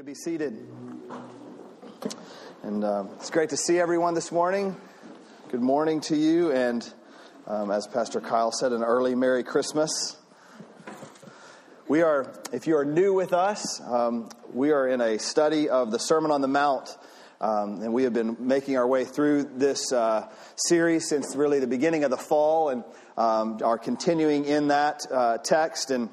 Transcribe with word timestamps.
could 0.00 0.06
be 0.06 0.14
seated. 0.14 0.56
And 2.62 2.82
uh, 2.82 3.04
it's 3.16 3.28
great 3.28 3.50
to 3.50 3.56
see 3.58 3.78
everyone 3.78 4.14
this 4.14 4.32
morning. 4.32 4.74
Good 5.50 5.60
morning 5.60 6.00
to 6.02 6.16
you, 6.16 6.52
and 6.52 6.90
um, 7.46 7.70
as 7.70 7.86
Pastor 7.86 8.22
Kyle 8.22 8.50
said, 8.50 8.72
an 8.72 8.82
early 8.82 9.14
Merry 9.14 9.44
Christmas. 9.44 10.16
We 11.86 12.00
are, 12.00 12.32
if 12.50 12.66
you 12.66 12.78
are 12.78 12.84
new 12.86 13.12
with 13.12 13.34
us, 13.34 13.78
um, 13.82 14.30
we 14.54 14.70
are 14.70 14.88
in 14.88 15.02
a 15.02 15.18
study 15.18 15.68
of 15.68 15.90
the 15.90 15.98
Sermon 15.98 16.30
on 16.30 16.40
the 16.40 16.48
Mount. 16.48 16.96
Um, 17.42 17.82
and 17.82 17.92
we 17.92 18.04
have 18.04 18.14
been 18.14 18.38
making 18.40 18.78
our 18.78 18.86
way 18.86 19.04
through 19.04 19.50
this 19.54 19.92
uh, 19.92 20.30
series 20.56 21.10
since 21.10 21.36
really 21.36 21.60
the 21.60 21.66
beginning 21.66 22.04
of 22.04 22.10
the 22.10 22.16
fall 22.16 22.70
and 22.70 22.84
um, 23.18 23.58
are 23.62 23.76
continuing 23.76 24.46
in 24.46 24.68
that 24.68 25.02
uh, 25.12 25.36
text. 25.36 25.90
And 25.90 26.08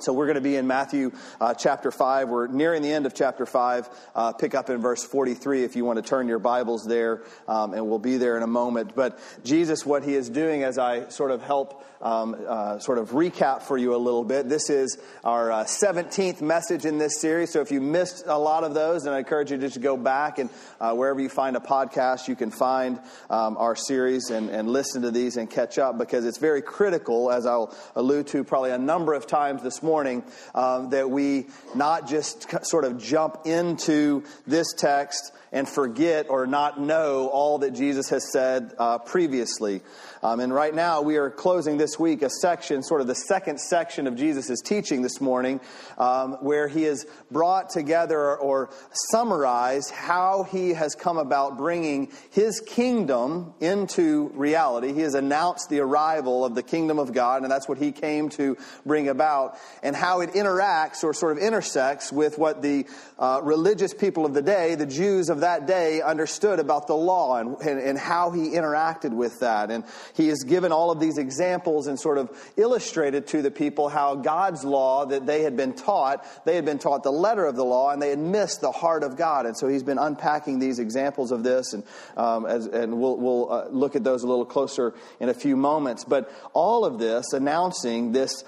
so 0.00 0.12
we're 0.12 0.26
going 0.26 0.34
to 0.34 0.40
be 0.40 0.56
in 0.56 0.66
Matthew 0.66 1.12
uh, 1.40 1.54
chapter 1.54 1.92
5. 1.92 2.28
We're 2.28 2.48
nearing 2.48 2.82
the 2.82 2.92
end 2.92 3.06
of 3.06 3.14
chapter 3.14 3.46
5. 3.46 3.88
Uh, 4.12 4.32
pick 4.32 4.52
up 4.56 4.68
in 4.68 4.78
verse 4.78 5.04
43 5.04 5.62
if 5.62 5.76
you 5.76 5.84
want 5.84 6.02
to 6.02 6.08
turn 6.08 6.26
your 6.26 6.40
Bibles 6.40 6.84
there, 6.84 7.22
um, 7.46 7.74
and 7.74 7.88
we'll 7.88 8.00
be 8.00 8.16
there 8.16 8.36
in 8.36 8.42
a 8.42 8.48
moment. 8.48 8.96
But 8.96 9.20
Jesus, 9.44 9.86
what 9.86 10.02
he 10.02 10.16
is 10.16 10.28
doing 10.28 10.64
as 10.64 10.78
I 10.78 11.10
sort 11.10 11.30
of 11.30 11.42
help 11.42 11.86
um, 12.02 12.34
uh, 12.46 12.80
sort 12.80 12.98
of 12.98 13.10
recap 13.10 13.62
for 13.62 13.78
you 13.78 13.94
a 13.94 13.96
little 13.96 14.24
bit, 14.24 14.48
this 14.48 14.68
is 14.68 14.98
our 15.22 15.50
17th 15.50 16.42
uh, 16.42 16.44
message 16.44 16.84
in 16.84 16.98
this 16.98 17.20
series. 17.20 17.52
So 17.52 17.60
if 17.60 17.70
you 17.70 17.80
missed 17.80 18.24
a 18.26 18.36
lot 18.36 18.64
of 18.64 18.74
those, 18.74 19.04
then 19.04 19.14
I 19.14 19.18
encourage 19.20 19.52
you 19.52 19.58
to 19.58 19.62
just 19.68 19.80
go 19.80 19.96
back 19.96 20.40
and 20.40 20.50
uh, 20.80 20.92
wherever 20.92 21.20
you 21.20 21.28
find 21.28 21.56
a 21.56 21.60
podcast, 21.60 22.26
you 22.26 22.34
can 22.34 22.50
find 22.50 22.98
um, 23.30 23.56
our 23.58 23.76
series 23.76 24.30
and, 24.30 24.50
and 24.50 24.68
listen 24.68 25.02
to 25.02 25.12
these 25.12 25.36
and 25.36 25.48
catch 25.48 25.78
up 25.78 25.98
because 25.98 26.26
it's 26.26 26.38
very 26.38 26.62
critical, 26.62 27.30
as 27.30 27.46
I'll 27.46 27.72
allude 27.94 28.26
to 28.28 28.42
probably 28.42 28.72
a 28.72 28.78
number 28.78 29.14
of 29.14 29.28
times 29.28 29.62
this 29.62 29.83
morning 29.84 30.24
um, 30.54 30.90
that 30.90 31.10
we 31.10 31.46
not 31.74 32.08
just 32.08 32.46
sort 32.66 32.84
of 32.84 32.98
jump 32.98 33.42
into 33.44 34.24
this 34.46 34.72
text 34.72 35.32
and 35.54 35.68
forget 35.68 36.26
or 36.28 36.46
not 36.46 36.80
know 36.80 37.28
all 37.28 37.58
that 37.58 37.70
Jesus 37.70 38.10
has 38.10 38.30
said 38.30 38.74
uh, 38.76 38.98
previously. 38.98 39.80
Um, 40.20 40.40
and 40.40 40.52
right 40.52 40.74
now, 40.74 41.02
we 41.02 41.16
are 41.16 41.30
closing 41.30 41.76
this 41.76 41.98
week 41.98 42.22
a 42.22 42.30
section, 42.30 42.82
sort 42.82 43.00
of 43.00 43.06
the 43.06 43.14
second 43.14 43.60
section 43.60 44.06
of 44.06 44.16
Jesus' 44.16 44.60
teaching 44.60 45.02
this 45.02 45.20
morning, 45.20 45.60
um, 45.96 46.32
where 46.40 46.66
he 46.66 46.82
has 46.84 47.06
brought 47.30 47.70
together 47.70 48.36
or 48.36 48.70
summarized 49.10 49.92
how 49.92 50.42
he 50.42 50.70
has 50.70 50.96
come 50.96 51.18
about 51.18 51.56
bringing 51.56 52.10
his 52.30 52.60
kingdom 52.60 53.54
into 53.60 54.32
reality. 54.34 54.92
He 54.92 55.02
has 55.02 55.14
announced 55.14 55.68
the 55.68 55.80
arrival 55.80 56.44
of 56.44 56.56
the 56.56 56.62
kingdom 56.64 56.98
of 56.98 57.12
God, 57.12 57.42
and 57.42 57.52
that's 57.52 57.68
what 57.68 57.78
he 57.78 57.92
came 57.92 58.28
to 58.30 58.56
bring 58.84 59.08
about, 59.08 59.56
and 59.84 59.94
how 59.94 60.20
it 60.20 60.30
interacts 60.32 61.04
or 61.04 61.14
sort 61.14 61.36
of 61.36 61.38
intersects 61.38 62.10
with 62.10 62.38
what 62.38 62.60
the 62.60 62.86
uh, 63.20 63.40
religious 63.44 63.94
people 63.94 64.26
of 64.26 64.34
the 64.34 64.42
day, 64.42 64.74
the 64.74 64.86
Jews 64.86 65.28
of 65.28 65.43
that 65.44 65.66
day, 65.66 66.00
understood 66.00 66.58
about 66.58 66.86
the 66.86 66.96
law 66.96 67.36
and, 67.36 67.60
and, 67.60 67.78
and 67.78 67.98
how 67.98 68.30
he 68.30 68.50
interacted 68.50 69.12
with 69.12 69.40
that. 69.40 69.70
And 69.70 69.84
he 70.14 70.28
has 70.28 70.42
given 70.42 70.72
all 70.72 70.90
of 70.90 71.00
these 71.00 71.18
examples 71.18 71.86
and 71.86 72.00
sort 72.00 72.16
of 72.16 72.30
illustrated 72.56 73.26
to 73.28 73.42
the 73.42 73.50
people 73.50 73.90
how 73.90 74.14
God's 74.14 74.64
law 74.64 75.04
that 75.04 75.26
they 75.26 75.42
had 75.42 75.54
been 75.54 75.74
taught, 75.74 76.26
they 76.46 76.56
had 76.56 76.64
been 76.64 76.78
taught 76.78 77.02
the 77.02 77.12
letter 77.12 77.44
of 77.44 77.56
the 77.56 77.64
law 77.64 77.90
and 77.90 78.00
they 78.00 78.08
had 78.08 78.18
missed 78.18 78.62
the 78.62 78.72
heart 78.72 79.02
of 79.02 79.16
God. 79.16 79.44
And 79.44 79.54
so 79.56 79.68
he's 79.68 79.82
been 79.82 79.98
unpacking 79.98 80.60
these 80.60 80.78
examples 80.78 81.30
of 81.30 81.44
this, 81.44 81.74
and, 81.74 81.84
um, 82.16 82.46
as, 82.46 82.66
and 82.66 82.98
we'll, 82.98 83.18
we'll 83.18 83.52
uh, 83.52 83.68
look 83.68 83.96
at 83.96 84.02
those 84.02 84.22
a 84.22 84.26
little 84.26 84.46
closer 84.46 84.94
in 85.20 85.28
a 85.28 85.34
few 85.34 85.56
moments. 85.56 86.04
But 86.04 86.32
all 86.54 86.86
of 86.86 86.98
this 86.98 87.34
announcing 87.34 88.12
this, 88.12 88.44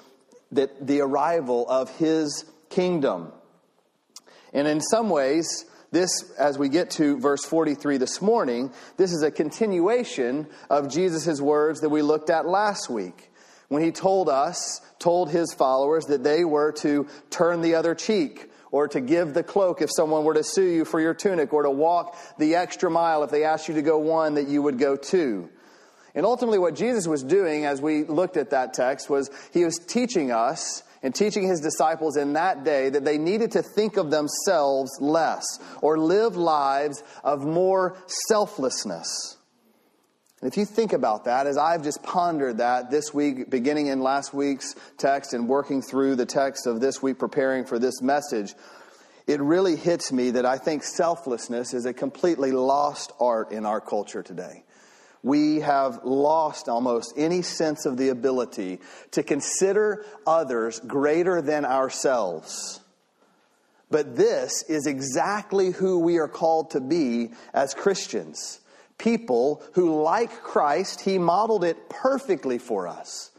that 0.53 0.87
the 0.87 1.03
arrival 1.03 1.69
of 1.69 1.95
his 1.99 2.47
kingdom. 2.71 3.33
And 4.55 4.67
in 4.67 4.81
some 4.81 5.11
ways, 5.11 5.67
this, 5.91 6.31
as 6.39 6.59
we 6.59 6.69
get 6.69 6.91
to 6.93 7.19
verse 7.19 7.45
43 7.45 7.99
this 7.99 8.21
morning, 8.21 8.73
this 8.97 9.13
is 9.13 9.23
a 9.23 9.31
continuation 9.31 10.47
of 10.69 10.91
Jesus' 10.91 11.41
words 11.41 11.81
that 11.81 11.89
we 11.89 12.03
looked 12.03 12.31
at 12.31 12.47
last 12.47 12.91
week 12.91 13.31
when 13.69 13.83
he 13.83 13.93
told 13.93 14.29
us, 14.29 14.81
told 14.99 15.31
his 15.31 15.53
followers 15.53 16.07
that 16.07 16.25
they 16.25 16.45
were 16.45 16.73
to 16.73 17.07
turn 17.31 17.63
the 17.63 17.75
other 17.75 17.95
cheek 17.95 18.51
or 18.71 18.89
to 18.89 19.01
give 19.01 19.35
the 19.35 19.43
cloak 19.43 19.81
if 19.81 19.91
someone 19.95 20.25
were 20.25 20.35
to 20.35 20.45
sue 20.45 20.69
you 20.69 20.85
for 20.85 21.01
your 21.01 21.15
tunic 21.15 21.53
or 21.53 21.63
to 21.63 21.71
walk 21.71 22.17
the 22.39 22.57
extra 22.57 22.91
mile 22.91 23.23
if 23.23 23.31
they 23.31 23.45
asked 23.45 23.69
you 23.69 23.75
to 23.75 23.83
go 23.83 23.99
one 23.99 24.35
that 24.35 24.49
you 24.49 24.63
would 24.63 24.79
go 24.79 24.97
two. 24.97 25.49
And 26.15 26.25
ultimately, 26.25 26.59
what 26.59 26.75
Jesus 26.75 27.07
was 27.07 27.23
doing 27.23 27.67
as 27.67 27.81
we 27.83 28.05
looked 28.05 28.37
at 28.37 28.51
that 28.51 28.73
text 28.73 29.11
was 29.11 29.31
he 29.53 29.65
was 29.65 29.79
teaching 29.79 30.31
us 30.31 30.83
and 31.07 31.15
teaching 31.15 31.47
his 31.47 31.61
disciples 31.61 32.17
in 32.17 32.33
that 32.33 32.65
day 32.65 32.91
that 32.91 33.05
they 33.05 33.17
needed 33.17 33.53
to 33.53 33.63
think 33.63 33.97
of 33.97 34.11
themselves 34.11 34.91
less 35.01 35.45
or 35.81 35.97
live 35.97 36.35
lives 36.35 37.01
of 37.23 37.45
more 37.45 37.97
selflessness. 38.27 39.37
And 40.41 40.51
if 40.51 40.57
you 40.57 40.65
think 40.65 40.93
about 40.93 41.27
that, 41.27 41.47
as 41.47 41.57
I've 41.57 41.85
just 41.85 42.03
pondered 42.03 42.59
that 42.59 42.91
this 42.91 43.15
week, 43.15 43.49
beginning 43.49 43.87
in 43.87 44.01
last 44.01 44.35
week's 44.35 44.75
text 44.99 45.33
and 45.33 45.49
working 45.49 45.81
through 45.81 46.17
the 46.17 46.27
text 46.27 46.67
of 46.67 46.81
this 46.81 47.01
week, 47.01 47.21
preparing 47.21 47.67
for 47.67 47.79
this 47.79 48.03
message, 48.03 48.57
it 49.29 49.41
really 49.41 49.77
hits 49.77 50.11
me 50.11 50.33
that 50.33 50.45
I 50.45 50.59
think 50.59 50.83
selflessness 50.83 51.73
is 51.73 51.87
a 51.87 51.93
completely 51.93 52.51
lost 52.51 53.13
art 53.21 53.53
in 53.53 53.65
our 53.65 53.81
culture 53.81 54.25
today 54.25 54.65
we 55.23 55.61
have 55.61 56.05
lost 56.05 56.69
almost 56.69 57.15
any 57.17 57.43
sense 57.43 57.87
of 57.87 57.97
the 57.97 58.11
ability 58.11 58.81
to 59.13 59.23
consider 59.23 60.05
others 60.27 60.81
greater 60.81 61.43
than 61.43 61.65
ourselves. 61.65 62.81
But 63.91 64.17
this 64.17 64.65
is 64.69 64.87
exactly 64.87 65.71
who 65.71 66.01
we 66.01 66.19
are 66.19 66.29
called 66.29 66.71
to 66.71 66.81
be 66.81 67.31
as 67.55 67.75
Christians. 67.75 68.61
People 68.99 69.63
who, 69.75 70.03
like 70.03 70.43
Christ, 70.43 71.03
He 71.03 71.19
modeled 71.19 71.65
it 71.65 71.89
perfectly 71.89 72.59
for 72.59 72.89
us. 72.89 73.31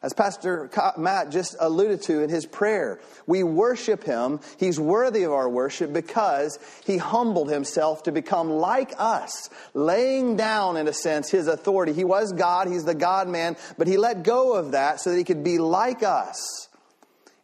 As 0.00 0.12
Pastor 0.12 0.70
Matt 0.96 1.30
just 1.30 1.56
alluded 1.58 2.02
to 2.02 2.22
in 2.22 2.30
his 2.30 2.46
prayer, 2.46 3.00
we 3.26 3.42
worship 3.42 4.04
him. 4.04 4.38
He's 4.56 4.78
worthy 4.78 5.24
of 5.24 5.32
our 5.32 5.48
worship 5.48 5.92
because 5.92 6.58
he 6.86 6.98
humbled 6.98 7.50
himself 7.50 8.04
to 8.04 8.12
become 8.12 8.48
like 8.48 8.92
us, 8.96 9.50
laying 9.74 10.36
down, 10.36 10.76
in 10.76 10.86
a 10.86 10.92
sense, 10.92 11.30
his 11.30 11.48
authority. 11.48 11.92
He 11.92 12.04
was 12.04 12.32
God, 12.32 12.68
he's 12.68 12.84
the 12.84 12.94
God 12.94 13.28
man, 13.28 13.56
but 13.76 13.88
he 13.88 13.96
let 13.96 14.22
go 14.22 14.54
of 14.54 14.72
that 14.72 15.00
so 15.00 15.10
that 15.10 15.16
he 15.16 15.24
could 15.24 15.42
be 15.42 15.58
like 15.58 16.04
us. 16.04 16.68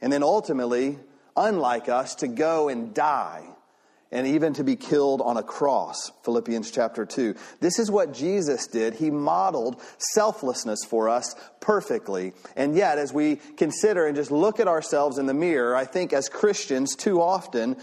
And 0.00 0.12
then 0.12 0.22
ultimately, 0.22 0.98
unlike 1.36 1.88
us, 1.88 2.14
to 2.16 2.28
go 2.28 2.68
and 2.68 2.94
die 2.94 3.53
and 4.14 4.28
even 4.28 4.54
to 4.54 4.62
be 4.62 4.76
killed 4.76 5.20
on 5.20 5.36
a 5.36 5.42
cross. 5.42 6.12
Philippians 6.22 6.70
chapter 6.70 7.04
2. 7.04 7.34
This 7.60 7.80
is 7.80 7.90
what 7.90 8.14
Jesus 8.14 8.68
did. 8.68 8.94
He 8.94 9.10
modeled 9.10 9.82
selflessness 9.98 10.84
for 10.88 11.08
us 11.08 11.34
perfectly. 11.60 12.32
And 12.54 12.76
yet, 12.76 12.98
as 12.98 13.12
we 13.12 13.36
consider 13.56 14.06
and 14.06 14.14
just 14.14 14.30
look 14.30 14.60
at 14.60 14.68
ourselves 14.68 15.18
in 15.18 15.26
the 15.26 15.34
mirror, 15.34 15.74
I 15.74 15.84
think 15.84 16.12
as 16.12 16.28
Christians, 16.28 16.94
too 16.94 17.20
often, 17.20 17.76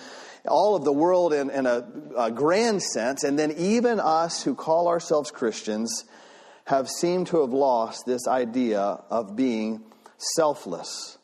all 0.47 0.77
of 0.77 0.85
the 0.85 0.93
world 0.93 1.33
in, 1.33 1.49
in 1.49 1.65
a, 1.65 1.85
a 2.17 2.31
grand 2.31 2.81
sense, 2.81 3.25
and 3.25 3.37
then 3.37 3.51
even 3.57 3.99
us 3.99 4.41
who 4.41 4.55
call 4.55 4.87
ourselves 4.87 5.31
Christians, 5.31 6.05
have 6.65 6.87
seemed 6.87 7.27
to 7.27 7.41
have 7.41 7.51
lost 7.51 8.05
this 8.05 8.25
idea 8.25 8.79
of 8.79 9.35
being 9.35 9.83
selfless. 10.17 11.17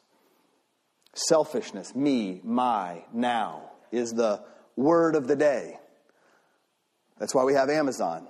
Selfishness, 1.14 1.96
me, 1.96 2.42
my, 2.44 3.06
now, 3.14 3.72
is 3.90 4.12
the 4.12 4.42
word 4.78 5.16
of 5.16 5.28
the 5.28 5.36
day. 5.36 5.78
That's 7.20 7.36
why 7.36 7.44
we 7.44 7.54
have 7.54 7.70
Amazon. 7.70 8.28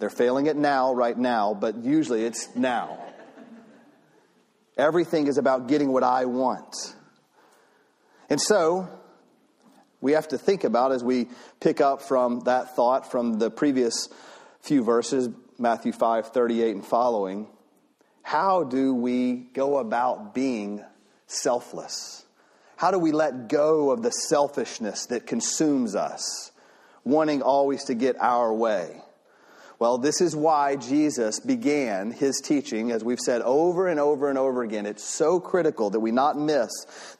They're 0.00 0.10
failing 0.10 0.46
it 0.46 0.56
now, 0.56 0.92
right 0.92 1.16
now, 1.16 1.54
but 1.54 1.76
usually 1.84 2.24
it's 2.24 2.48
now. 2.56 2.98
Everything 4.76 5.26
is 5.28 5.38
about 5.38 5.68
getting 5.68 5.92
what 5.92 6.02
I 6.02 6.24
want. 6.24 6.74
And 8.28 8.40
so, 8.40 8.88
we 10.00 10.12
have 10.12 10.28
to 10.28 10.38
think 10.38 10.64
about 10.64 10.92
as 10.92 11.02
we 11.02 11.28
pick 11.60 11.80
up 11.80 12.02
from 12.02 12.40
that 12.40 12.76
thought 12.76 13.10
from 13.10 13.38
the 13.38 13.50
previous 13.50 14.08
few 14.60 14.82
verses, 14.82 15.28
Matthew 15.58 15.92
5 15.92 16.28
38 16.28 16.74
and 16.74 16.84
following, 16.84 17.48
how 18.22 18.64
do 18.64 18.92
we 18.94 19.34
go 19.54 19.78
about 19.78 20.34
being 20.34 20.84
selfless? 21.26 22.25
How 22.76 22.90
do 22.90 22.98
we 22.98 23.12
let 23.12 23.48
go 23.48 23.90
of 23.90 24.02
the 24.02 24.10
selfishness 24.10 25.06
that 25.06 25.26
consumes 25.26 25.94
us, 25.94 26.52
wanting 27.04 27.42
always 27.42 27.84
to 27.84 27.94
get 27.94 28.16
our 28.20 28.52
way? 28.52 29.00
Well, 29.78 29.98
this 29.98 30.22
is 30.22 30.34
why 30.34 30.76
Jesus 30.76 31.38
began 31.38 32.10
his 32.10 32.40
teaching, 32.42 32.92
as 32.92 33.04
we've 33.04 33.20
said 33.20 33.42
over 33.42 33.88
and 33.88 34.00
over 34.00 34.30
and 34.30 34.38
over 34.38 34.62
again. 34.62 34.86
It's 34.86 35.04
so 35.04 35.38
critical 35.38 35.90
that 35.90 36.00
we 36.00 36.12
not 36.12 36.38
miss 36.38 36.70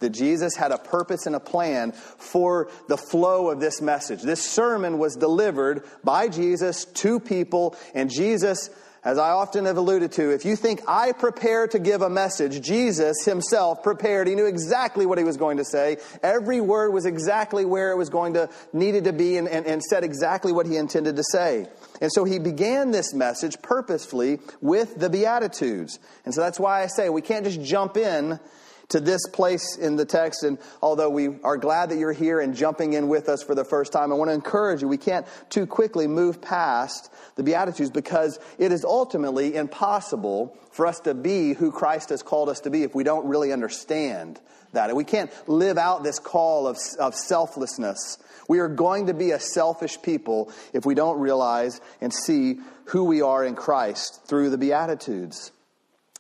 that 0.01 0.11
Jesus 0.11 0.57
had 0.57 0.73
a 0.73 0.79
purpose 0.79 1.27
and 1.27 1.37
a 1.37 1.41
plan 1.41 1.93
for 1.93 2.71
the 2.89 2.97
flow 2.97 3.51
of 3.51 3.61
this 3.61 3.83
message. 3.83 4.23
This 4.23 4.43
sermon 4.43 4.97
was 4.97 5.17
delivered 5.17 5.85
by 6.03 6.29
Jesus 6.29 6.87
to 6.87 7.21
people, 7.21 7.77
and 7.95 8.09
Jesus 8.09 8.71
As 9.07 9.19
I 9.19 9.31
often 9.31 9.67
have 9.67 9.77
alluded 9.77 10.11
to, 10.13 10.35
if 10.35 10.45
you 10.45 10.57
think 10.57 10.81
I 10.89 11.13
prepare 11.13 11.69
to 11.69 11.79
give 11.79 12.03
a 12.03 12.11
message, 12.11 12.61
Jesus 12.61 13.25
himself 13.25 13.85
prepared. 13.85 14.27
He 14.27 14.35
knew 14.35 14.47
exactly 14.47 15.07
what 15.07 15.17
he 15.17 15.23
was 15.23 15.37
going 15.37 15.59
to 15.59 15.65
say. 15.65 15.99
Every 16.25 16.61
word 16.61 16.93
was 16.93 17.07
exactly 17.07 17.65
where 17.65 17.93
it 17.93 17.97
was 17.97 18.09
going 18.09 18.35
to, 18.35 18.51
needed 18.73 19.05
to 19.05 19.13
be 19.13 19.37
and, 19.37 19.47
and, 19.47 19.65
and 19.65 19.81
said 19.81 20.03
exactly 20.03 20.51
what 20.51 20.67
he 20.67 20.77
intended 20.77 21.15
to 21.15 21.23
say. 21.23 21.69
And 22.01 22.11
so 22.11 22.25
he 22.25 22.41
began 22.41 22.91
this 22.91 23.15
message 23.15 23.63
purposefully 23.63 24.41
with 24.61 24.99
the 24.99 25.09
Beatitudes. 25.09 26.01
And 26.25 26.35
so 26.35 26.41
that's 26.41 26.59
why 26.59 26.83
I 26.83 26.89
say 26.89 27.09
we 27.09 27.23
can't 27.23 27.45
just 27.45 27.63
jump 27.63 27.97
in 27.97 28.41
to 28.89 29.01
this 29.01 29.27
place 29.29 29.77
in 29.77 29.97
the 29.97 30.05
text. 30.05 30.43
And 30.43 30.59
although 30.81 31.11
we 31.11 31.41
are 31.43 31.57
glad 31.57 31.91
that 31.91 31.99
you're 31.99 32.13
here 32.13 32.41
and 32.41 32.55
jumping 32.55 32.93
in 32.93 33.09
with 33.09 33.29
us 33.29 33.43
for 33.43 33.55
the 33.55 33.65
first 33.65 33.93
time, 33.93 34.13
I 34.13 34.15
want 34.15 34.31
to 34.31 34.35
encourage 34.35 34.83
you. 34.83 34.89
We 34.89 34.97
can't 34.97 35.27
too 35.51 35.67
quickly 35.67 36.07
move 36.07 36.41
past 36.41 37.13
the 37.35 37.43
Beatitudes 37.43 37.91
because 37.91 38.39
it 38.59 38.73
is 38.73 38.85
ultimately 38.85 39.55
impossible 39.55 40.57
for 40.71 40.87
us 40.87 41.01
to 41.01 41.15
be 41.15 41.55
who 41.55 41.73
Christ 41.73 42.11
has 42.11 42.23
called 42.23 42.49
us 42.49 42.61
to 42.61 42.71
be 42.71 42.83
if 42.83 42.95
we 42.95 43.05
don't 43.05 43.27
really 43.27 43.53
understand 43.53 44.41
that. 44.73 44.91
And 44.91 44.97
we 44.97 45.05
can't 45.05 45.31
live 45.49 45.79
out 45.79 46.05
this 46.05 46.19
call 46.19 46.67
of, 46.67 46.77
of 46.99 47.15
selflessness. 47.15 48.19
We 48.49 48.61
are 48.61 48.69
going 48.69 49.07
to 49.07 49.15
be 49.15 49.33
a 49.33 49.41
selfish 49.41 50.01
people 50.03 50.53
if 50.73 50.87
we 50.87 50.95
don't 50.95 51.19
realize 51.19 51.81
and 52.01 52.13
see 52.13 52.61
who 52.87 53.05
we 53.05 53.23
are 53.23 53.45
in 53.45 53.57
Christ 53.57 54.23
through 54.27 54.51
the 54.51 54.59
Beatitudes. 54.59 55.51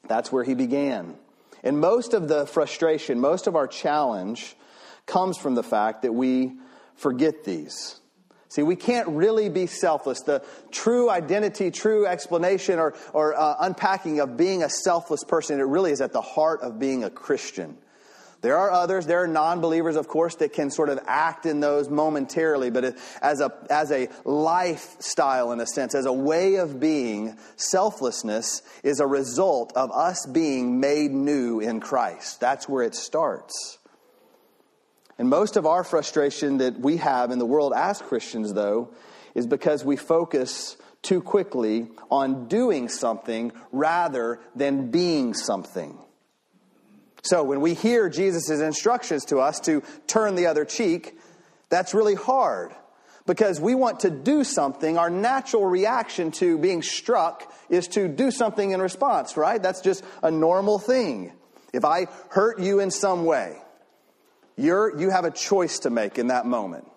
That's 0.08 0.32
where 0.32 0.42
he 0.42 0.54
began. 0.54 1.16
And 1.66 1.80
most 1.80 2.14
of 2.14 2.28
the 2.28 2.46
frustration, 2.46 3.18
most 3.18 3.48
of 3.48 3.56
our 3.56 3.66
challenge 3.66 4.54
comes 5.04 5.36
from 5.36 5.56
the 5.56 5.64
fact 5.64 6.02
that 6.02 6.12
we 6.14 6.52
forget 6.94 7.42
these. 7.42 8.00
See, 8.50 8.62
we 8.62 8.76
can't 8.76 9.08
really 9.08 9.48
be 9.48 9.66
selfless. 9.66 10.20
The 10.20 10.44
true 10.70 11.10
identity, 11.10 11.72
true 11.72 12.06
explanation, 12.06 12.78
or, 12.78 12.94
or 13.12 13.34
uh, 13.34 13.56
unpacking 13.58 14.20
of 14.20 14.36
being 14.36 14.62
a 14.62 14.70
selfless 14.70 15.24
person, 15.24 15.58
it 15.58 15.64
really 15.64 15.90
is 15.90 16.00
at 16.00 16.12
the 16.12 16.20
heart 16.20 16.60
of 16.62 16.78
being 16.78 17.02
a 17.02 17.10
Christian. 17.10 17.76
There 18.46 18.58
are 18.58 18.70
others, 18.70 19.06
there 19.06 19.24
are 19.24 19.26
non 19.26 19.60
believers, 19.60 19.96
of 19.96 20.06
course, 20.06 20.36
that 20.36 20.52
can 20.52 20.70
sort 20.70 20.88
of 20.88 21.00
act 21.04 21.46
in 21.46 21.58
those 21.58 21.88
momentarily, 21.90 22.70
but 22.70 22.96
as 23.20 23.40
a, 23.40 23.52
as 23.68 23.90
a 23.90 24.06
lifestyle, 24.24 25.50
in 25.50 25.58
a 25.58 25.66
sense, 25.66 25.96
as 25.96 26.06
a 26.06 26.12
way 26.12 26.54
of 26.54 26.78
being, 26.78 27.36
selflessness 27.56 28.62
is 28.84 29.00
a 29.00 29.06
result 29.06 29.72
of 29.74 29.90
us 29.90 30.26
being 30.26 30.78
made 30.78 31.10
new 31.10 31.58
in 31.58 31.80
Christ. 31.80 32.38
That's 32.38 32.68
where 32.68 32.84
it 32.84 32.94
starts. 32.94 33.78
And 35.18 35.28
most 35.28 35.56
of 35.56 35.66
our 35.66 35.82
frustration 35.82 36.58
that 36.58 36.78
we 36.78 36.98
have 36.98 37.32
in 37.32 37.40
the 37.40 37.46
world 37.46 37.72
as 37.74 38.00
Christians, 38.00 38.52
though, 38.52 38.94
is 39.34 39.48
because 39.48 39.84
we 39.84 39.96
focus 39.96 40.76
too 41.02 41.20
quickly 41.20 41.88
on 42.12 42.46
doing 42.46 42.90
something 42.90 43.50
rather 43.72 44.38
than 44.54 44.92
being 44.92 45.34
something. 45.34 45.98
So 47.28 47.42
when 47.42 47.60
we 47.60 47.74
hear 47.74 48.08
Jesus' 48.08 48.48
instructions 48.50 49.24
to 49.26 49.38
us 49.38 49.60
to 49.60 49.82
turn 50.06 50.34
the 50.34 50.46
other 50.46 50.64
cheek, 50.64 51.18
that's 51.68 51.94
really 51.94 52.14
hard 52.14 52.72
because 53.26 53.60
we 53.60 53.74
want 53.74 54.00
to 54.00 54.10
do 54.10 54.44
something. 54.44 54.96
Our 54.96 55.10
natural 55.10 55.66
reaction 55.66 56.30
to 56.32 56.58
being 56.58 56.82
struck 56.82 57.52
is 57.68 57.88
to 57.88 58.08
do 58.08 58.30
something 58.30 58.70
in 58.70 58.80
response, 58.80 59.36
right? 59.36 59.60
That's 59.60 59.80
just 59.80 60.04
a 60.22 60.30
normal 60.30 60.78
thing. 60.78 61.32
If 61.72 61.84
I 61.84 62.06
hurt 62.28 62.60
you 62.60 62.80
in 62.80 62.90
some 62.90 63.24
way, 63.24 63.56
you're, 64.56 64.98
you 64.98 65.10
have 65.10 65.24
a 65.24 65.30
choice 65.30 65.80
to 65.80 65.90
make 65.90 66.18
in 66.18 66.28
that 66.28 66.46
moment. 66.46 66.88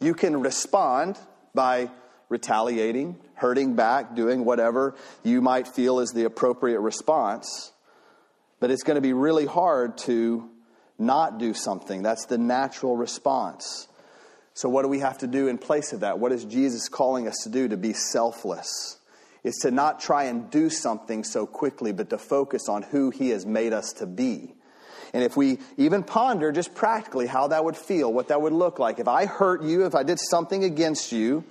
You 0.00 0.14
can 0.14 0.40
respond 0.40 1.18
by 1.54 1.90
retaliating, 2.28 3.16
hurting 3.34 3.74
back, 3.74 4.14
doing 4.14 4.44
whatever 4.44 4.94
you 5.22 5.40
might 5.40 5.68
feel 5.68 6.00
is 6.00 6.10
the 6.10 6.24
appropriate 6.24 6.80
response. 6.80 7.72
But 8.60 8.70
it's 8.70 8.82
going 8.82 8.96
to 8.96 9.00
be 9.00 9.12
really 9.12 9.46
hard 9.46 9.98
to 9.98 10.48
not 10.98 11.38
do 11.38 11.54
something. 11.54 12.02
That's 12.02 12.26
the 12.26 12.38
natural 12.38 12.96
response. 12.96 13.86
So, 14.54 14.68
what 14.68 14.82
do 14.82 14.88
we 14.88 14.98
have 14.98 15.18
to 15.18 15.26
do 15.26 15.46
in 15.46 15.58
place 15.58 15.92
of 15.92 16.00
that? 16.00 16.18
What 16.18 16.32
is 16.32 16.44
Jesus 16.44 16.88
calling 16.88 17.28
us 17.28 17.36
to 17.44 17.48
do 17.48 17.68
to 17.68 17.76
be 17.76 17.92
selfless? 17.92 18.98
Is 19.44 19.56
to 19.58 19.70
not 19.70 20.00
try 20.00 20.24
and 20.24 20.50
do 20.50 20.68
something 20.68 21.22
so 21.22 21.46
quickly, 21.46 21.92
but 21.92 22.10
to 22.10 22.18
focus 22.18 22.68
on 22.68 22.82
who 22.82 23.10
He 23.10 23.30
has 23.30 23.46
made 23.46 23.72
us 23.72 23.92
to 23.94 24.06
be. 24.06 24.54
And 25.14 25.22
if 25.22 25.36
we 25.36 25.58
even 25.76 26.02
ponder 26.02 26.52
just 26.52 26.74
practically 26.74 27.26
how 27.26 27.48
that 27.48 27.64
would 27.64 27.76
feel, 27.76 28.12
what 28.12 28.28
that 28.28 28.42
would 28.42 28.52
look 28.52 28.78
like, 28.78 28.98
if 28.98 29.08
I 29.08 29.26
hurt 29.26 29.62
you, 29.62 29.86
if 29.86 29.94
I 29.94 30.02
did 30.02 30.18
something 30.18 30.64
against 30.64 31.12
you, 31.12 31.44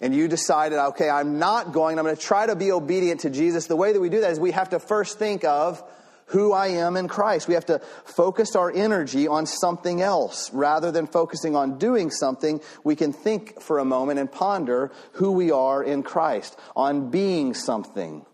and 0.00 0.14
you 0.14 0.28
decided, 0.28 0.78
okay, 0.78 1.08
I'm 1.08 1.38
not 1.38 1.72
going, 1.72 1.98
I'm 1.98 2.04
going 2.04 2.16
to 2.16 2.22
try 2.22 2.46
to 2.46 2.56
be 2.56 2.72
obedient 2.72 3.20
to 3.20 3.30
Jesus, 3.30 3.66
the 3.66 3.76
way 3.76 3.92
that 3.92 4.00
we 4.00 4.08
do 4.08 4.20
that 4.20 4.32
is 4.32 4.40
we 4.40 4.50
have 4.50 4.70
to 4.70 4.78
first 4.78 5.18
think 5.18 5.44
of 5.44 5.82
who 6.26 6.52
I 6.52 6.68
am 6.68 6.96
in 6.96 7.08
Christ. 7.08 7.46
We 7.46 7.54
have 7.54 7.66
to 7.66 7.80
focus 8.04 8.56
our 8.56 8.70
energy 8.70 9.28
on 9.28 9.46
something 9.46 10.02
else. 10.02 10.52
Rather 10.52 10.90
than 10.90 11.06
focusing 11.06 11.54
on 11.54 11.78
doing 11.78 12.10
something, 12.10 12.60
we 12.84 12.96
can 12.96 13.12
think 13.12 13.60
for 13.60 13.78
a 13.78 13.84
moment 13.84 14.18
and 14.18 14.30
ponder 14.30 14.90
who 15.12 15.32
we 15.32 15.50
are 15.50 15.82
in 15.82 16.02
Christ, 16.02 16.58
on 16.74 17.10
being 17.10 17.54
something. 17.54 18.26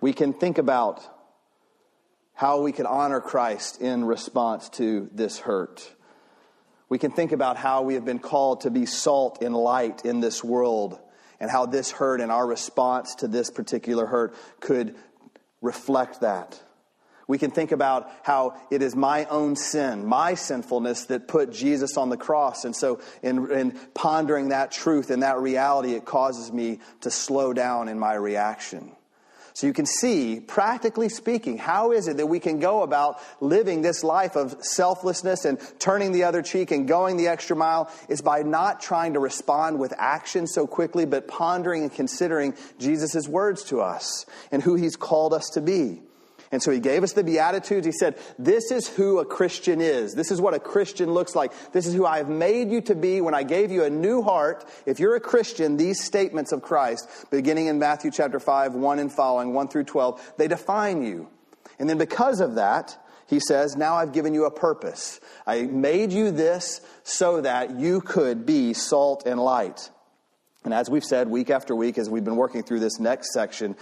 We 0.00 0.12
can 0.12 0.34
think 0.34 0.58
about 0.58 1.02
how 2.34 2.60
we 2.60 2.72
can 2.72 2.84
honor 2.84 3.20
Christ 3.20 3.80
in 3.80 4.04
response 4.04 4.68
to 4.70 5.08
this 5.12 5.38
hurt. 5.38 5.90
We 6.88 6.98
can 6.98 7.12
think 7.12 7.32
about 7.32 7.56
how 7.56 7.82
we 7.82 7.94
have 7.94 8.04
been 8.04 8.18
called 8.18 8.62
to 8.62 8.70
be 8.70 8.84
salt 8.84 9.42
and 9.42 9.56
light 9.56 10.04
in 10.04 10.20
this 10.20 10.44
world 10.44 10.98
and 11.40 11.50
how 11.50 11.66
this 11.66 11.90
hurt 11.90 12.20
and 12.20 12.30
our 12.30 12.46
response 12.46 13.14
to 13.16 13.28
this 13.28 13.50
particular 13.50 14.04
hurt 14.04 14.34
could 14.60 14.94
reflect 15.62 16.20
that. 16.20 16.60
We 17.26 17.38
can 17.38 17.50
think 17.50 17.72
about 17.72 18.10
how 18.22 18.56
it 18.70 18.82
is 18.82 18.94
my 18.94 19.24
own 19.26 19.56
sin, 19.56 20.06
my 20.06 20.34
sinfulness 20.34 21.06
that 21.06 21.26
put 21.26 21.52
Jesus 21.52 21.96
on 21.96 22.10
the 22.10 22.16
cross. 22.16 22.64
And 22.64 22.76
so, 22.76 23.00
in, 23.22 23.50
in, 23.50 23.70
pondering 23.94 24.48
that 24.50 24.72
truth 24.72 25.10
and 25.10 25.22
that 25.22 25.38
reality, 25.38 25.94
it 25.94 26.04
causes 26.04 26.52
me 26.52 26.80
to 27.00 27.10
slow 27.10 27.52
down 27.52 27.88
in 27.88 27.98
my 27.98 28.14
reaction. 28.14 28.92
So, 29.54 29.66
you 29.66 29.72
can 29.72 29.86
see, 29.86 30.38
practically 30.38 31.08
speaking, 31.08 31.56
how 31.56 31.92
is 31.92 32.08
it 32.08 32.18
that 32.18 32.26
we 32.26 32.40
can 32.40 32.60
go 32.60 32.82
about 32.82 33.18
living 33.40 33.80
this 33.80 34.04
life 34.04 34.36
of 34.36 34.62
selflessness 34.62 35.46
and 35.46 35.58
turning 35.78 36.12
the 36.12 36.24
other 36.24 36.42
cheek 36.42 36.72
and 36.72 36.86
going 36.86 37.16
the 37.16 37.28
extra 37.28 37.56
mile 37.56 37.90
is 38.10 38.20
by 38.20 38.42
not 38.42 38.82
trying 38.82 39.14
to 39.14 39.20
respond 39.20 39.78
with 39.78 39.94
action 39.96 40.46
so 40.46 40.66
quickly, 40.66 41.06
but 41.06 41.26
pondering 41.26 41.84
and 41.84 41.92
considering 41.94 42.52
Jesus' 42.78 43.26
words 43.26 43.64
to 43.64 43.80
us 43.80 44.26
and 44.52 44.62
who 44.62 44.74
he's 44.74 44.96
called 44.96 45.32
us 45.32 45.48
to 45.54 45.62
be. 45.62 46.02
And 46.54 46.62
so 46.62 46.70
he 46.70 46.78
gave 46.78 47.02
us 47.02 47.14
the 47.14 47.24
Beatitudes. 47.24 47.84
He 47.84 47.90
said, 47.90 48.16
This 48.38 48.70
is 48.70 48.86
who 48.86 49.18
a 49.18 49.24
Christian 49.24 49.80
is. 49.80 50.14
This 50.14 50.30
is 50.30 50.40
what 50.40 50.54
a 50.54 50.60
Christian 50.60 51.12
looks 51.12 51.34
like. 51.34 51.52
This 51.72 51.84
is 51.84 51.94
who 51.94 52.06
I 52.06 52.18
have 52.18 52.28
made 52.28 52.70
you 52.70 52.80
to 52.82 52.94
be 52.94 53.20
when 53.20 53.34
I 53.34 53.42
gave 53.42 53.72
you 53.72 53.82
a 53.82 53.90
new 53.90 54.22
heart. 54.22 54.64
If 54.86 55.00
you're 55.00 55.16
a 55.16 55.20
Christian, 55.20 55.76
these 55.76 56.04
statements 56.04 56.52
of 56.52 56.62
Christ, 56.62 57.08
beginning 57.28 57.66
in 57.66 57.80
Matthew 57.80 58.12
chapter 58.12 58.38
5, 58.38 58.74
1 58.74 58.98
and 59.00 59.12
following, 59.12 59.52
1 59.52 59.66
through 59.66 59.82
12, 59.82 60.34
they 60.38 60.46
define 60.46 61.02
you. 61.02 61.28
And 61.80 61.90
then 61.90 61.98
because 61.98 62.38
of 62.38 62.54
that, 62.54 62.96
he 63.26 63.40
says, 63.40 63.74
Now 63.74 63.96
I've 63.96 64.12
given 64.12 64.32
you 64.32 64.44
a 64.44 64.50
purpose. 64.52 65.18
I 65.44 65.62
made 65.62 66.12
you 66.12 66.30
this 66.30 66.82
so 67.02 67.40
that 67.40 67.80
you 67.80 68.00
could 68.00 68.46
be 68.46 68.74
salt 68.74 69.26
and 69.26 69.40
light. 69.40 69.90
And 70.64 70.72
as 70.72 70.88
we've 70.88 71.04
said 71.04 71.28
week 71.28 71.50
after 71.50 71.76
week, 71.76 71.98
as 71.98 72.08
we've 72.08 72.24
been 72.24 72.36
working 72.36 72.62
through 72.62 72.80
this 72.80 72.98
next 72.98 73.34
section, 73.34 73.76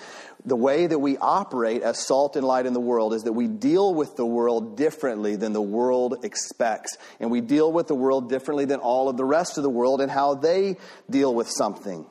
the 0.44 0.56
way 0.56 0.84
that 0.84 0.98
we 0.98 1.16
operate 1.16 1.82
as 1.82 2.04
salt 2.04 2.34
and 2.34 2.44
light 2.44 2.66
in 2.66 2.72
the 2.72 2.80
world 2.80 3.14
is 3.14 3.22
that 3.22 3.34
we 3.34 3.46
deal 3.46 3.94
with 3.94 4.16
the 4.16 4.26
world 4.26 4.76
differently 4.76 5.36
than 5.36 5.52
the 5.52 5.62
world 5.62 6.24
expects. 6.24 6.98
And 7.20 7.30
we 7.30 7.40
deal 7.40 7.72
with 7.72 7.86
the 7.86 7.94
world 7.94 8.28
differently 8.28 8.64
than 8.64 8.80
all 8.80 9.08
of 9.08 9.16
the 9.16 9.24
rest 9.24 9.58
of 9.58 9.62
the 9.62 9.70
world 9.70 10.00
and 10.00 10.10
how 10.10 10.34
they 10.34 10.76
deal 11.08 11.32
with 11.32 11.48
something. 11.48 12.04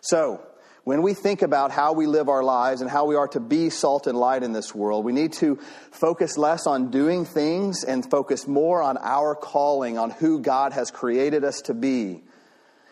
So, 0.00 0.40
when 0.84 1.02
we 1.02 1.14
think 1.14 1.42
about 1.42 1.70
how 1.70 1.92
we 1.92 2.06
live 2.06 2.28
our 2.28 2.42
lives 2.42 2.80
and 2.80 2.90
how 2.90 3.04
we 3.04 3.14
are 3.14 3.28
to 3.28 3.40
be 3.40 3.70
salt 3.70 4.08
and 4.08 4.18
light 4.18 4.42
in 4.42 4.52
this 4.52 4.74
world, 4.74 5.04
we 5.04 5.12
need 5.12 5.32
to 5.34 5.56
focus 5.92 6.36
less 6.36 6.66
on 6.66 6.90
doing 6.90 7.24
things 7.24 7.84
and 7.84 8.08
focus 8.10 8.48
more 8.48 8.82
on 8.82 8.98
our 8.98 9.36
calling, 9.36 9.96
on 9.96 10.10
who 10.10 10.40
God 10.40 10.72
has 10.72 10.90
created 10.90 11.44
us 11.44 11.60
to 11.62 11.74
be, 11.74 12.24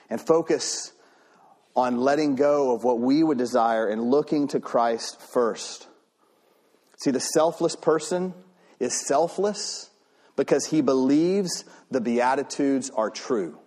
and 0.09 0.21
focus 0.21 0.93
on 1.77 1.99
letting 1.99 2.35
go 2.35 2.75
of 2.75 2.85
what 2.85 2.99
we 2.99 3.23
would 3.23 3.39
desire 3.39 3.87
and 3.87 4.11
looking 4.11 4.49
to 4.49 4.61
Christ 4.61 5.21
first. 5.21 5.87
See, 6.99 7.11
the 7.11 7.21
selfless 7.21 7.77
person 7.77 8.35
is 8.79 9.07
selfless 9.07 9.91
because 10.37 10.67
he 10.67 10.81
believes 10.81 11.65
the 11.91 12.01
Beatitudes 12.01 12.91
are 12.91 13.11
true. 13.11 13.59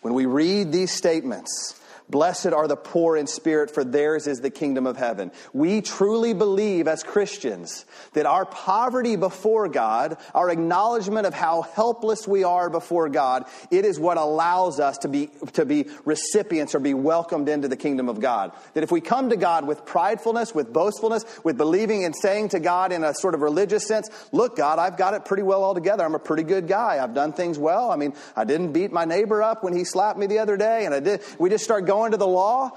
When 0.00 0.14
we 0.14 0.26
read 0.26 0.72
these 0.72 0.90
statements, 0.90 1.80
Blessed 2.12 2.52
are 2.52 2.68
the 2.68 2.76
poor 2.76 3.16
in 3.16 3.26
spirit, 3.26 3.70
for 3.70 3.84
theirs 3.84 4.26
is 4.26 4.42
the 4.42 4.50
kingdom 4.50 4.86
of 4.86 4.98
heaven. 4.98 5.32
We 5.54 5.80
truly 5.80 6.34
believe 6.34 6.86
as 6.86 7.02
Christians 7.02 7.86
that 8.12 8.26
our 8.26 8.44
poverty 8.44 9.16
before 9.16 9.66
God, 9.66 10.18
our 10.34 10.50
acknowledgement 10.50 11.26
of 11.26 11.32
how 11.32 11.62
helpless 11.62 12.28
we 12.28 12.44
are 12.44 12.68
before 12.68 13.08
God, 13.08 13.46
it 13.70 13.86
is 13.86 13.98
what 13.98 14.18
allows 14.18 14.78
us 14.78 14.98
to 14.98 15.08
be, 15.08 15.30
to 15.54 15.64
be 15.64 15.86
recipients 16.04 16.74
or 16.74 16.80
be 16.80 16.92
welcomed 16.92 17.48
into 17.48 17.66
the 17.66 17.78
kingdom 17.78 18.10
of 18.10 18.20
God. 18.20 18.52
That 18.74 18.82
if 18.82 18.92
we 18.92 19.00
come 19.00 19.30
to 19.30 19.36
God 19.36 19.66
with 19.66 19.86
pridefulness, 19.86 20.54
with 20.54 20.70
boastfulness, 20.70 21.24
with 21.44 21.56
believing 21.56 22.04
and 22.04 22.14
saying 22.14 22.50
to 22.50 22.60
God 22.60 22.92
in 22.92 23.04
a 23.04 23.14
sort 23.14 23.34
of 23.34 23.40
religious 23.40 23.88
sense, 23.88 24.10
look, 24.32 24.56
God, 24.56 24.78
I've 24.78 24.98
got 24.98 25.14
it 25.14 25.24
pretty 25.24 25.44
well 25.44 25.64
all 25.64 25.74
together. 25.74 26.04
I'm 26.04 26.14
a 26.14 26.18
pretty 26.18 26.42
good 26.42 26.68
guy. 26.68 27.02
I've 27.02 27.14
done 27.14 27.32
things 27.32 27.58
well. 27.58 27.90
I 27.90 27.96
mean, 27.96 28.12
I 28.36 28.44
didn't 28.44 28.72
beat 28.72 28.92
my 28.92 29.06
neighbor 29.06 29.42
up 29.42 29.64
when 29.64 29.72
he 29.72 29.84
slapped 29.84 30.18
me 30.18 30.26
the 30.26 30.40
other 30.40 30.58
day, 30.58 30.84
and 30.84 30.94
I 30.94 31.00
did. 31.00 31.22
We 31.38 31.48
just 31.48 31.64
start 31.64 31.86
going 31.86 32.01
to 32.10 32.16
the 32.16 32.26
law. 32.26 32.76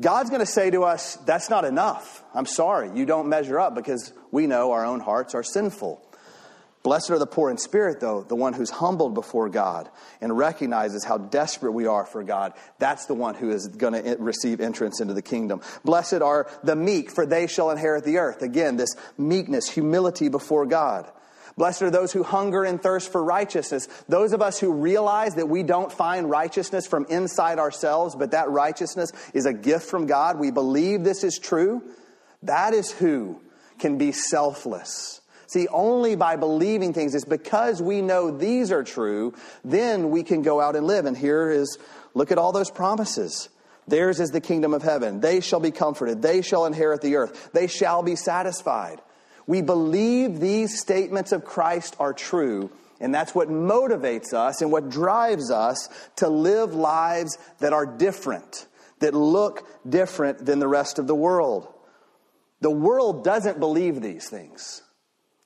God's 0.00 0.30
going 0.30 0.40
to 0.40 0.46
say 0.46 0.70
to 0.70 0.84
us, 0.84 1.16
That's 1.26 1.50
not 1.50 1.64
enough. 1.64 2.24
I'm 2.34 2.46
sorry. 2.46 2.90
You 2.94 3.06
don't 3.06 3.28
measure 3.28 3.60
up 3.60 3.74
because 3.74 4.12
we 4.30 4.46
know 4.46 4.72
our 4.72 4.84
own 4.84 5.00
hearts 5.00 5.34
are 5.34 5.42
sinful. 5.42 6.00
Blessed 6.84 7.12
are 7.12 7.18
the 7.18 7.26
poor 7.26 7.50
in 7.50 7.56
spirit, 7.56 7.98
though, 8.00 8.22
the 8.22 8.36
one 8.36 8.52
who's 8.52 8.68
humbled 8.68 9.14
before 9.14 9.48
God 9.48 9.88
and 10.20 10.36
recognizes 10.36 11.02
how 11.02 11.16
desperate 11.16 11.72
we 11.72 11.86
are 11.86 12.04
for 12.04 12.22
God. 12.22 12.52
That's 12.78 13.06
the 13.06 13.14
one 13.14 13.34
who 13.34 13.50
is 13.50 13.68
going 13.68 13.94
to 13.94 14.16
receive 14.18 14.60
entrance 14.60 15.00
into 15.00 15.14
the 15.14 15.22
kingdom. 15.22 15.62
Blessed 15.82 16.20
are 16.20 16.46
the 16.62 16.76
meek, 16.76 17.10
for 17.10 17.24
they 17.24 17.46
shall 17.46 17.70
inherit 17.70 18.04
the 18.04 18.18
earth. 18.18 18.42
Again, 18.42 18.76
this 18.76 18.94
meekness, 19.16 19.66
humility 19.66 20.28
before 20.28 20.66
God. 20.66 21.10
Blessed 21.56 21.82
are 21.82 21.90
those 21.90 22.12
who 22.12 22.24
hunger 22.24 22.64
and 22.64 22.82
thirst 22.82 23.12
for 23.12 23.22
righteousness. 23.22 23.86
Those 24.08 24.32
of 24.32 24.42
us 24.42 24.58
who 24.58 24.72
realize 24.72 25.36
that 25.36 25.48
we 25.48 25.62
don't 25.62 25.92
find 25.92 26.28
righteousness 26.28 26.86
from 26.86 27.06
inside 27.08 27.58
ourselves, 27.58 28.16
but 28.16 28.32
that 28.32 28.50
righteousness 28.50 29.12
is 29.32 29.46
a 29.46 29.52
gift 29.52 29.88
from 29.88 30.06
God. 30.06 30.38
We 30.38 30.50
believe 30.50 31.04
this 31.04 31.22
is 31.22 31.38
true. 31.38 31.82
That 32.42 32.74
is 32.74 32.90
who 32.90 33.40
can 33.78 33.98
be 33.98 34.10
selfless. 34.10 35.20
See, 35.46 35.68
only 35.68 36.16
by 36.16 36.36
believing 36.36 36.92
things 36.92 37.14
is 37.14 37.24
because 37.24 37.80
we 37.80 38.02
know 38.02 38.36
these 38.36 38.72
are 38.72 38.82
true, 38.82 39.34
then 39.64 40.10
we 40.10 40.24
can 40.24 40.42
go 40.42 40.60
out 40.60 40.74
and 40.74 40.86
live. 40.86 41.06
And 41.06 41.16
here 41.16 41.50
is, 41.50 41.78
look 42.14 42.32
at 42.32 42.38
all 42.38 42.50
those 42.50 42.70
promises. 42.70 43.48
Theirs 43.86 44.18
is 44.18 44.30
the 44.30 44.40
kingdom 44.40 44.74
of 44.74 44.82
heaven. 44.82 45.20
They 45.20 45.40
shall 45.40 45.60
be 45.60 45.70
comforted. 45.70 46.22
They 46.22 46.42
shall 46.42 46.66
inherit 46.66 47.02
the 47.02 47.16
earth. 47.16 47.50
They 47.52 47.68
shall 47.68 48.02
be 48.02 48.16
satisfied. 48.16 49.00
We 49.46 49.62
believe 49.62 50.40
these 50.40 50.80
statements 50.80 51.32
of 51.32 51.44
Christ 51.44 51.96
are 51.98 52.12
true, 52.12 52.70
and 53.00 53.14
that's 53.14 53.34
what 53.34 53.48
motivates 53.48 54.32
us 54.32 54.62
and 54.62 54.72
what 54.72 54.88
drives 54.88 55.50
us 55.50 55.88
to 56.16 56.28
live 56.28 56.74
lives 56.74 57.36
that 57.58 57.72
are 57.72 57.86
different, 57.86 58.66
that 59.00 59.14
look 59.14 59.66
different 59.88 60.46
than 60.46 60.58
the 60.58 60.68
rest 60.68 60.98
of 60.98 61.06
the 61.06 61.14
world. 61.14 61.68
The 62.60 62.70
world 62.70 63.24
doesn't 63.24 63.60
believe 63.60 64.00
these 64.00 64.28
things. 64.28 64.82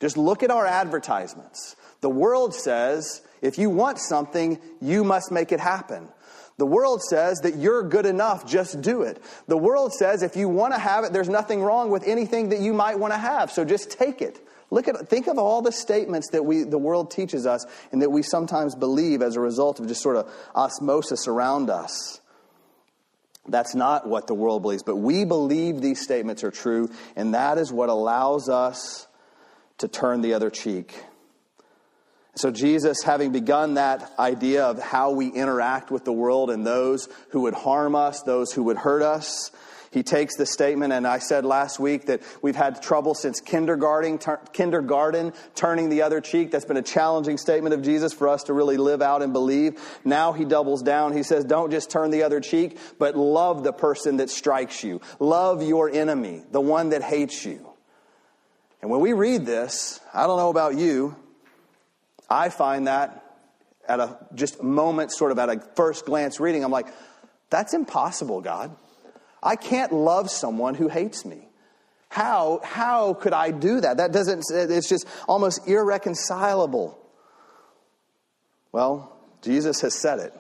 Just 0.01 0.17
look 0.17 0.45
at 0.45 0.51
our 0.53 0.67
advertisements. 0.67 1.75
The 2.01 2.11
world 2.11 2.55
says 2.55 3.23
if 3.43 3.59
you 3.59 3.71
want 3.71 3.99
something, 3.99 4.59
you 4.81 5.05
must 5.05 5.31
make 5.31 5.53
it 5.53 5.61
happen. 5.61 6.09
The 6.59 6.67
world 6.67 7.01
says 7.03 7.39
that 7.41 7.57
you're 7.57 7.85
good 7.85 8.05
enough, 8.05 8.45
just 8.45 8.81
do 8.81 9.03
it. 9.03 9.23
The 9.47 9.57
world 9.57 9.95
says 9.95 10.23
if 10.23 10.37
you 10.37 10.49
want 10.49 10.75
to 10.75 10.81
have 10.81 11.05
it, 11.05 11.13
there's 11.13 11.29
nothing 11.29 11.63
wrong 11.63 11.91
with 11.91 12.07
anything 12.07 12.49
that 12.49 12.59
you 12.59 12.75
might 12.75 12.99
want 12.99 13.13
to 13.13 13.19
have, 13.19 13.51
so 13.53 13.65
just 13.65 13.91
take 13.93 14.21
it. 14.21 14.45
Look 14.71 14.89
at 14.89 15.09
think 15.09 15.29
of 15.29 15.39
all 15.39 15.63
the 15.63 15.73
statements 15.73 16.31
that 16.31 16.45
we 16.45 16.65
the 16.65 16.77
world 16.77 17.11
teaches 17.11 17.47
us 17.47 17.65
and 17.91 18.03
that 18.03 18.11
we 18.11 18.23
sometimes 18.23 18.75
believe 18.75 19.23
as 19.23 19.37
a 19.37 19.41
result 19.41 19.81
of 19.81 19.87
just 19.87 20.03
sort 20.03 20.17
of 20.17 20.31
osmosis 20.55 21.27
around 21.27 21.71
us. 21.71 22.21
That's 23.47 23.75
not 23.75 24.07
what 24.07 24.27
the 24.27 24.35
world 24.35 24.61
believes, 24.61 24.83
but 24.83 24.97
we 24.97 25.25
believe 25.25 25.81
these 25.81 26.03
statements 26.03 26.45
are 26.45 26.51
true, 26.51 26.91
and 27.17 27.35
that 27.35 27.57
is 27.57 27.73
what 27.73 27.89
allows 27.89 28.51
us 28.51 29.07
to 29.79 29.89
turn 29.89 30.21
the 30.21 30.35
other 30.35 30.51
cheek. 30.51 31.03
So, 32.39 32.53
Jesus, 32.53 33.03
having 33.03 33.33
begun 33.33 33.75
that 33.75 34.13
idea 34.17 34.65
of 34.65 34.81
how 34.81 35.11
we 35.11 35.27
interact 35.27 35.91
with 35.91 36.05
the 36.05 36.13
world 36.13 36.51
and 36.51 36.65
those 36.65 37.09
who 37.31 37.41
would 37.41 37.55
harm 37.55 37.97
us, 37.97 38.23
those 38.23 38.53
who 38.53 38.63
would 38.63 38.77
hurt 38.77 39.03
us, 39.03 39.51
he 39.91 40.05
takes 40.05 40.37
the 40.37 40.47
statement, 40.47 40.93
and 40.93 41.05
I 41.05 41.19
said 41.19 41.45
last 41.45 41.81
week 41.81 42.07
that 42.07 42.23
we've 42.41 42.55
had 42.55 42.81
trouble 42.81 43.17
since 43.17 43.41
kindergarten, 43.41 44.19
ter- 44.19 44.37
kindergarten, 44.53 45.33
turning 45.57 45.89
the 45.89 46.03
other 46.03 46.21
cheek. 46.21 46.53
That's 46.53 46.65
been 46.65 46.77
a 46.77 46.83
challenging 46.83 47.39
statement 47.39 47.75
of 47.75 47.83
Jesus 47.83 48.13
for 48.13 48.29
us 48.29 48.45
to 48.45 48.53
really 48.53 48.77
live 48.77 49.03
out 49.03 49.21
and 49.21 49.33
believe. 49.33 49.81
Now 50.05 50.33
he 50.33 50.45
doubles 50.45 50.83
down. 50.83 51.17
He 51.17 51.25
says, 51.25 51.45
don't 51.45 51.73
just 51.73 51.91
turn 51.91 52.13
the 52.13 52.23
other 52.23 52.39
cheek, 52.39 52.79
but 53.01 53.17
love 53.17 53.65
the 53.65 53.73
person 53.73 54.19
that 54.19 54.31
strikes 54.31 54.85
you. 54.85 55.01
Love 55.19 55.61
your 55.65 55.91
enemy, 55.91 56.45
the 56.53 56.61
one 56.61 56.91
that 56.91 57.03
hates 57.03 57.45
you. 57.45 57.69
And 58.81 58.93
when 58.93 59.01
we 59.01 59.13
read 59.13 59.45
this, 59.45 59.99
I 60.15 60.29
don't 60.29 60.37
know 60.37 60.51
about 60.51 60.77
you, 60.77 61.17
I 62.29 62.49
find 62.49 62.87
that 62.87 63.25
at 63.89 64.01
a 64.01 64.19
just 64.35 64.63
moment, 64.63 65.13
sort 65.13 65.33
of 65.33 65.39
at 65.39 65.49
a 65.49 65.61
first 65.75 66.05
glance 66.05 66.39
reading, 66.41 66.63
I'm 66.63 66.71
like, 66.71 66.89
that's 67.51 67.73
impossible, 67.73 68.41
God. 68.41 68.77
I 69.43 69.57
can't 69.57 69.93
love 69.93 70.31
someone 70.31 70.75
who 70.75 70.89
hates 70.89 71.25
me. 71.25 71.49
How, 72.11 72.61
how 72.63 73.15
could 73.15 73.33
I 73.33 73.51
do 73.51 73.81
that? 73.81 73.99
That 73.99 74.13
doesn't, 74.13 74.45
it's 74.51 74.89
just 74.89 75.07
almost 75.27 75.67
irreconcilable. 75.69 76.99
Well, 78.73 79.17
Jesus 79.43 79.81
has 79.83 79.95
said 79.95 80.19
it. 80.19 80.35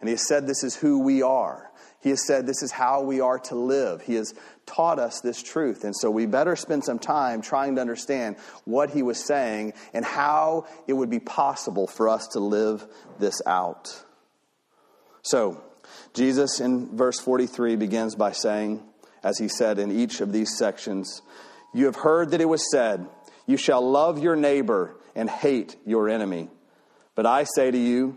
And 0.00 0.08
he 0.08 0.14
has 0.14 0.26
said 0.26 0.46
this 0.46 0.64
is 0.64 0.76
who 0.76 1.00
we 1.00 1.22
are. 1.22 1.69
He 2.00 2.10
has 2.10 2.26
said 2.26 2.46
this 2.46 2.62
is 2.62 2.72
how 2.72 3.02
we 3.02 3.20
are 3.20 3.38
to 3.38 3.54
live. 3.54 4.02
He 4.02 4.14
has 4.14 4.34
taught 4.66 4.98
us 4.98 5.20
this 5.20 5.42
truth. 5.42 5.84
And 5.84 5.94
so 5.94 6.10
we 6.10 6.26
better 6.26 6.56
spend 6.56 6.84
some 6.84 6.98
time 6.98 7.42
trying 7.42 7.74
to 7.74 7.80
understand 7.80 8.36
what 8.64 8.90
he 8.90 9.02
was 9.02 9.24
saying 9.24 9.74
and 9.92 10.04
how 10.04 10.66
it 10.86 10.94
would 10.94 11.10
be 11.10 11.20
possible 11.20 11.86
for 11.86 12.08
us 12.08 12.26
to 12.28 12.40
live 12.40 12.86
this 13.18 13.42
out. 13.46 14.02
So, 15.22 15.62
Jesus 16.14 16.60
in 16.60 16.96
verse 16.96 17.20
43 17.20 17.76
begins 17.76 18.14
by 18.14 18.32
saying, 18.32 18.82
as 19.22 19.38
he 19.38 19.48
said 19.48 19.78
in 19.78 19.90
each 19.90 20.20
of 20.20 20.32
these 20.32 20.56
sections, 20.56 21.22
You 21.74 21.84
have 21.86 21.96
heard 21.96 22.30
that 22.30 22.40
it 22.40 22.48
was 22.48 22.70
said, 22.70 23.06
You 23.46 23.56
shall 23.56 23.88
love 23.88 24.18
your 24.18 24.36
neighbor 24.36 24.96
and 25.14 25.28
hate 25.28 25.76
your 25.84 26.08
enemy. 26.08 26.48
But 27.14 27.26
I 27.26 27.44
say 27.44 27.70
to 27.70 27.78
you, 27.78 28.16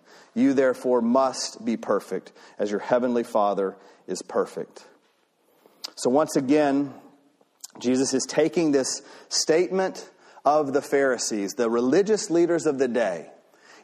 You 0.33 0.53
therefore 0.53 1.01
must 1.01 1.65
be 1.65 1.77
perfect, 1.77 2.31
as 2.57 2.71
your 2.71 2.79
heavenly 2.79 3.23
Father 3.23 3.75
is 4.07 4.21
perfect. 4.21 4.85
So, 5.95 6.09
once 6.09 6.35
again, 6.35 6.93
Jesus 7.79 8.13
is 8.13 8.25
taking 8.27 8.71
this 8.71 9.01
statement 9.29 10.09
of 10.45 10.73
the 10.73 10.81
Pharisees, 10.81 11.51
the 11.53 11.69
religious 11.69 12.29
leaders 12.29 12.65
of 12.65 12.79
the 12.79 12.87
day, 12.87 13.29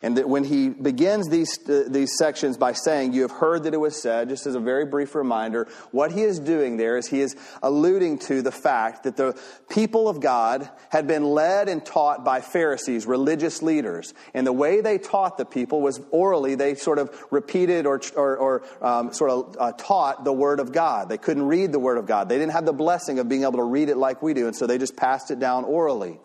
and 0.01 0.17
that 0.17 0.29
when 0.29 0.43
he 0.43 0.69
begins 0.69 1.29
these, 1.29 1.57
uh, 1.67 1.85
these 1.87 2.17
sections 2.17 2.57
by 2.57 2.73
saying, 2.73 3.13
You 3.13 3.23
have 3.23 3.31
heard 3.31 3.63
that 3.63 3.73
it 3.73 3.77
was 3.77 4.01
said, 4.01 4.29
just 4.29 4.45
as 4.45 4.55
a 4.55 4.59
very 4.59 4.85
brief 4.85 5.15
reminder, 5.15 5.67
what 5.91 6.11
he 6.11 6.21
is 6.21 6.39
doing 6.39 6.77
there 6.77 6.97
is 6.97 7.07
he 7.07 7.21
is 7.21 7.35
alluding 7.63 8.19
to 8.19 8.41
the 8.41 8.51
fact 8.51 9.03
that 9.03 9.17
the 9.17 9.39
people 9.69 10.07
of 10.07 10.19
God 10.19 10.69
had 10.89 11.07
been 11.07 11.23
led 11.23 11.69
and 11.69 11.85
taught 11.85 12.23
by 12.23 12.41
Pharisees, 12.41 13.05
religious 13.05 13.61
leaders. 13.61 14.13
And 14.33 14.45
the 14.45 14.53
way 14.53 14.81
they 14.81 14.97
taught 14.97 15.37
the 15.37 15.45
people 15.45 15.81
was 15.81 15.99
orally, 16.11 16.55
they 16.55 16.75
sort 16.75 16.99
of 16.99 17.25
repeated 17.31 17.85
or, 17.85 18.01
or, 18.15 18.37
or 18.37 18.63
um, 18.81 19.13
sort 19.13 19.31
of 19.31 19.55
uh, 19.59 19.71
taught 19.73 20.23
the 20.23 20.33
Word 20.33 20.59
of 20.59 20.71
God. 20.71 21.09
They 21.09 21.17
couldn't 21.17 21.47
read 21.47 21.71
the 21.71 21.79
Word 21.79 21.97
of 21.97 22.05
God. 22.05 22.29
They 22.29 22.37
didn't 22.37 22.53
have 22.53 22.65
the 22.65 22.73
blessing 22.73 23.19
of 23.19 23.27
being 23.27 23.43
able 23.43 23.53
to 23.53 23.63
read 23.63 23.89
it 23.89 23.97
like 23.97 24.21
we 24.21 24.33
do, 24.33 24.47
and 24.47 24.55
so 24.55 24.67
they 24.67 24.77
just 24.77 24.95
passed 24.95 25.31
it 25.31 25.39
down 25.39 25.63
orally. 25.65 26.19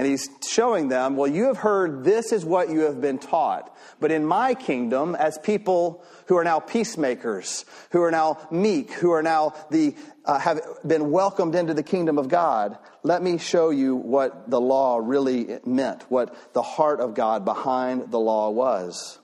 And 0.00 0.08
he's 0.08 0.30
showing 0.48 0.88
them, 0.88 1.14
well, 1.14 1.30
you 1.30 1.44
have 1.44 1.58
heard 1.58 2.04
this 2.04 2.32
is 2.32 2.42
what 2.42 2.70
you 2.70 2.80
have 2.84 3.02
been 3.02 3.18
taught. 3.18 3.76
But 4.00 4.10
in 4.10 4.24
my 4.24 4.54
kingdom, 4.54 5.14
as 5.14 5.36
people 5.36 6.02
who 6.24 6.38
are 6.38 6.42
now 6.42 6.58
peacemakers, 6.58 7.66
who 7.90 8.00
are 8.00 8.10
now 8.10 8.38
meek, 8.50 8.92
who 8.92 9.10
are 9.10 9.22
now 9.22 9.52
the, 9.70 9.94
uh, 10.24 10.38
have 10.38 10.62
been 10.86 11.10
welcomed 11.10 11.54
into 11.54 11.74
the 11.74 11.82
kingdom 11.82 12.16
of 12.16 12.28
God, 12.28 12.78
let 13.02 13.22
me 13.22 13.36
show 13.36 13.68
you 13.68 13.94
what 13.94 14.48
the 14.48 14.58
law 14.58 14.96
really 14.96 15.58
meant, 15.66 16.10
what 16.10 16.54
the 16.54 16.62
heart 16.62 17.00
of 17.00 17.12
God 17.12 17.44
behind 17.44 18.10
the 18.10 18.18
law 18.18 18.48
was. 18.48 19.19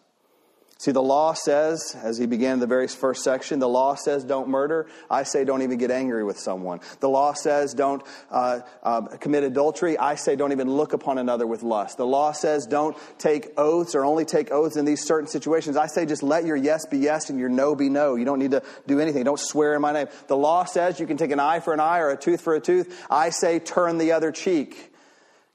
See, 0.86 0.92
the 0.92 1.02
law 1.02 1.32
says, 1.32 1.96
as 2.00 2.16
he 2.16 2.26
began 2.26 2.60
the 2.60 2.66
very 2.68 2.86
first 2.86 3.24
section, 3.24 3.58
the 3.58 3.68
law 3.68 3.96
says 3.96 4.22
don't 4.22 4.48
murder. 4.48 4.86
I 5.10 5.24
say 5.24 5.44
don't 5.44 5.62
even 5.62 5.78
get 5.78 5.90
angry 5.90 6.22
with 6.22 6.38
someone. 6.38 6.78
The 7.00 7.08
law 7.08 7.32
says 7.32 7.74
don't 7.74 8.04
uh, 8.30 8.60
uh, 8.84 9.00
commit 9.18 9.42
adultery. 9.42 9.98
I 9.98 10.14
say 10.14 10.36
don't 10.36 10.52
even 10.52 10.70
look 10.70 10.92
upon 10.92 11.18
another 11.18 11.44
with 11.44 11.64
lust. 11.64 11.96
The 11.96 12.06
law 12.06 12.30
says 12.30 12.68
don't 12.68 12.96
take 13.18 13.48
oaths 13.56 13.96
or 13.96 14.04
only 14.04 14.24
take 14.24 14.52
oaths 14.52 14.76
in 14.76 14.84
these 14.84 15.04
certain 15.04 15.26
situations. 15.26 15.76
I 15.76 15.86
say 15.86 16.06
just 16.06 16.22
let 16.22 16.44
your 16.44 16.54
yes 16.54 16.86
be 16.86 16.98
yes 16.98 17.30
and 17.30 17.40
your 17.40 17.48
no 17.48 17.74
be 17.74 17.88
no. 17.88 18.14
You 18.14 18.24
don't 18.24 18.38
need 18.38 18.52
to 18.52 18.62
do 18.86 19.00
anything. 19.00 19.24
Don't 19.24 19.40
swear 19.40 19.74
in 19.74 19.82
my 19.82 19.90
name. 19.90 20.06
The 20.28 20.36
law 20.36 20.66
says 20.66 21.00
you 21.00 21.06
can 21.08 21.16
take 21.16 21.32
an 21.32 21.40
eye 21.40 21.58
for 21.58 21.74
an 21.74 21.80
eye 21.80 21.98
or 21.98 22.10
a 22.10 22.16
tooth 22.16 22.42
for 22.42 22.54
a 22.54 22.60
tooth. 22.60 23.04
I 23.10 23.30
say 23.30 23.58
turn 23.58 23.98
the 23.98 24.12
other 24.12 24.30
cheek. 24.30 24.94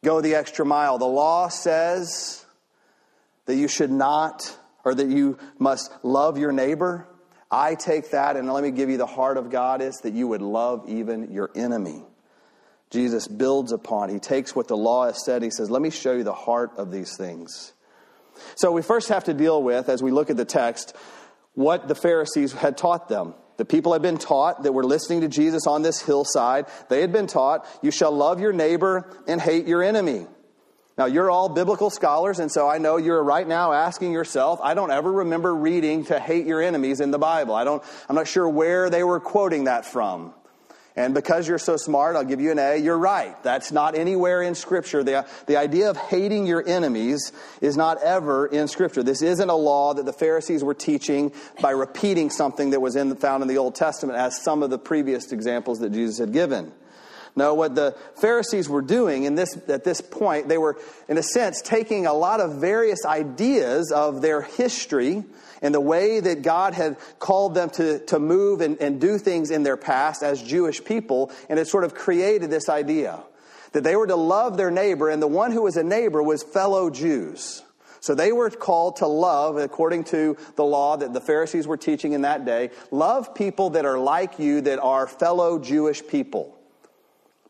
Go 0.03 0.19
the 0.19 0.35
extra 0.35 0.65
mile. 0.65 0.97
The 0.97 1.05
law 1.05 1.47
says 1.47 2.45
that 3.45 3.55
you 3.55 3.69
should 3.69 3.91
not 3.91 4.57
or 4.83 4.95
that 4.95 5.07
you 5.07 5.38
must 5.59 5.91
love 6.03 6.38
your 6.38 6.51
neighbor. 6.51 7.07
I 7.50 7.75
take 7.75 8.11
that, 8.11 8.38
and 8.38 8.51
let 8.51 8.63
me 8.63 8.71
give 8.71 8.89
you 8.89 8.97
the 8.97 9.05
heart 9.05 9.38
of 9.38 9.50
God 9.50 9.81
is 9.81 9.97
that 10.03 10.13
you 10.13 10.27
would 10.27 10.41
love 10.41 10.85
even 10.88 11.31
your 11.31 11.51
enemy. 11.55 12.03
Jesus 12.89 13.27
builds 13.27 13.71
upon, 13.71 14.09
he 14.09 14.19
takes 14.19 14.55
what 14.55 14.67
the 14.67 14.77
law 14.77 15.05
has 15.05 15.23
said, 15.23 15.43
he 15.43 15.50
says, 15.50 15.69
Let 15.69 15.81
me 15.81 15.89
show 15.89 16.13
you 16.13 16.23
the 16.23 16.33
heart 16.33 16.71
of 16.77 16.91
these 16.91 17.15
things. 17.17 17.73
So 18.55 18.71
we 18.71 18.81
first 18.81 19.09
have 19.09 19.25
to 19.25 19.33
deal 19.33 19.61
with, 19.61 19.89
as 19.89 20.01
we 20.01 20.11
look 20.11 20.29
at 20.29 20.38
the 20.38 20.45
text, 20.45 20.95
what 21.53 21.88
the 21.88 21.95
Pharisees 21.95 22.53
had 22.53 22.77
taught 22.77 23.07
them. 23.07 23.33
The 23.57 23.65
people 23.65 23.93
had 23.93 24.01
been 24.01 24.17
taught 24.17 24.63
that 24.63 24.73
were 24.73 24.83
listening 24.83 25.21
to 25.21 25.27
Jesus 25.27 25.67
on 25.67 25.81
this 25.81 26.01
hillside, 26.01 26.65
they 26.89 27.01
had 27.01 27.11
been 27.11 27.27
taught, 27.27 27.65
You 27.81 27.91
shall 27.91 28.11
love 28.11 28.39
your 28.39 28.53
neighbor 28.53 29.09
and 29.27 29.39
hate 29.39 29.67
your 29.67 29.83
enemy. 29.83 30.27
Now, 30.98 31.05
you're 31.05 31.31
all 31.31 31.50
biblical 31.50 31.89
scholars, 31.89 32.39
and 32.39 32.51
so 32.51 32.67
I 32.67 32.77
know 32.77 32.98
you're 32.98 33.24
right 33.24 33.48
now 33.48 33.71
asking 33.71 34.12
yourself, 34.12 34.60
I 34.62 34.74
don't 34.74 34.91
ever 34.91 35.12
remember 35.12 35.55
reading 35.55 36.05
to 36.05 36.19
hate 36.19 36.45
your 36.45 36.62
enemies 36.62 37.00
in 37.00 37.12
the 37.12 37.17
Bible. 37.17 37.55
I 37.55 37.63
don't, 37.63 37.81
I'm 38.10 38.15
not 38.15 38.27
sure 38.27 38.48
where 38.48 38.89
they 38.89 39.03
were 39.03 39.19
quoting 39.19 39.63
that 39.63 39.86
from. 39.86 40.33
And 40.93 41.13
because 41.13 41.48
you're 41.48 41.57
so 41.57 41.77
smart, 41.77 42.17
I'll 42.17 42.25
give 42.25 42.41
you 42.41 42.51
an 42.51 42.60
A. 42.60 42.75
You're 42.75 42.98
right. 42.98 43.41
That's 43.43 43.71
not 43.71 43.95
anywhere 43.95 44.41
in 44.41 44.55
Scripture. 44.55 45.03
The, 45.03 45.25
the 45.48 45.55
idea 45.55 45.89
of 45.89 45.95
hating 45.95 46.45
your 46.45 46.67
enemies 46.67 47.31
is 47.62 47.77
not 47.77 48.03
ever 48.03 48.45
in 48.45 48.67
Scripture. 48.67 49.01
This 49.01 49.21
isn't 49.21 49.50
a 49.50 49.55
law 49.55 49.93
that 49.93 50.05
the 50.05 50.12
Pharisees 50.12 50.65
were 50.65 50.74
teaching 50.74 51.31
by 51.62 51.71
repeating 51.71 52.29
something 52.29 52.71
that 52.71 52.81
was 52.81 52.98
in, 52.98 53.15
found 53.15 53.41
in 53.41 53.48
the 53.48 53.57
Old 53.57 53.75
Testament, 53.75 54.19
as 54.19 54.43
some 54.43 54.63
of 54.63 54.69
the 54.69 54.77
previous 54.77 55.31
examples 55.31 55.79
that 55.79 55.93
Jesus 55.93 56.17
had 56.17 56.33
given. 56.33 56.74
No, 57.35 57.53
what 57.53 57.75
the 57.75 57.95
Pharisees 58.15 58.67
were 58.67 58.81
doing 58.81 59.23
in 59.23 59.35
this, 59.35 59.57
at 59.69 59.83
this 59.83 60.01
point, 60.01 60.50
they 60.50 60.57
were, 60.57 60.77
in 61.07 61.17
a 61.17 61.23
sense, 61.23 61.61
taking 61.61 62.05
a 62.05 62.13
lot 62.13 62.41
of 62.41 62.55
various 62.55 63.05
ideas 63.05 63.91
of 63.91 64.21
their 64.21 64.41
history 64.41 65.23
and 65.61 65.73
the 65.73 65.79
way 65.79 66.19
that 66.19 66.41
God 66.41 66.73
had 66.73 66.97
called 67.19 67.53
them 67.53 67.69
to, 67.71 68.00
to 68.07 68.19
move 68.19 68.61
and, 68.61 68.77
and 68.81 69.00
do 69.00 69.17
things 69.17 69.50
in 69.51 69.63
their 69.63 69.77
past 69.77 70.23
as 70.23 70.41
Jewish 70.41 70.83
people, 70.83 71.31
and 71.50 71.57
it 71.57 71.67
sort 71.67 71.83
of 71.83 71.93
created 71.93 72.50
this 72.50 72.67
idea 72.67 73.19
that 73.71 73.85
they 73.85 73.95
were 73.95 74.07
to 74.07 74.15
love 74.17 74.57
their 74.57 74.71
neighbor, 74.71 75.09
and 75.09 75.21
the 75.21 75.27
one 75.27 75.51
who 75.51 75.61
was 75.61 75.77
a 75.77 75.83
neighbor 75.83 76.21
was 76.21 76.43
fellow 76.43 76.89
Jews. 76.89 77.63
So 78.01 78.15
they 78.15 78.33
were 78.33 78.50
called 78.50 78.97
to 78.97 79.07
love, 79.07 79.55
according 79.55 80.05
to 80.05 80.35
the 80.57 80.65
law 80.65 80.97
that 80.97 81.13
the 81.13 81.21
Pharisees 81.21 81.67
were 81.67 81.77
teaching 81.77 82.11
in 82.11 82.23
that 82.23 82.43
day, 82.43 82.71
love 82.89 83.33
people 83.33 83.69
that 83.71 83.85
are 83.85 84.00
like 84.00 84.39
you, 84.39 84.59
that 84.61 84.79
are 84.79 85.07
fellow 85.07 85.59
Jewish 85.59 86.05
people 86.05 86.57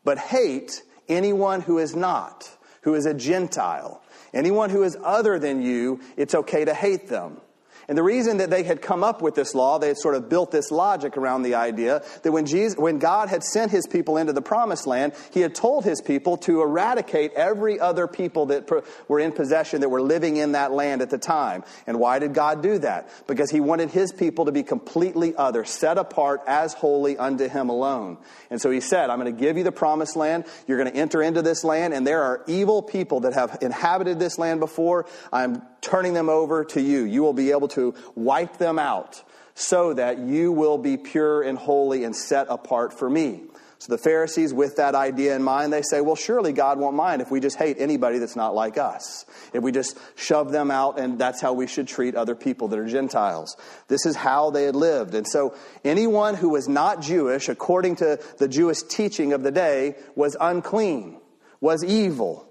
but 0.04 0.18
hate 0.18 0.82
anyone 1.08 1.60
who 1.60 1.78
is 1.78 1.94
not, 1.94 2.50
who 2.82 2.94
is 2.94 3.06
a 3.06 3.14
Gentile. 3.14 4.02
Anyone 4.34 4.70
who 4.70 4.82
is 4.82 4.96
other 5.02 5.38
than 5.38 5.62
you, 5.62 6.00
it's 6.16 6.34
okay 6.34 6.64
to 6.64 6.74
hate 6.74 7.08
them. 7.08 7.40
And 7.88 7.98
the 7.98 8.02
reason 8.02 8.38
that 8.38 8.50
they 8.50 8.62
had 8.62 8.80
come 8.80 9.02
up 9.02 9.22
with 9.22 9.34
this 9.34 9.54
law, 9.54 9.78
they 9.78 9.88
had 9.88 9.98
sort 9.98 10.14
of 10.14 10.28
built 10.28 10.50
this 10.50 10.70
logic 10.70 11.16
around 11.16 11.42
the 11.42 11.54
idea 11.54 12.02
that 12.22 12.32
when, 12.32 12.46
Jesus, 12.46 12.78
when 12.78 12.98
God 12.98 13.28
had 13.28 13.42
sent 13.42 13.70
his 13.70 13.86
people 13.86 14.16
into 14.16 14.32
the 14.32 14.42
promised 14.42 14.86
land, 14.86 15.12
he 15.32 15.40
had 15.40 15.54
told 15.54 15.84
his 15.84 16.00
people 16.00 16.36
to 16.38 16.62
eradicate 16.62 17.32
every 17.34 17.80
other 17.80 18.06
people 18.06 18.46
that 18.46 18.70
were 19.08 19.20
in 19.20 19.32
possession 19.32 19.80
that 19.80 19.88
were 19.88 20.02
living 20.02 20.36
in 20.36 20.52
that 20.52 20.72
land 20.72 21.02
at 21.02 21.10
the 21.10 21.18
time. 21.18 21.64
And 21.86 21.98
why 21.98 22.18
did 22.18 22.34
God 22.34 22.62
do 22.62 22.78
that? 22.78 23.10
Because 23.26 23.50
he 23.50 23.60
wanted 23.60 23.90
his 23.90 24.12
people 24.12 24.44
to 24.46 24.52
be 24.52 24.62
completely 24.62 25.34
other, 25.34 25.64
set 25.64 25.98
apart 25.98 26.42
as 26.46 26.74
holy 26.74 27.16
unto 27.16 27.48
him 27.48 27.68
alone. 27.68 28.18
And 28.50 28.60
so 28.60 28.70
he 28.70 28.80
said, 28.80 29.10
I'm 29.10 29.18
going 29.18 29.34
to 29.34 29.40
give 29.40 29.56
you 29.56 29.64
the 29.64 29.72
promised 29.72 30.16
land. 30.16 30.44
You're 30.66 30.78
going 30.78 30.92
to 30.92 30.98
enter 30.98 31.22
into 31.22 31.42
this 31.42 31.64
land, 31.64 31.94
and 31.94 32.06
there 32.06 32.22
are 32.22 32.44
evil 32.46 32.82
people 32.82 33.20
that 33.20 33.34
have 33.34 33.58
inhabited 33.60 34.18
this 34.18 34.38
land 34.38 34.60
before. 34.60 35.06
I'm 35.32 35.62
turning 35.82 36.14
them 36.14 36.30
over 36.30 36.64
to 36.64 36.80
you. 36.80 37.04
You 37.04 37.22
will 37.22 37.34
be 37.34 37.50
able 37.50 37.68
to 37.68 37.94
wipe 38.14 38.56
them 38.56 38.78
out 38.78 39.22
so 39.54 39.92
that 39.92 40.18
you 40.18 40.50
will 40.50 40.78
be 40.78 40.96
pure 40.96 41.42
and 41.42 41.58
holy 41.58 42.04
and 42.04 42.16
set 42.16 42.46
apart 42.48 42.98
for 42.98 43.10
me. 43.10 43.42
So 43.78 43.90
the 43.90 43.98
Pharisees, 43.98 44.54
with 44.54 44.76
that 44.76 44.94
idea 44.94 45.34
in 45.34 45.42
mind, 45.42 45.72
they 45.72 45.82
say, 45.82 46.00
well, 46.00 46.14
surely 46.14 46.52
God 46.52 46.78
won't 46.78 46.94
mind 46.94 47.20
if 47.20 47.32
we 47.32 47.40
just 47.40 47.56
hate 47.56 47.78
anybody 47.80 48.18
that's 48.18 48.36
not 48.36 48.54
like 48.54 48.78
us. 48.78 49.26
If 49.52 49.64
we 49.64 49.72
just 49.72 49.98
shove 50.14 50.52
them 50.52 50.70
out, 50.70 51.00
and 51.00 51.18
that's 51.18 51.40
how 51.40 51.52
we 51.52 51.66
should 51.66 51.88
treat 51.88 52.14
other 52.14 52.36
people 52.36 52.68
that 52.68 52.78
are 52.78 52.86
Gentiles. 52.86 53.56
This 53.88 54.06
is 54.06 54.14
how 54.14 54.50
they 54.50 54.62
had 54.66 54.76
lived. 54.76 55.16
And 55.16 55.26
so 55.26 55.56
anyone 55.84 56.36
who 56.36 56.50
was 56.50 56.68
not 56.68 57.02
Jewish, 57.02 57.48
according 57.48 57.96
to 57.96 58.20
the 58.38 58.46
Jewish 58.46 58.82
teaching 58.82 59.32
of 59.32 59.42
the 59.42 59.50
day, 59.50 59.96
was 60.14 60.36
unclean, 60.40 61.20
was 61.60 61.82
evil, 61.82 62.46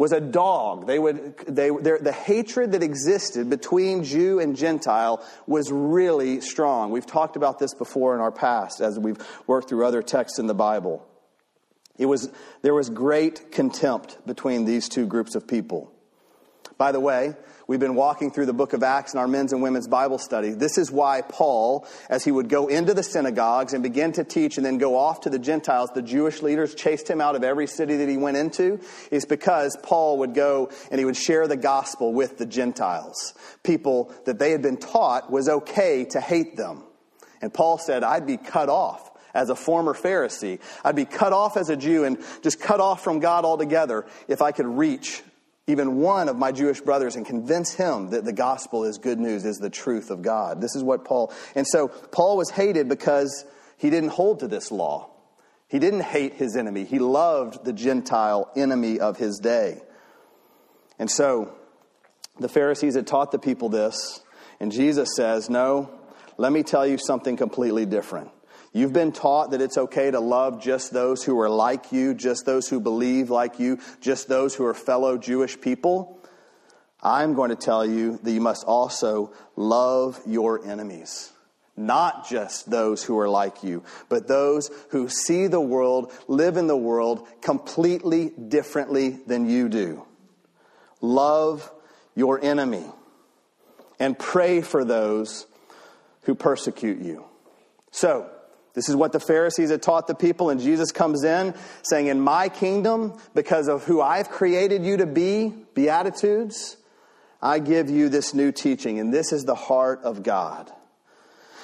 was 0.00 0.12
a 0.12 0.20
dog. 0.20 0.86
They 0.86 0.98
would, 0.98 1.36
they, 1.46 1.68
the 1.68 2.10
hatred 2.10 2.72
that 2.72 2.82
existed 2.82 3.50
between 3.50 4.02
Jew 4.02 4.40
and 4.40 4.56
Gentile 4.56 5.22
was 5.46 5.70
really 5.70 6.40
strong. 6.40 6.90
We've 6.90 7.04
talked 7.04 7.36
about 7.36 7.58
this 7.58 7.74
before 7.74 8.14
in 8.14 8.22
our 8.22 8.32
past 8.32 8.80
as 8.80 8.98
we've 8.98 9.18
worked 9.46 9.68
through 9.68 9.84
other 9.84 10.02
texts 10.02 10.38
in 10.38 10.46
the 10.46 10.54
Bible. 10.54 11.06
It 11.98 12.06
was, 12.06 12.30
there 12.62 12.72
was 12.72 12.88
great 12.88 13.52
contempt 13.52 14.26
between 14.26 14.64
these 14.64 14.88
two 14.88 15.06
groups 15.06 15.34
of 15.34 15.46
people. 15.46 15.92
By 16.78 16.92
the 16.92 17.00
way, 17.00 17.34
We've 17.70 17.78
been 17.78 17.94
walking 17.94 18.32
through 18.32 18.46
the 18.46 18.52
book 18.52 18.72
of 18.72 18.82
Acts 18.82 19.12
in 19.12 19.20
our 19.20 19.28
men's 19.28 19.52
and 19.52 19.62
women's 19.62 19.86
Bible 19.86 20.18
study. 20.18 20.50
This 20.50 20.76
is 20.76 20.90
why 20.90 21.22
Paul, 21.22 21.86
as 22.08 22.24
he 22.24 22.32
would 22.32 22.48
go 22.48 22.66
into 22.66 22.94
the 22.94 23.04
synagogues 23.04 23.74
and 23.74 23.80
begin 23.80 24.10
to 24.14 24.24
teach 24.24 24.56
and 24.56 24.66
then 24.66 24.76
go 24.76 24.98
off 24.98 25.20
to 25.20 25.30
the 25.30 25.38
Gentiles, 25.38 25.90
the 25.94 26.02
Jewish 26.02 26.42
leaders 26.42 26.74
chased 26.74 27.08
him 27.08 27.20
out 27.20 27.36
of 27.36 27.44
every 27.44 27.68
city 27.68 27.98
that 27.98 28.08
he 28.08 28.16
went 28.16 28.36
into, 28.36 28.80
is 29.12 29.24
because 29.24 29.78
Paul 29.84 30.18
would 30.18 30.34
go 30.34 30.72
and 30.90 30.98
he 30.98 31.04
would 31.04 31.16
share 31.16 31.46
the 31.46 31.56
gospel 31.56 32.12
with 32.12 32.38
the 32.38 32.44
Gentiles. 32.46 33.34
People 33.62 34.12
that 34.24 34.40
they 34.40 34.50
had 34.50 34.62
been 34.62 34.78
taught 34.78 35.30
was 35.30 35.48
okay 35.48 36.04
to 36.06 36.20
hate 36.20 36.56
them. 36.56 36.82
And 37.40 37.54
Paul 37.54 37.78
said, 37.78 38.02
I'd 38.02 38.26
be 38.26 38.36
cut 38.36 38.68
off 38.68 39.12
as 39.32 39.48
a 39.48 39.54
former 39.54 39.94
Pharisee. 39.94 40.58
I'd 40.84 40.96
be 40.96 41.04
cut 41.04 41.32
off 41.32 41.56
as 41.56 41.70
a 41.70 41.76
Jew 41.76 42.02
and 42.02 42.18
just 42.42 42.58
cut 42.58 42.80
off 42.80 43.04
from 43.04 43.20
God 43.20 43.44
altogether 43.44 44.06
if 44.26 44.42
I 44.42 44.50
could 44.50 44.66
reach 44.66 45.22
even 45.70 45.96
one 45.96 46.28
of 46.28 46.36
my 46.36 46.52
Jewish 46.52 46.80
brothers 46.80 47.16
and 47.16 47.24
convince 47.24 47.74
him 47.74 48.10
that 48.10 48.24
the 48.24 48.32
gospel 48.32 48.84
is 48.84 48.98
good 48.98 49.18
news, 49.18 49.44
is 49.44 49.58
the 49.58 49.70
truth 49.70 50.10
of 50.10 50.22
God. 50.22 50.60
This 50.60 50.74
is 50.76 50.82
what 50.82 51.04
Paul, 51.04 51.32
and 51.54 51.66
so 51.66 51.88
Paul 51.88 52.36
was 52.36 52.50
hated 52.50 52.88
because 52.88 53.44
he 53.76 53.90
didn't 53.90 54.10
hold 54.10 54.40
to 54.40 54.48
this 54.48 54.70
law. 54.70 55.10
He 55.68 55.78
didn't 55.78 56.02
hate 56.02 56.34
his 56.34 56.56
enemy. 56.56 56.84
He 56.84 56.98
loved 56.98 57.64
the 57.64 57.72
Gentile 57.72 58.50
enemy 58.56 58.98
of 58.98 59.16
his 59.16 59.38
day. 59.38 59.80
And 60.98 61.10
so 61.10 61.54
the 62.38 62.48
Pharisees 62.48 62.96
had 62.96 63.06
taught 63.06 63.30
the 63.30 63.38
people 63.38 63.68
this, 63.68 64.20
and 64.58 64.72
Jesus 64.72 65.10
says, 65.16 65.48
No, 65.48 65.90
let 66.36 66.52
me 66.52 66.62
tell 66.62 66.86
you 66.86 66.98
something 66.98 67.36
completely 67.36 67.86
different. 67.86 68.30
You've 68.72 68.92
been 68.92 69.10
taught 69.10 69.50
that 69.50 69.60
it's 69.60 69.76
okay 69.76 70.10
to 70.10 70.20
love 70.20 70.62
just 70.62 70.92
those 70.92 71.24
who 71.24 71.38
are 71.40 71.50
like 71.50 71.90
you, 71.90 72.14
just 72.14 72.46
those 72.46 72.68
who 72.68 72.78
believe 72.78 73.28
like 73.28 73.58
you, 73.58 73.80
just 74.00 74.28
those 74.28 74.54
who 74.54 74.64
are 74.64 74.74
fellow 74.74 75.18
Jewish 75.18 75.60
people. 75.60 76.18
I'm 77.02 77.34
going 77.34 77.50
to 77.50 77.56
tell 77.56 77.84
you 77.84 78.18
that 78.22 78.30
you 78.30 78.40
must 78.40 78.64
also 78.64 79.32
love 79.56 80.20
your 80.24 80.64
enemies. 80.64 81.32
Not 81.76 82.28
just 82.28 82.70
those 82.70 83.02
who 83.02 83.18
are 83.18 83.28
like 83.28 83.64
you, 83.64 83.82
but 84.08 84.28
those 84.28 84.70
who 84.90 85.08
see 85.08 85.46
the 85.46 85.60
world, 85.60 86.12
live 86.28 86.56
in 86.56 86.66
the 86.66 86.76
world 86.76 87.26
completely 87.40 88.30
differently 88.30 89.18
than 89.26 89.48
you 89.48 89.68
do. 89.68 90.06
Love 91.00 91.72
your 92.14 92.42
enemy 92.44 92.84
and 93.98 94.18
pray 94.18 94.60
for 94.60 94.84
those 94.84 95.46
who 96.22 96.34
persecute 96.34 97.00
you. 97.00 97.24
So, 97.90 98.30
this 98.72 98.88
is 98.88 98.94
what 98.94 99.12
the 99.12 99.20
Pharisees 99.20 99.70
had 99.70 99.82
taught 99.82 100.06
the 100.06 100.14
people, 100.14 100.50
and 100.50 100.60
Jesus 100.60 100.92
comes 100.92 101.24
in 101.24 101.54
saying, 101.82 102.06
In 102.06 102.20
my 102.20 102.48
kingdom, 102.48 103.18
because 103.34 103.68
of 103.68 103.84
who 103.84 104.00
I've 104.00 104.30
created 104.30 104.84
you 104.84 104.98
to 104.98 105.06
be, 105.06 105.52
Beatitudes, 105.74 106.76
I 107.42 107.58
give 107.58 107.90
you 107.90 108.08
this 108.08 108.32
new 108.32 108.52
teaching, 108.52 108.98
and 108.98 109.12
this 109.12 109.32
is 109.32 109.44
the 109.44 109.54
heart 109.54 110.02
of 110.02 110.22
God. 110.22 110.70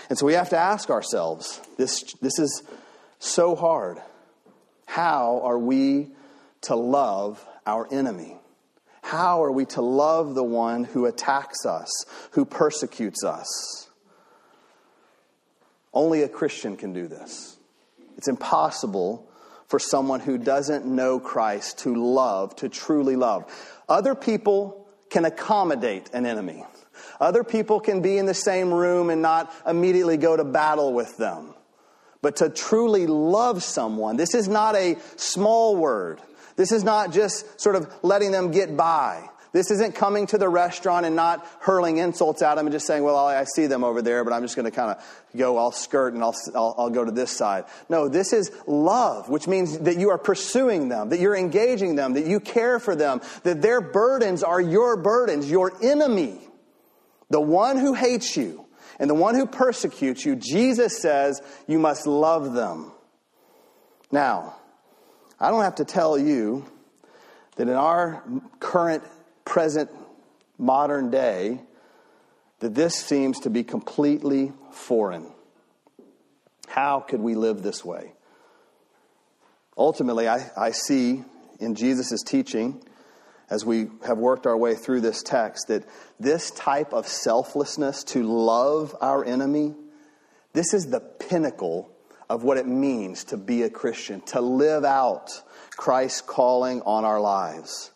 And 0.09 0.19
so 0.19 0.27
we 0.27 0.35
have 0.35 0.51
to 0.51 0.57
ask 0.57 0.91
ourselves 0.91 1.61
this, 1.77 2.03
this 2.23 2.39
is 2.39 2.63
so 3.19 3.55
hard. 3.55 3.99
How 4.87 5.41
are 5.45 5.59
we 5.59 6.09
to 6.63 6.77
love 6.77 7.45
our 7.67 7.93
enemy? 7.93 8.37
How 9.03 9.45
are 9.45 9.53
we 9.53 9.67
to 9.67 9.83
love 9.83 10.35
the 10.35 10.45
one 10.45 10.85
who 10.85 11.07
attacks 11.07 11.65
us, 11.65 11.91
who 12.33 12.45
persecutes 12.45 13.23
us? 13.23 13.86
Only 15.97 16.25
a 16.25 16.29
Christian 16.29 16.77
can 16.77 16.93
do 16.93 17.09
this. 17.09 17.57
It's 18.19 18.29
impossible 18.29 19.27
for 19.67 19.79
someone 19.79 20.21
who 20.21 20.37
doesn't 20.37 20.85
know 20.85 21.19
Christ 21.19 21.79
to 21.81 21.95
love, 21.95 22.55
to 22.57 22.69
truly 22.69 23.17
love. 23.17 23.51
Other 23.89 24.15
people 24.15 24.87
can 25.09 25.25
accommodate 25.25 26.11
an 26.13 26.27
enemy. 26.27 26.67
Other 27.19 27.43
people 27.43 27.81
can 27.81 28.03
be 28.03 28.19
in 28.19 28.27
the 28.27 28.35
same 28.35 28.75
room 28.75 29.09
and 29.09 29.23
not 29.23 29.51
immediately 29.67 30.19
go 30.19 30.37
to 30.37 30.45
battle 30.45 30.93
with 30.93 31.17
them. 31.17 31.55
But 32.21 32.37
to 32.37 32.51
truly 32.51 33.07
love 33.07 33.63
someone, 33.63 34.19
this 34.19 34.35
is 34.35 34.49
not 34.49 34.77
a 34.77 34.99
small 35.17 35.77
word. 35.77 36.21
This 36.57 36.73
is 36.73 36.85
not 36.85 37.11
just 37.11 37.59
sort 37.59 37.75
of 37.75 37.91
letting 38.03 38.33
them 38.33 38.51
get 38.51 38.77
by. 38.77 39.31
This 39.57 39.71
isn't 39.71 39.95
coming 39.95 40.27
to 40.27 40.37
the 40.37 40.51
restaurant 40.51 41.07
and 41.07 41.17
not 41.17 41.47
hurling 41.61 41.97
insults 41.97 42.43
at 42.43 42.57
them 42.57 42.67
and 42.67 42.75
just 42.75 42.87
saying, 42.87 43.03
well, 43.03 43.17
I 43.17 43.45
see 43.45 43.67
them 43.67 43.85
over 43.85 44.03
there, 44.03 44.23
but 44.23 44.35
I'm 44.35 44.43
just 44.43 44.55
going 44.55 44.67
to 44.67 44.71
kind 44.71 44.91
of 44.91 45.03
go, 45.35 45.57
I'll 45.57 45.73
skirt 45.73 46.13
and 46.13 46.23
I'll, 46.23 46.37
I'll, 46.55 46.75
I'll, 46.77 46.91
go 46.91 47.07
to 47.07 47.11
this 47.11 47.31
side. 47.31 47.65
No, 47.89 48.07
this 48.07 48.35
is 48.35 48.53
love, 48.67 49.31
which 49.31 49.49
means 49.49 49.79
that 49.79 49.97
you 49.97 50.11
are 50.11 50.19
pursuing 50.19 50.91
them, 50.91 51.09
that 51.09 51.21
you're 51.21 51.35
engaging 51.35 51.97
them, 51.97 52.13
that 52.13 52.27
you 52.27 52.39
care 52.39 52.79
for 52.79 52.95
them, 52.95 53.23
that 53.45 53.63
their 53.63 53.81
burdens 53.81 54.43
are 54.43 54.61
your 54.61 54.95
burdens, 54.99 55.51
your 55.51 55.73
enemy. 55.83 56.39
The 57.31 57.41
one 57.41 57.79
who 57.79 57.95
hates 57.95 58.37
you 58.37 58.67
and 58.99 59.09
the 59.09 59.15
one 59.15 59.37
who 59.37 59.47
persecutes 59.47 60.27
you, 60.27 60.37
Jesus 60.37 61.01
says 61.01 61.41
you 61.67 61.79
must 61.79 62.07
love 62.07 62.53
them. 62.53 62.93
Now, 64.13 64.57
I 65.41 65.51
don't 65.51 65.65
have 65.65 65.77
to 65.77 65.87
tell 65.87 66.19
you 66.19 66.67
that 67.57 67.69
in 67.69 67.75
our 67.75 68.23
current, 68.61 69.03
present, 69.47 69.91
modern 70.59 71.11
day, 71.11 71.61
that 72.61 72.75
this 72.75 72.95
seems 72.95 73.41
to 73.41 73.51
be 73.51 73.65
completely 73.65 74.53
foreign. 74.73 75.33
How 76.69 77.01
could 77.01 77.21
we 77.21 77.35
live 77.35 77.63
this 77.63 77.83
way? 77.83 78.13
Ultimately, 79.79 80.29
I, 80.29 80.51
I 80.57 80.73
see 80.73 81.25
in 81.59 81.75
Jesus' 81.75 82.23
teaching 82.23 82.83
as 83.49 83.65
we 83.65 83.89
have 84.07 84.19
worked 84.19 84.47
our 84.47 84.57
way 84.57 84.75
through 84.75 85.01
this 85.01 85.23
text 85.23 85.69
that 85.69 85.85
this 86.19 86.51
type 86.51 86.93
of 86.93 87.07
selflessness 87.07 88.03
to 88.05 88.25
love 88.25 88.97
our 89.01 89.25
enemy, 89.25 89.75
this 90.53 90.75
is 90.75 90.89
the 90.89 91.01
pinnacle 91.01 91.91
of 92.29 92.43
what 92.43 92.57
it 92.57 92.67
means 92.67 93.25
to 93.25 93.37
be 93.37 93.63
a 93.63 93.71
Christian, 93.71 94.21
to 94.23 94.41
live 94.41 94.85
out 94.85 95.31
Christ's 95.77 96.23
calling 96.23 96.83
on 96.83 97.05
our 97.05 97.21
lives. 97.21 97.93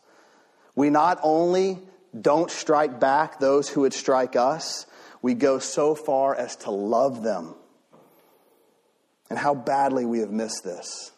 We 0.81 0.89
not 0.89 1.21
only 1.23 1.79
don't 2.19 2.51
strike 2.51 2.99
back 2.99 3.39
those 3.39 3.69
who 3.69 3.83
would 3.83 3.93
strike 3.93 4.35
us, 4.35 4.87
we 5.21 5.35
go 5.35 5.59
so 5.59 5.95
far 5.95 6.35
as 6.35 6.57
to 6.57 6.71
love 6.71 7.23
them. 7.23 7.55
And 9.29 9.39
how 9.39 9.55
badly 9.55 10.07
we 10.07 10.21
have 10.21 10.31
missed 10.31 10.65
this. 10.65 11.13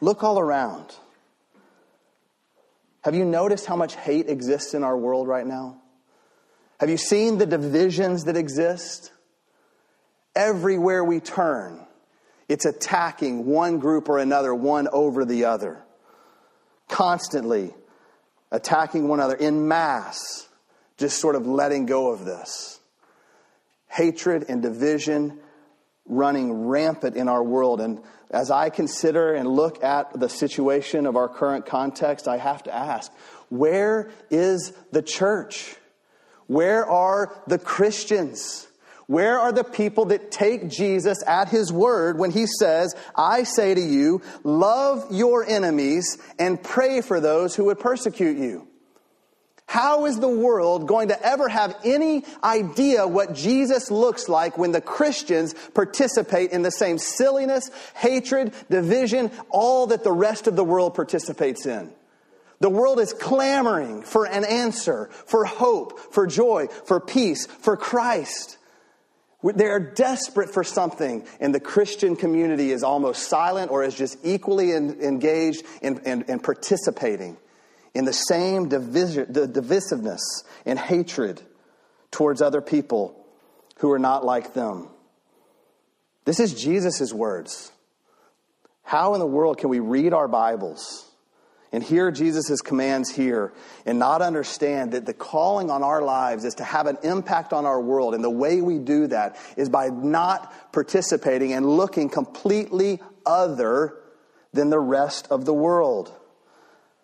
Look 0.00 0.22
all 0.22 0.38
around. 0.38 0.94
Have 3.02 3.16
you 3.16 3.24
noticed 3.24 3.66
how 3.66 3.74
much 3.74 3.96
hate 3.96 4.28
exists 4.28 4.74
in 4.74 4.84
our 4.84 4.96
world 4.96 5.26
right 5.26 5.44
now? 5.44 5.82
Have 6.78 6.88
you 6.88 6.98
seen 6.98 7.38
the 7.38 7.46
divisions 7.46 8.26
that 8.26 8.36
exist? 8.36 9.10
Everywhere 10.36 11.02
we 11.02 11.18
turn, 11.18 11.84
it's 12.48 12.64
attacking 12.64 13.44
one 13.44 13.80
group 13.80 14.08
or 14.08 14.18
another, 14.18 14.54
one 14.54 14.86
over 14.92 15.24
the 15.24 15.46
other. 15.46 15.82
Constantly 16.88 17.74
attacking 18.50 19.08
one 19.08 19.20
another 19.20 19.34
in 19.34 19.68
mass, 19.68 20.48
just 20.96 21.20
sort 21.20 21.34
of 21.34 21.46
letting 21.46 21.86
go 21.86 22.10
of 22.10 22.24
this. 22.24 22.80
Hatred 23.88 24.46
and 24.48 24.62
division 24.62 25.38
running 26.06 26.66
rampant 26.66 27.16
in 27.16 27.28
our 27.28 27.42
world. 27.42 27.80
And 27.80 28.00
as 28.30 28.50
I 28.50 28.70
consider 28.70 29.34
and 29.34 29.48
look 29.48 29.82
at 29.82 30.18
the 30.18 30.28
situation 30.28 31.06
of 31.06 31.16
our 31.16 31.28
current 31.28 31.66
context, 31.66 32.28
I 32.28 32.36
have 32.38 32.62
to 32.64 32.74
ask 32.74 33.12
where 33.48 34.10
is 34.30 34.72
the 34.92 35.02
church? 35.02 35.76
Where 36.46 36.86
are 36.88 37.42
the 37.46 37.58
Christians? 37.58 38.66
Where 39.06 39.38
are 39.38 39.52
the 39.52 39.64
people 39.64 40.06
that 40.06 40.32
take 40.32 40.68
Jesus 40.68 41.18
at 41.26 41.48
his 41.48 41.72
word 41.72 42.18
when 42.18 42.32
he 42.32 42.46
says, 42.46 42.94
I 43.14 43.44
say 43.44 43.74
to 43.74 43.80
you, 43.80 44.20
love 44.42 45.06
your 45.10 45.44
enemies 45.44 46.18
and 46.38 46.60
pray 46.60 47.00
for 47.02 47.20
those 47.20 47.54
who 47.54 47.66
would 47.66 47.78
persecute 47.78 48.36
you? 48.36 48.66
How 49.68 50.06
is 50.06 50.18
the 50.18 50.28
world 50.28 50.86
going 50.86 51.08
to 51.08 51.26
ever 51.26 51.48
have 51.48 51.76
any 51.84 52.24
idea 52.42 53.06
what 53.06 53.34
Jesus 53.34 53.90
looks 53.90 54.28
like 54.28 54.56
when 54.56 54.72
the 54.72 54.80
Christians 54.80 55.54
participate 55.74 56.52
in 56.52 56.62
the 56.62 56.70
same 56.70 56.98
silliness, 56.98 57.70
hatred, 57.94 58.52
division, 58.70 59.30
all 59.50 59.88
that 59.88 60.04
the 60.04 60.12
rest 60.12 60.46
of 60.46 60.54
the 60.54 60.64
world 60.64 60.94
participates 60.94 61.66
in? 61.66 61.92
The 62.60 62.70
world 62.70 63.00
is 63.00 63.12
clamoring 63.12 64.02
for 64.02 64.24
an 64.24 64.44
answer, 64.44 65.10
for 65.26 65.44
hope, 65.44 65.98
for 66.12 66.26
joy, 66.26 66.68
for 66.86 67.00
peace, 67.00 67.46
for 67.46 67.76
Christ. 67.76 68.55
They 69.54 69.66
are 69.66 69.80
desperate 69.80 70.52
for 70.52 70.64
something, 70.64 71.26
and 71.40 71.54
the 71.54 71.60
Christian 71.60 72.16
community 72.16 72.72
is 72.72 72.82
almost 72.82 73.28
silent 73.28 73.70
or 73.70 73.84
is 73.84 73.94
just 73.94 74.18
equally 74.24 74.72
engaged 74.72 75.62
in, 75.82 75.98
and 76.00 76.42
participating 76.42 77.36
in 77.94 78.04
the 78.04 78.12
same 78.12 78.68
divisiveness 78.68 80.20
and 80.64 80.78
hatred 80.78 81.40
towards 82.10 82.42
other 82.42 82.60
people 82.60 83.26
who 83.78 83.92
are 83.92 83.98
not 83.98 84.24
like 84.24 84.54
them. 84.54 84.88
This 86.24 86.40
is 86.40 86.54
Jesus' 86.54 87.12
words. 87.12 87.70
How 88.82 89.14
in 89.14 89.20
the 89.20 89.26
world 89.26 89.58
can 89.58 89.70
we 89.70 89.80
read 89.80 90.12
our 90.12 90.28
Bibles 90.28 91.05
and 91.76 91.84
hear 91.84 92.10
Jesus' 92.10 92.62
commands 92.62 93.10
here 93.10 93.52
and 93.84 93.98
not 93.98 94.22
understand 94.22 94.92
that 94.92 95.04
the 95.04 95.12
calling 95.12 95.70
on 95.70 95.82
our 95.82 96.00
lives 96.00 96.46
is 96.46 96.54
to 96.54 96.64
have 96.64 96.86
an 96.86 96.96
impact 97.02 97.52
on 97.52 97.66
our 97.66 97.78
world? 97.78 98.14
And 98.14 98.24
the 98.24 98.30
way 98.30 98.62
we 98.62 98.78
do 98.78 99.06
that 99.08 99.36
is 99.58 99.68
by 99.68 99.88
not 99.88 100.72
participating 100.72 101.52
and 101.52 101.66
looking 101.66 102.08
completely 102.08 103.02
other 103.26 103.98
than 104.54 104.70
the 104.70 104.80
rest 104.80 105.28
of 105.30 105.44
the 105.44 105.52
world 105.52 106.10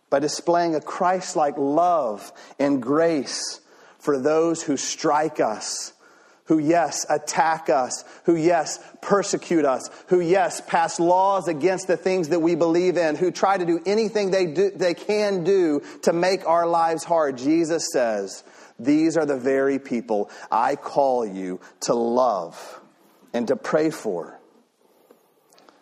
by 0.08 0.20
displaying 0.20 0.74
a 0.74 0.80
Christ 0.80 1.36
like 1.36 1.58
love 1.58 2.32
and 2.58 2.80
grace 2.82 3.60
for 3.98 4.18
those 4.18 4.62
who 4.62 4.78
strike 4.78 5.38
us, 5.38 5.92
who, 6.52 6.58
yes, 6.58 7.06
attack 7.08 7.70
us, 7.70 8.04
who, 8.24 8.36
yes, 8.36 8.78
persecute 9.00 9.64
us, 9.64 9.88
who, 10.08 10.20
yes, 10.20 10.60
pass 10.60 11.00
laws 11.00 11.48
against 11.48 11.86
the 11.86 11.96
things 11.96 12.28
that 12.28 12.40
we 12.40 12.54
believe 12.54 12.98
in, 12.98 13.16
who 13.16 13.30
try 13.30 13.56
to 13.56 13.64
do 13.64 13.80
anything 13.86 14.30
they, 14.30 14.44
do, 14.44 14.70
they 14.70 14.92
can 14.92 15.44
do 15.44 15.80
to 16.02 16.12
make 16.12 16.46
our 16.46 16.66
lives 16.66 17.04
hard. 17.04 17.38
Jesus 17.38 17.88
says, 17.90 18.44
These 18.78 19.16
are 19.16 19.24
the 19.24 19.38
very 19.38 19.78
people 19.78 20.30
I 20.50 20.76
call 20.76 21.24
you 21.24 21.58
to 21.82 21.94
love 21.94 22.80
and 23.32 23.48
to 23.48 23.56
pray 23.56 23.88
for. 23.88 24.38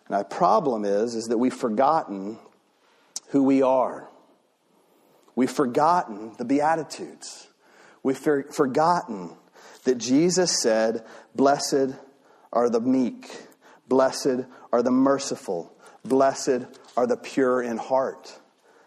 And 0.07 0.15
our 0.15 0.23
problem 0.23 0.85
is, 0.85 1.15
is 1.15 1.25
that 1.25 1.37
we've 1.37 1.53
forgotten 1.53 2.39
who 3.27 3.43
we 3.43 3.61
are. 3.61 4.07
We've 5.35 5.51
forgotten 5.51 6.33
the 6.37 6.45
Beatitudes. 6.45 7.49
We've 8.03 8.17
forgotten 8.17 9.35
that 9.83 9.97
Jesus 9.97 10.61
said, 10.61 11.05
Blessed 11.35 11.95
are 12.53 12.69
the 12.69 12.81
meek, 12.81 13.29
blessed 13.87 14.45
are 14.71 14.81
the 14.81 14.91
merciful, 14.91 15.73
blessed 16.03 16.65
are 16.97 17.07
the 17.07 17.17
pure 17.17 17.61
in 17.61 17.77
heart. 17.77 18.39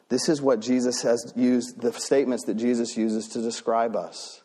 This 0.08 0.28
is 0.28 0.40
what 0.40 0.60
Jesus 0.60 1.02
has 1.02 1.32
used, 1.34 1.80
the 1.80 1.92
statements 1.92 2.44
that 2.44 2.54
Jesus 2.54 2.96
uses 2.96 3.28
to 3.28 3.40
describe 3.40 3.96
us. 3.96 4.42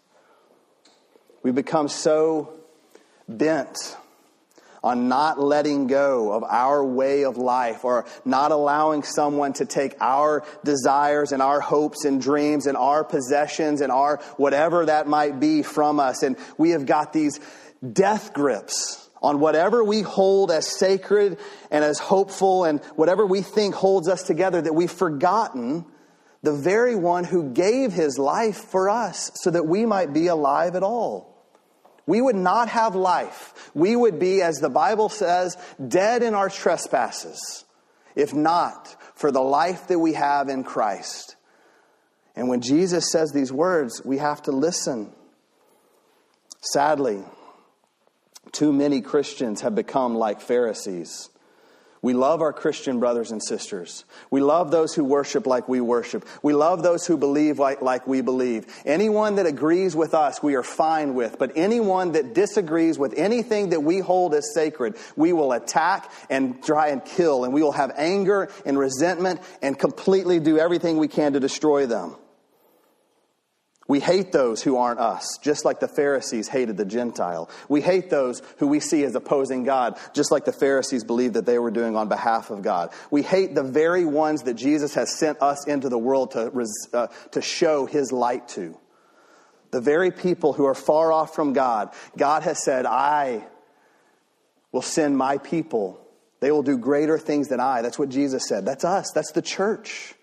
We 1.44 1.52
become 1.52 1.88
so 1.88 2.54
bent 3.28 3.78
on 4.84 5.08
not 5.08 5.40
letting 5.40 5.88
go 5.88 6.32
of 6.32 6.44
our 6.44 6.84
way 6.84 7.26
of 7.26 7.38
life 7.38 7.84
or 7.84 8.06
not 8.26 8.52
allowing 8.52 9.04
someone 9.04 9.54
to 9.54 9.66
take 9.66 9.96
our 10.00 10.44
desires 10.64 11.32
and 11.32 11.42
our 11.42 11.60
hopes 11.60 12.06
and 12.06 12.22
dreams 12.22 12.66
and 12.66 12.78
our 12.78 13.04
possessions 13.04 13.82
and 13.82 13.92
our 13.92 14.18
whatever 14.38 14.86
that 14.86 15.08
might 15.08 15.40
be 15.40 15.64
from 15.64 16.00
us. 16.00 16.24
And 16.24 16.38
we 16.58 16.72
have 16.72 16.86
got 16.86 17.14
these 17.14 17.40
death 17.94 18.34
grips 18.34 19.10
on 19.22 19.40
whatever 19.40 19.84
we 19.84 20.02
hold 20.02 20.52
as 20.52 20.68
sacred 20.68 21.38
and 21.72 21.84
as 21.84 22.00
hopeful 22.00 22.64
and 22.64 22.80
whatever 22.96 23.26
we 23.26 23.42
think 23.42 23.76
holds 23.76 24.08
us 24.08 24.24
together 24.24 24.62
that 24.62 24.74
we've 24.74 24.92
forgotten 24.92 25.86
the 26.42 26.54
very 26.54 26.96
one 26.96 27.26
who 27.26 27.52
gave 27.52 27.92
his 27.92 28.18
life 28.18 28.58
for 28.58 28.90
us 28.90 29.32
so 29.36 29.52
that 29.52 29.66
we 29.66 29.86
might 29.86 30.14
be 30.14 30.28
alive 30.28 30.76
at 30.76 30.84
all. 30.84 31.39
We 32.10 32.22
would 32.22 32.36
not 32.36 32.70
have 32.70 32.96
life. 32.96 33.70
We 33.76 33.96
would 33.96 34.18
be, 34.18 34.42
as 34.42 34.56
the 34.56 34.70
Bible 34.70 35.10
says, 35.10 35.56
dead 35.88 36.24
in 36.24 36.34
our 36.34 36.50
trespasses, 36.50 37.66
if 38.16 38.34
not 38.34 38.96
for 39.14 39.32
the 39.32 39.44
life 39.44 39.90
that 39.90 40.00
we 40.00 40.14
have 40.14 40.50
in 40.50 40.64
Christ. 40.64 41.36
And 42.36 42.50
when 42.50 42.62
Jesus 42.62 43.12
says 43.12 43.32
these 43.32 43.54
words, 43.54 44.02
we 44.04 44.18
have 44.18 44.42
to 44.44 44.52
listen. 44.52 45.14
Sadly, 46.62 47.24
too 48.54 48.74
many 48.74 49.02
Christians 49.02 49.62
have 49.62 49.76
become 49.76 50.16
like 50.16 50.42
Pharisees. 50.42 51.30
We 52.02 52.14
love 52.14 52.42
our 52.42 52.54
Christian 52.54 53.00
brothers 53.00 53.32
and 53.32 53.44
sisters. 53.44 54.06
We 54.32 54.42
love 54.42 54.72
those 54.72 54.96
who 54.96 55.04
worship 55.04 55.46
like 55.46 55.68
we 55.68 55.82
worship. 55.82 56.26
We 56.42 56.54
love 56.54 56.82
those 56.82 57.06
who 57.06 57.18
believe 57.18 57.60
like, 57.60 57.82
like, 57.82 58.08
we 58.08 58.22
believe. 58.22 58.68
Anyone 58.86 59.36
that 59.36 59.46
agrees 59.46 59.96
with 59.96 60.14
us, 60.14 60.42
we 60.42 60.56
are 60.56 60.64
fine 60.64 61.14
with. 61.14 61.38
But 61.38 61.52
anyone 61.56 62.14
that 62.14 62.34
disagrees 62.34 62.98
with 62.98 63.14
anything 63.18 63.70
that 63.72 63.82
we 63.82 64.00
hold 64.00 64.34
as 64.34 64.54
sacred, 64.54 64.96
we 65.18 65.34
will 65.34 65.52
attack 65.52 66.10
and 66.30 66.64
try 66.64 66.88
and 66.88 67.04
kill. 67.04 67.44
And 67.44 67.54
we 67.54 67.62
will 67.62 67.74
have 67.74 67.92
anger 67.98 68.50
and 68.66 68.80
resentment 68.80 69.42
and 69.62 69.78
completely 69.78 70.40
do 70.40 70.58
everything 70.58 70.98
we 70.98 71.10
can 71.10 71.34
to 71.34 71.40
destroy 71.40 71.86
them. 71.86 72.16
We 73.90 74.00
hate 74.00 74.32
those 74.32 74.62
who 74.62 74.78
aren't 74.78 75.00
us, 75.00 75.40
just 75.42 75.66
like 75.66 75.80
the 75.80 75.88
Pharisees 75.88 76.48
hated 76.48 76.78
the 76.78 76.86
Gentile. 76.86 77.50
We 77.68 77.82
hate 77.82 78.12
those 78.12 78.44
who 78.60 78.68
we 78.68 78.80
see 78.80 79.04
as 79.04 79.16
opposing 79.16 79.64
God, 79.64 79.98
just 80.14 80.32
like 80.32 80.46
the 80.46 80.54
Pharisees 80.54 81.04
believed 81.04 81.34
that 81.34 81.48
they 81.48 81.58
were 81.58 81.72
doing 81.72 81.96
on 81.96 82.08
behalf 82.08 82.52
of 82.52 82.62
God. 82.62 82.92
We 83.10 83.24
hate 83.24 83.56
the 83.56 83.64
very 83.64 84.06
ones 84.06 84.44
that 84.44 84.54
Jesus 84.54 84.94
has 84.94 85.18
sent 85.18 85.42
us 85.42 85.66
into 85.66 85.90
the 85.90 85.98
world 85.98 86.32
to, 86.32 86.52
uh, 86.94 87.08
to 87.32 87.42
show 87.42 87.88
his 87.88 88.12
light 88.12 88.48
to. 88.50 88.78
The 89.72 89.82
very 89.82 90.12
people 90.12 90.54
who 90.54 90.66
are 90.66 90.76
far 90.76 91.12
off 91.12 91.34
from 91.34 91.54
God. 91.54 91.92
God 92.16 92.44
has 92.44 92.64
said, 92.64 92.86
I 92.86 93.44
will 94.72 94.84
send 94.84 95.18
my 95.18 95.40
people. 95.40 96.00
They 96.42 96.52
will 96.52 96.62
do 96.62 96.78
greater 96.78 97.18
things 97.18 97.48
than 97.48 97.60
I. 97.60 97.82
That's 97.82 97.98
what 97.98 98.10
Jesus 98.10 98.48
said. 98.48 98.68
That's 98.68 98.86
us. 98.86 99.12
That's 99.16 99.32
the 99.32 99.42
church. 99.42 100.14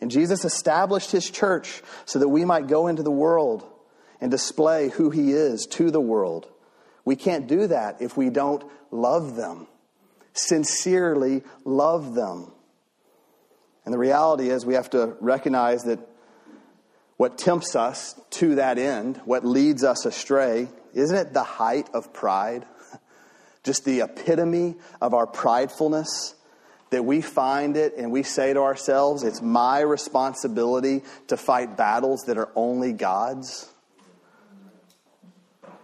And 0.00 0.10
Jesus 0.10 0.44
established 0.44 1.10
his 1.10 1.30
church 1.30 1.82
so 2.04 2.18
that 2.18 2.28
we 2.28 2.44
might 2.44 2.66
go 2.66 2.86
into 2.86 3.02
the 3.02 3.10
world 3.10 3.64
and 4.20 4.30
display 4.30 4.88
who 4.88 5.10
he 5.10 5.32
is 5.32 5.66
to 5.66 5.90
the 5.90 6.00
world. 6.00 6.48
We 7.04 7.16
can't 7.16 7.46
do 7.46 7.66
that 7.66 8.00
if 8.00 8.16
we 8.16 8.30
don't 8.30 8.64
love 8.90 9.36
them, 9.36 9.66
sincerely 10.32 11.42
love 11.64 12.14
them. 12.14 12.50
And 13.84 13.92
the 13.92 13.98
reality 13.98 14.48
is, 14.48 14.64
we 14.64 14.74
have 14.74 14.90
to 14.90 15.16
recognize 15.20 15.84
that 15.84 15.98
what 17.16 17.38
tempts 17.38 17.76
us 17.76 18.18
to 18.30 18.56
that 18.56 18.78
end, 18.78 19.20
what 19.24 19.44
leads 19.44 19.84
us 19.84 20.06
astray, 20.06 20.68
isn't 20.94 21.16
it 21.16 21.32
the 21.32 21.44
height 21.44 21.90
of 21.92 22.12
pride? 22.12 22.66
Just 23.62 23.84
the 23.84 24.00
epitome 24.00 24.76
of 25.00 25.14
our 25.14 25.26
pridefulness? 25.26 26.34
That 26.94 27.04
we 27.04 27.20
find 27.20 27.76
it 27.76 27.96
and 27.96 28.12
we 28.12 28.22
say 28.22 28.52
to 28.52 28.60
ourselves, 28.60 29.24
it's 29.24 29.42
my 29.42 29.80
responsibility 29.80 31.02
to 31.26 31.36
fight 31.36 31.76
battles 31.76 32.22
that 32.26 32.38
are 32.38 32.50
only 32.54 32.92
God's? 32.92 33.68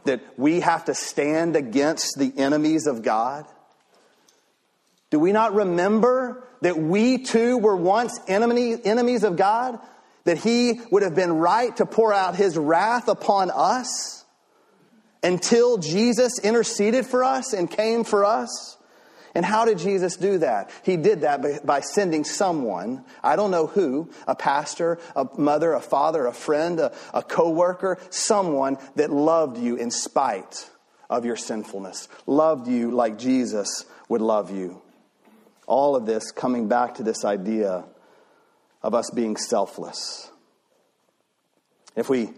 That 0.05 0.21
we 0.37 0.61
have 0.61 0.85
to 0.85 0.95
stand 0.95 1.57
against 1.57 2.17
the 2.17 2.33
enemies 2.37 2.87
of 2.87 3.03
God? 3.03 3.45
Do 5.11 5.19
we 5.19 5.33
not 5.33 5.53
remember 5.53 6.47
that 6.61 6.79
we 6.79 7.19
too 7.19 7.59
were 7.59 7.75
once 7.75 8.17
enemy, 8.29 8.77
enemies 8.85 9.25
of 9.25 9.35
God? 9.35 9.81
That 10.27 10.39
He 10.39 10.81
would 10.93 11.03
have 11.03 11.17
been 11.17 11.33
right 11.33 11.77
to 11.79 11.87
pour 11.87 12.15
out 12.15 12.37
His 12.37 12.57
wrath 12.57 13.09
upon 13.09 13.51
us 13.51 14.25
until 15.25 15.79
Jesus 15.79 16.39
interceded 16.39 17.05
for 17.05 17.25
us 17.25 17.53
and 17.53 17.69
came 17.69 18.05
for 18.05 18.25
us? 18.25 18.77
And 19.35 19.45
how 19.45 19.65
did 19.65 19.79
Jesus 19.79 20.17
do 20.17 20.39
that? 20.39 20.71
He 20.83 20.97
did 20.97 21.21
that 21.21 21.65
by 21.65 21.81
sending 21.81 22.25
someone, 22.25 23.05
I 23.23 23.37
don't 23.37 23.51
know 23.51 23.67
who, 23.69 24.11
a 24.27 24.35
pastor, 24.35 24.99
a 25.15 25.29
mother, 25.39 25.73
a 25.73 25.81
father, 25.81 26.27
a 26.27 26.33
friend, 26.33 26.81
a, 26.81 26.93
a 27.15 27.23
co-worker, 27.23 27.99
someone 28.11 28.79
that 28.97 29.11
loved 29.11 29.59
you 29.59 29.77
in 29.77 29.91
spite 29.91 30.69
of 31.09 31.25
your 31.25 31.37
sinfulness, 31.37 32.09
loved 32.27 32.69
you 32.69 32.91
like 32.91 33.19
Jesus 33.19 33.85
would 34.09 34.21
love 34.21 34.51
you. 34.51 34.83
All 35.67 35.95
of 35.95 36.07
this 36.07 36.33
coming 36.33 36.67
back 36.69 36.97
to 36.97 37.05
this 37.05 37.25
idea 37.25 37.85
of 38.83 38.95
us 38.95 39.11
being 39.11 39.37
selfless. 39.37 40.31
If 41.95 42.09
we 42.09 42.31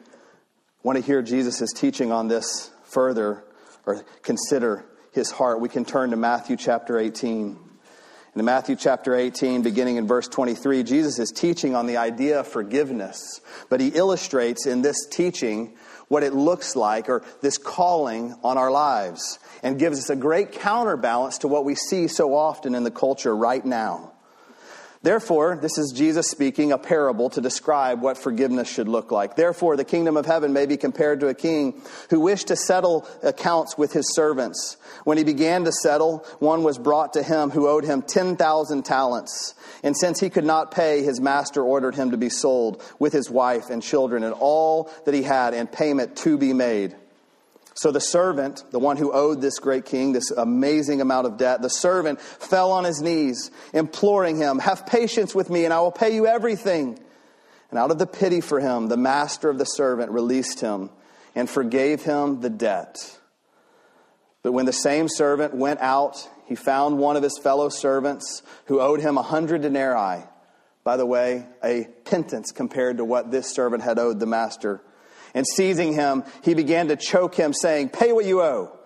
want 0.83 0.99
to 0.99 1.05
hear 1.05 1.23
Jesus' 1.23 1.73
teaching 1.73 2.13
on 2.13 2.29
this 2.29 2.71
further 2.85 3.45
or 3.87 4.05
consider 4.23 4.85
his 5.13 5.31
heart, 5.31 5.61
we 5.61 5.69
can 5.69 5.85
turn 5.85 6.11
to 6.11 6.17
Matthew 6.17 6.57
chapter 6.57 6.99
18. 6.99 7.59
In 8.35 8.45
Matthew 8.47 8.77
chapter 8.77 9.15
18, 9.15 9.61
beginning 9.61 9.97
in 9.97 10.07
verse 10.07 10.27
23, 10.27 10.83
Jesus 10.83 11.19
is 11.19 11.31
teaching 11.31 11.75
on 11.75 11.87
the 11.87 11.99
idea 11.99 12.41
of 12.41 12.49
forgiveness, 12.49 13.43
but 13.69 13.79
he 13.79 13.89
illustrates 13.89 14.65
in 14.65 14.81
this 14.81 15.07
teaching 15.07 15.75
what 16.09 16.23
it 16.23 16.33
looks 16.33 16.75
like 16.75 17.11
or 17.11 17.23
this 17.43 17.59
calling 17.59 18.35
on 18.43 18.57
our 18.57 18.71
lives 18.71 19.39
and 19.63 19.79
gives 19.79 19.99
us 19.99 20.09
a 20.09 20.17
great 20.17 20.53
counterbalance 20.53 21.39
to 21.39 21.49
what 21.49 21.67
we 21.67 21.75
see 21.75 22.09
so 22.09 22.35
often 22.35 22.75
in 22.75 22.85
the 22.85 22.91
culture 22.91 23.37
right 23.37 23.65
now. 23.65 24.12
Therefore, 25.03 25.59
this 25.61 25.79
is 25.79 25.93
Jesus 25.93 26.31
speaking 26.31 26.71
a 26.71 26.79
parable 26.79 27.29
to 27.31 27.41
describe 27.41 28.01
what 28.01 28.17
forgiveness 28.17 28.69
should 28.69 28.87
look 28.87 29.11
like. 29.11 29.35
Therefore, 29.35 29.77
the 29.77 29.85
kingdom 29.85 30.17
of 30.17 30.27
heaven 30.27 30.53
may 30.53 30.65
be 30.65 30.77
compared 30.77 31.19
to 31.21 31.29
a 31.29 31.35
king 31.35 31.83
who 32.11 32.21
wished 32.21 32.49
to 32.49 32.57
settle 32.57 33.09
accounts 33.25 33.77
with 33.77 33.93
his 33.93 34.15
servants. 34.15 34.77
When 35.03 35.19
he 35.19 35.25
began 35.25 35.65
to 35.65 35.73
settle, 35.73 36.19
one 36.39 36.63
was 36.63 36.79
brought 36.79 37.15
to 37.15 37.23
him 37.25 37.51
who 37.51 37.67
owed 37.67 37.85
him 37.85 38.03
10,000 38.03 38.85
talents. 38.85 39.55
And 39.83 39.97
since 39.97 40.21
he 40.21 40.31
could 40.31 40.45
not 40.45 40.71
pay, 40.71 41.03
his 41.03 41.21
master 41.21 41.65
ordered 41.65 41.97
him 41.97 42.13
to 42.13 42.17
be 42.17 42.31
sold 42.31 42.81
with 43.01 43.13
his 43.13 43.29
wife 43.29 43.71
and 43.71 43.83
children 43.83 44.23
and 44.23 44.35
all 44.39 44.89
that 45.05 45.15
he 45.15 45.25
had 45.25 45.53
and 45.53 45.71
payment 45.71 46.17
to 46.19 46.39
be 46.39 46.53
made. 46.53 46.95
So 47.75 47.91
the 47.91 48.01
servant, 48.01 48.65
the 48.71 48.79
one 48.79 48.97
who 48.97 49.13
owed 49.13 49.41
this 49.41 49.59
great 49.59 49.87
king 49.87 50.13
this 50.13 50.31
amazing 50.31 51.01
amount 51.01 51.27
of 51.27 51.39
debt, 51.39 51.63
the 51.63 51.71
servant 51.71 52.21
fell 52.21 52.73
on 52.73 52.85
his 52.85 53.01
knees, 53.01 53.51
imploring 53.73 54.37
him, 54.37 54.59
Have 54.59 54.87
patience 54.87 55.35
with 55.35 55.49
me, 55.49 55.65
and 55.65 55.73
I 55.73 55.81
will 55.81 55.93
pay 55.93 56.15
you 56.15 56.27
everything. 56.27 56.99
And 57.71 57.79
out 57.79 57.91
of 57.91 57.99
the 57.99 58.07
pity 58.07 58.43
for 58.43 58.61
him, 58.61 58.89
the 58.89 58.99
master 58.99 59.49
of 59.49 59.57
the 59.57 59.65
servant 59.65 60.13
released 60.13 60.61
him 60.61 60.91
and 61.35 61.49
forgave 61.49 62.03
him 62.03 62.41
the 62.41 62.51
debt. 62.51 63.19
But 64.43 64.53
when 64.53 64.67
the 64.67 64.73
same 64.73 65.09
servant 65.09 65.55
went 65.55 65.81
out, 65.81 66.29
he 66.47 66.55
found 66.55 66.99
one 66.99 67.17
of 67.17 67.23
his 67.23 67.39
fellow 67.39 67.71
servants 67.71 68.43
who 68.67 68.81
owed 68.81 69.01
him 69.01 69.17
a 69.17 69.23
hundred 69.23 69.63
denarii. 69.63 70.23
By 70.85 70.97
the 70.97 71.07
way, 71.07 71.47
a 71.65 71.87
pittance 72.05 72.51
compared 72.51 72.99
to 72.99 73.05
what 73.05 73.31
this 73.31 73.51
servant 73.55 73.83
had 73.83 73.99
owed 73.99 74.21
the 74.21 74.27
master. 74.27 74.83
And 75.35 75.47
seizing 75.47 75.95
him, 75.95 76.25
he 76.43 76.55
began 76.55 76.89
to 76.89 76.97
choke 76.97 77.35
him, 77.35 77.53
saying, 77.53 77.91
Pay 77.91 78.13
what 78.13 78.25
you 78.25 78.43
owe. 78.43 78.79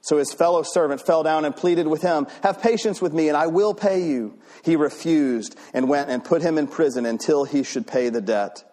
So 0.00 0.18
his 0.18 0.32
fellow 0.32 0.64
servant 0.64 1.00
fell 1.00 1.22
down 1.22 1.44
and 1.44 1.54
pleaded 1.54 1.86
with 1.86 2.02
him, 2.02 2.26
Have 2.42 2.60
patience 2.60 3.00
with 3.00 3.12
me, 3.12 3.28
and 3.28 3.36
I 3.36 3.46
will 3.46 3.72
pay 3.72 4.04
you. 4.04 4.36
He 4.64 4.74
refused 4.74 5.56
and 5.72 5.88
went 5.88 6.10
and 6.10 6.24
put 6.24 6.42
him 6.42 6.58
in 6.58 6.66
prison 6.66 7.06
until 7.06 7.44
he 7.44 7.62
should 7.62 7.86
pay 7.86 8.08
the 8.08 8.20
debt. 8.20 8.64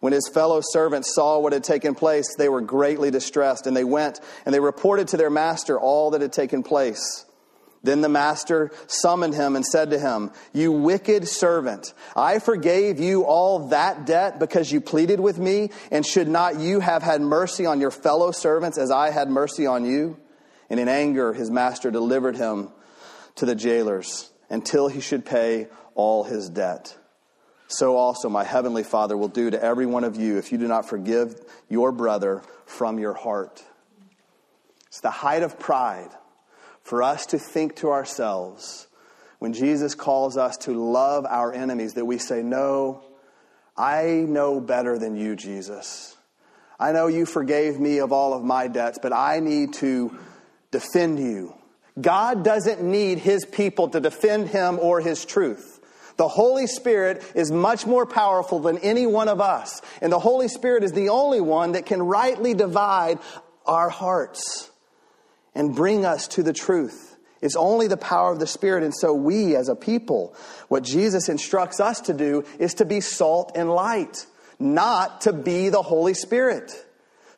When 0.00 0.12
his 0.12 0.28
fellow 0.28 0.60
servants 0.62 1.14
saw 1.14 1.40
what 1.40 1.52
had 1.52 1.64
taken 1.64 1.94
place, 1.94 2.36
they 2.36 2.48
were 2.48 2.60
greatly 2.60 3.10
distressed, 3.10 3.66
and 3.66 3.76
they 3.76 3.84
went 3.84 4.20
and 4.44 4.54
they 4.54 4.60
reported 4.60 5.08
to 5.08 5.16
their 5.16 5.30
master 5.30 5.78
all 5.78 6.10
that 6.10 6.20
had 6.20 6.32
taken 6.32 6.62
place. 6.62 7.24
Then 7.86 8.00
the 8.00 8.08
master 8.08 8.72
summoned 8.88 9.34
him 9.34 9.54
and 9.54 9.64
said 9.64 9.90
to 9.90 9.98
him, 9.98 10.32
You 10.52 10.72
wicked 10.72 11.28
servant, 11.28 11.94
I 12.16 12.40
forgave 12.40 12.98
you 12.98 13.22
all 13.22 13.68
that 13.68 14.06
debt 14.06 14.40
because 14.40 14.72
you 14.72 14.80
pleaded 14.80 15.20
with 15.20 15.38
me, 15.38 15.70
and 15.92 16.04
should 16.04 16.26
not 16.26 16.58
you 16.58 16.80
have 16.80 17.04
had 17.04 17.20
mercy 17.20 17.64
on 17.64 17.80
your 17.80 17.92
fellow 17.92 18.32
servants 18.32 18.76
as 18.76 18.90
I 18.90 19.10
had 19.10 19.30
mercy 19.30 19.66
on 19.66 19.84
you? 19.84 20.18
And 20.68 20.80
in 20.80 20.88
anger, 20.88 21.32
his 21.32 21.48
master 21.48 21.92
delivered 21.92 22.36
him 22.36 22.70
to 23.36 23.46
the 23.46 23.54
jailers 23.54 24.32
until 24.50 24.88
he 24.88 25.00
should 25.00 25.24
pay 25.24 25.68
all 25.94 26.24
his 26.24 26.48
debt. 26.48 26.96
So 27.68 27.96
also 27.96 28.28
my 28.28 28.42
heavenly 28.42 28.82
Father 28.82 29.16
will 29.16 29.28
do 29.28 29.48
to 29.50 29.62
every 29.62 29.86
one 29.86 30.02
of 30.02 30.16
you 30.16 30.38
if 30.38 30.50
you 30.50 30.58
do 30.58 30.66
not 30.66 30.88
forgive 30.88 31.40
your 31.68 31.92
brother 31.92 32.42
from 32.64 32.98
your 32.98 33.14
heart. 33.14 33.62
It's 34.88 35.00
the 35.00 35.10
height 35.10 35.44
of 35.44 35.60
pride 35.60 36.10
for 36.86 37.02
us 37.02 37.26
to 37.26 37.38
think 37.38 37.74
to 37.74 37.90
ourselves 37.90 38.86
when 39.40 39.52
Jesus 39.52 39.96
calls 39.96 40.36
us 40.36 40.56
to 40.58 40.72
love 40.72 41.26
our 41.26 41.52
enemies 41.52 41.94
that 41.94 42.04
we 42.04 42.16
say, 42.16 42.44
No, 42.44 43.02
I 43.76 44.24
know 44.28 44.60
better 44.60 44.96
than 44.96 45.16
you, 45.16 45.34
Jesus. 45.34 46.16
I 46.78 46.92
know 46.92 47.08
you 47.08 47.26
forgave 47.26 47.80
me 47.80 47.98
of 47.98 48.12
all 48.12 48.34
of 48.34 48.44
my 48.44 48.68
debts, 48.68 49.00
but 49.02 49.12
I 49.12 49.40
need 49.40 49.72
to 49.74 50.16
defend 50.70 51.18
you. 51.18 51.54
God 52.00 52.44
doesn't 52.44 52.80
need 52.80 53.18
his 53.18 53.44
people 53.44 53.88
to 53.88 53.98
defend 53.98 54.48
him 54.48 54.78
or 54.78 55.00
his 55.00 55.24
truth. 55.24 55.80
The 56.18 56.28
Holy 56.28 56.68
Spirit 56.68 57.20
is 57.34 57.50
much 57.50 57.84
more 57.84 58.06
powerful 58.06 58.60
than 58.60 58.78
any 58.78 59.06
one 59.06 59.28
of 59.28 59.40
us. 59.40 59.82
And 60.00 60.12
the 60.12 60.20
Holy 60.20 60.46
Spirit 60.46 60.84
is 60.84 60.92
the 60.92 61.08
only 61.08 61.40
one 61.40 61.72
that 61.72 61.84
can 61.84 62.00
rightly 62.00 62.54
divide 62.54 63.18
our 63.66 63.88
hearts 63.88 64.70
and 65.56 65.74
bring 65.74 66.04
us 66.04 66.28
to 66.28 66.44
the 66.44 66.52
truth. 66.52 67.16
It's 67.40 67.56
only 67.56 67.88
the 67.88 67.96
power 67.96 68.30
of 68.30 68.38
the 68.38 68.46
Spirit. 68.46 68.84
And 68.84 68.94
so, 68.94 69.12
we 69.12 69.56
as 69.56 69.68
a 69.68 69.74
people, 69.74 70.34
what 70.68 70.84
Jesus 70.84 71.28
instructs 71.28 71.80
us 71.80 72.02
to 72.02 72.14
do 72.14 72.44
is 72.58 72.74
to 72.74 72.84
be 72.84 73.00
salt 73.00 73.52
and 73.56 73.70
light, 73.70 74.26
not 74.58 75.22
to 75.22 75.32
be 75.32 75.70
the 75.70 75.82
Holy 75.82 76.14
Spirit. 76.14 76.72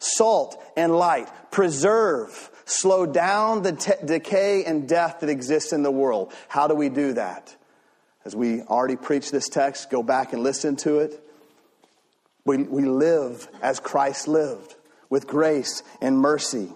Salt 0.00 0.60
and 0.76 0.94
light, 0.94 1.28
preserve, 1.50 2.50
slow 2.64 3.06
down 3.06 3.62
the 3.62 3.72
te- 3.72 4.04
decay 4.04 4.64
and 4.64 4.88
death 4.88 5.20
that 5.20 5.28
exists 5.28 5.72
in 5.72 5.82
the 5.82 5.90
world. 5.90 6.32
How 6.48 6.66
do 6.68 6.74
we 6.74 6.88
do 6.88 7.14
that? 7.14 7.54
As 8.24 8.36
we 8.36 8.62
already 8.62 8.96
preached 8.96 9.32
this 9.32 9.48
text, 9.48 9.90
go 9.90 10.02
back 10.02 10.32
and 10.32 10.42
listen 10.42 10.76
to 10.76 11.00
it. 11.00 11.24
We, 12.44 12.58
we 12.58 12.84
live 12.84 13.48
as 13.62 13.80
Christ 13.80 14.28
lived, 14.28 14.74
with 15.08 15.26
grace 15.26 15.82
and 16.00 16.18
mercy. 16.18 16.68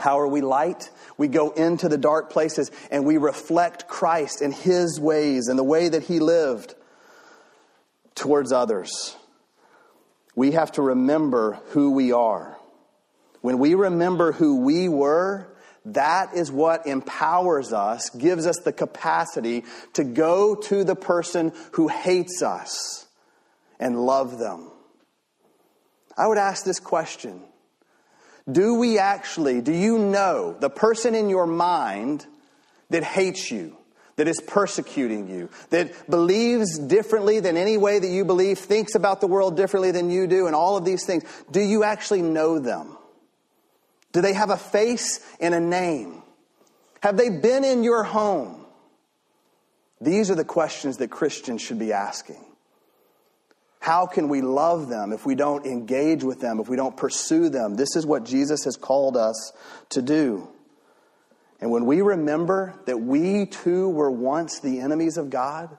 How 0.00 0.18
are 0.18 0.26
we 0.26 0.40
light? 0.40 0.88
We 1.18 1.28
go 1.28 1.50
into 1.50 1.86
the 1.90 1.98
dark 1.98 2.30
places 2.30 2.70
and 2.90 3.04
we 3.04 3.18
reflect 3.18 3.86
Christ 3.86 4.40
and 4.40 4.54
His 4.54 4.98
ways 4.98 5.48
and 5.48 5.58
the 5.58 5.62
way 5.62 5.90
that 5.90 6.04
He 6.04 6.20
lived 6.20 6.74
towards 8.14 8.50
others. 8.50 9.14
We 10.34 10.52
have 10.52 10.72
to 10.72 10.82
remember 10.82 11.60
who 11.72 11.90
we 11.90 12.12
are. 12.12 12.56
When 13.42 13.58
we 13.58 13.74
remember 13.74 14.32
who 14.32 14.62
we 14.62 14.88
were, 14.88 15.54
that 15.84 16.32
is 16.34 16.50
what 16.50 16.86
empowers 16.86 17.74
us, 17.74 18.08
gives 18.08 18.46
us 18.46 18.58
the 18.64 18.72
capacity 18.72 19.64
to 19.92 20.04
go 20.04 20.54
to 20.54 20.82
the 20.82 20.96
person 20.96 21.52
who 21.72 21.88
hates 21.88 22.42
us 22.42 23.06
and 23.78 24.00
love 24.00 24.38
them. 24.38 24.70
I 26.16 26.26
would 26.26 26.38
ask 26.38 26.64
this 26.64 26.80
question 26.80 27.42
Do 28.50 28.74
we 28.74 28.98
actually, 28.98 29.60
do 29.60 29.72
you 29.72 29.98
know 29.98 30.56
the 30.58 30.70
person 30.70 31.14
in 31.14 31.28
your 31.28 31.46
mind 31.46 32.26
that 32.90 33.04
hates 33.04 33.50
you? 33.50 33.76
that 34.20 34.28
is 34.28 34.40
persecuting 34.46 35.30
you, 35.30 35.48
that 35.70 36.10
believes 36.10 36.78
differently 36.78 37.40
than 37.40 37.56
any 37.56 37.78
way 37.78 37.98
that 37.98 38.06
you 38.06 38.22
believe, 38.22 38.58
thinks 38.58 38.94
about 38.94 39.22
the 39.22 39.26
world 39.26 39.56
differently 39.56 39.92
than 39.92 40.10
you 40.10 40.26
do, 40.26 40.46
and 40.46 40.54
all 40.54 40.76
of 40.76 40.84
these 40.84 41.06
things, 41.06 41.24
do 41.50 41.58
you 41.58 41.84
actually 41.84 42.20
know 42.20 42.58
them? 42.58 42.98
Do 44.12 44.20
they 44.20 44.34
have 44.34 44.50
a 44.50 44.58
face 44.58 45.26
and 45.40 45.54
a 45.54 45.60
name? 45.60 46.22
Have 47.00 47.16
they 47.16 47.30
been 47.30 47.64
in 47.64 47.82
your 47.82 48.02
home? 48.02 48.66
These 50.02 50.30
are 50.30 50.34
the 50.34 50.44
questions 50.44 50.98
that 50.98 51.08
Christians 51.08 51.62
should 51.62 51.78
be 51.78 51.94
asking. 51.94 52.44
How 53.80 54.06
can 54.06 54.28
we 54.28 54.42
love 54.42 54.88
them 54.88 55.12
if 55.12 55.24
we 55.24 55.34
don't 55.34 55.64
engage 55.66 56.22
with 56.22 56.40
them, 56.40 56.60
if 56.60 56.68
we 56.68 56.76
don't 56.76 56.96
pursue 56.96 57.48
them? 57.48 57.74
This 57.74 57.96
is 57.96 58.04
what 58.06 58.24
Jesus 58.24 58.64
has 58.64 58.76
called 58.76 59.16
us 59.16 59.52
to 59.90 60.02
do. 60.02 60.48
And 61.60 61.70
when 61.70 61.86
we 61.86 62.02
remember 62.02 62.78
that 62.86 63.00
we 63.00 63.46
too 63.46 63.88
were 63.88 64.10
once 64.10 64.60
the 64.60 64.80
enemies 64.80 65.16
of 65.16 65.30
God, 65.30 65.76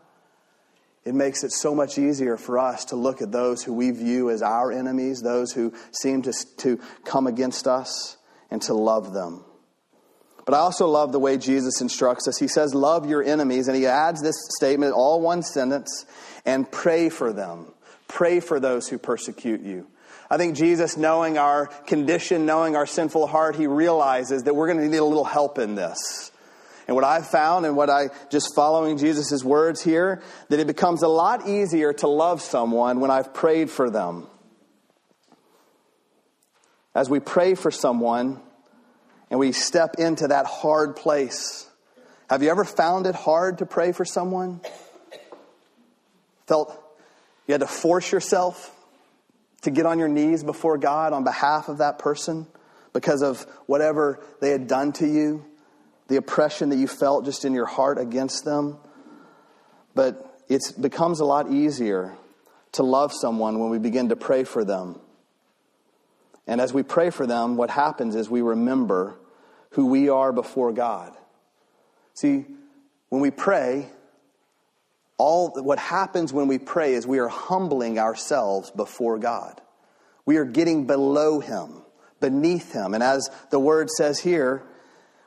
it 1.06 1.16
makes 1.16 1.44
it 1.44 1.52
so 1.52 1.74
much 1.74 1.98
easier 1.98 2.38
for 2.38 2.60
us 2.60 2.86
to 2.86 2.96
look 2.96 3.22
at 3.22 3.32
those 3.32 3.64
who 3.64 3.74
we 3.74 3.92
view 3.92 4.30
as 4.30 4.42
our 4.42 4.72
enemies, 4.72 5.22
those 5.22 5.52
who 5.52 5.74
seem 5.92 6.24
to, 6.24 6.34
to 6.58 6.80
come 7.06 7.26
against 7.26 7.68
us, 7.68 8.18
and 8.52 8.62
to 8.64 8.74
love 8.74 9.14
them. 9.14 9.44
But 10.46 10.56
I 10.56 10.60
also 10.60 10.88
love 10.88 11.12
the 11.12 11.20
way 11.20 11.38
Jesus 11.38 11.82
instructs 11.82 12.28
us. 12.28 12.38
He 12.38 12.48
says, 12.48 12.76
Love 12.76 13.08
your 13.08 13.24
enemies, 13.24 13.68
and 13.68 13.78
he 13.78 13.88
adds 13.88 14.22
this 14.22 14.36
statement, 14.58 14.94
all 14.94 15.22
one 15.22 15.44
sentence, 15.44 16.06
and 16.46 16.70
pray 16.70 17.10
for 17.10 17.32
them. 17.32 17.74
Pray 18.12 18.42
for 18.42 18.60
those 18.60 18.90
who 18.90 18.98
persecute 18.98 19.62
you. 19.62 19.88
I 20.30 20.36
think 20.36 20.58
Jesus, 20.58 20.98
knowing 20.98 21.38
our 21.38 21.68
condition, 21.88 22.46
knowing 22.46 22.76
our 22.76 22.86
sinful 22.86 23.26
heart, 23.28 23.56
he 23.56 23.68
realizes 23.68 24.44
that 24.44 24.54
we're 24.54 24.68
going 24.68 24.80
to 24.80 24.88
need 24.88 24.98
a 24.98 25.06
little 25.06 25.24
help 25.24 25.58
in 25.58 25.76
this. 25.76 26.32
And 26.88 26.96
what 26.96 27.06
I've 27.06 27.28
found 27.28 27.66
and 27.66 27.78
what 27.78 27.90
I 27.90 28.10
just 28.30 28.54
following 28.54 28.98
Jesus' 28.98 29.46
words 29.46 29.82
here, 29.82 30.22
that 30.50 30.60
it 30.60 30.68
becomes 30.68 31.04
a 31.04 31.08
lot 31.08 31.48
easier 31.48 31.94
to 31.94 32.08
love 32.08 32.42
someone 32.42 33.00
when 33.00 33.10
I've 33.10 33.34
prayed 33.34 33.70
for 33.70 33.90
them. 33.90 34.28
As 36.94 37.10
we 37.10 37.22
pray 37.22 37.56
for 37.56 37.72
someone 37.72 38.42
and 39.30 39.40
we 39.40 39.54
step 39.54 39.96
into 40.00 40.28
that 40.28 40.46
hard 40.46 40.98
place. 40.98 41.66
Have 42.30 42.44
you 42.44 42.50
ever 42.50 42.66
found 42.66 43.08
it 43.08 43.16
hard 43.16 43.60
to 43.60 43.66
pray 43.66 43.94
for 43.94 44.04
someone? 44.04 44.60
Felt 46.48 46.81
you 47.48 47.54
had 47.54 47.62
to 47.62 47.68
force 47.68 48.12
yourself? 48.12 48.76
to 49.62 49.72
get 49.72 49.86
on 49.86 50.00
your 50.00 50.08
knees 50.08 50.44
before 50.44 50.78
God 50.78 51.14
on 51.14 51.24
behalf 51.24 51.70
of 51.70 51.78
that 51.78 52.00
person 52.00 52.48
because 52.94 53.22
of 53.22 53.42
whatever 53.68 54.20
they 54.42 54.50
had 54.50 54.68
done 54.68 54.92
to 54.94 55.08
you, 55.08 55.46
the 56.08 56.18
oppression 56.18 56.70
that 56.70 56.78
you 56.78 56.88
felt 56.88 57.26
just 57.26 57.46
in 57.46 57.54
your 57.54 57.66
heart 57.66 57.98
against 57.98 58.44
them. 58.44 58.78
But 59.96 60.44
it 60.50 60.62
becomes 60.80 61.20
a 61.20 61.26
lot 61.26 61.52
easier 61.52 62.18
to 62.74 62.84
love 62.84 63.14
someone 63.14 63.60
when 63.60 63.70
we 63.70 63.78
begin 63.78 64.10
to 64.10 64.16
pray 64.16 64.44
for 64.44 64.66
them. 64.66 65.00
And 66.48 66.60
as 66.60 66.74
we 66.74 66.84
pray 66.84 67.12
for 67.12 67.28
them, 67.28 67.56
what 67.56 67.70
happens 67.70 68.16
is 68.16 68.30
we 68.30 68.42
remember 68.42 69.16
who 69.72 69.86
we 69.86 70.10
are 70.10 70.34
before 70.34 70.74
God. 70.74 71.16
See, 72.14 72.46
when 73.10 73.22
we 73.22 73.32
pray, 73.32 73.90
all 75.22 75.52
what 75.62 75.78
happens 75.78 76.34
when 76.34 76.48
we 76.48 76.58
pray 76.58 76.96
is 76.96 77.06
we 77.06 77.20
are 77.20 77.28
humbling 77.28 78.00
ourselves 78.00 78.72
before 78.72 79.20
God. 79.20 79.62
We 80.26 80.38
are 80.38 80.46
getting 80.46 80.88
below 80.88 81.40
him, 81.40 81.84
beneath 82.20 82.74
him. 82.74 82.96
And 82.96 83.04
as 83.04 83.30
the 83.52 83.60
word 83.60 83.92
says 83.92 84.18
here, 84.18 84.64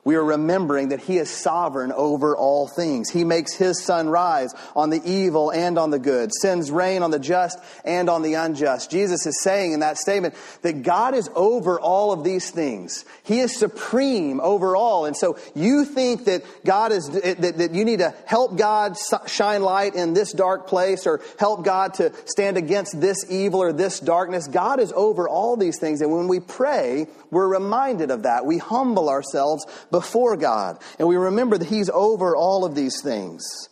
we 0.04 0.16
are 0.16 0.24
remembering 0.24 0.90
that 0.90 1.00
He 1.00 1.16
is 1.16 1.30
sovereign 1.30 1.90
over 1.92 2.36
all 2.36 2.68
things. 2.68 3.10
He 3.10 3.24
makes 3.24 3.54
His 3.54 3.82
sun 3.82 4.08
rise 4.08 4.54
on 4.76 4.90
the 4.90 5.00
evil 5.04 5.50
and 5.50 5.78
on 5.78 5.90
the 5.90 5.98
good, 5.98 6.32
sends 6.32 6.70
rain 6.70 7.02
on 7.02 7.10
the 7.10 7.18
just 7.18 7.58
and 7.84 8.10
on 8.10 8.22
the 8.22 8.34
unjust. 8.34 8.90
Jesus 8.90 9.26
is 9.26 9.42
saying 9.42 9.72
in 9.72 9.80
that 9.80 9.96
statement 9.96 10.34
that 10.62 10.82
God 10.82 11.14
is 11.14 11.30
over 11.34 11.80
all 11.80 12.12
of 12.12 12.22
these 12.22 12.50
things. 12.50 13.04
He 13.22 13.40
is 13.40 13.56
supreme 13.56 14.40
over 14.40 14.76
all. 14.76 15.06
And 15.06 15.16
so 15.16 15.38
you 15.54 15.84
think 15.84 16.26
that 16.26 16.42
God 16.64 16.92
is, 16.92 17.08
that, 17.08 17.40
that 17.40 17.74
you 17.74 17.84
need 17.84 18.00
to 18.00 18.14
help 18.26 18.56
God 18.58 18.96
shine 19.26 19.62
light 19.62 19.94
in 19.94 20.12
this 20.12 20.32
dark 20.32 20.66
place 20.66 21.06
or 21.06 21.20
help 21.38 21.64
God 21.64 21.94
to 21.94 22.12
stand 22.26 22.56
against 22.56 23.00
this 23.00 23.24
evil 23.30 23.60
or 23.60 23.72
this 23.72 24.00
darkness. 24.00 24.48
God 24.48 24.80
is 24.80 24.92
over 24.92 25.28
all 25.28 25.56
these 25.56 25.78
things. 25.78 26.02
And 26.02 26.12
when 26.12 26.28
we 26.28 26.40
pray, 26.40 27.06
we're 27.30 27.48
reminded 27.48 28.10
of 28.10 28.24
that. 28.24 28.44
We 28.44 28.58
humble 28.58 29.08
ourselves 29.08 29.64
before 29.94 30.36
God. 30.36 30.82
And 30.98 31.06
we 31.06 31.14
remember 31.14 31.56
that 31.56 31.68
He's 31.68 31.88
over 31.88 32.34
all 32.34 32.64
of 32.64 32.74
these 32.74 33.00
things. 33.00 33.68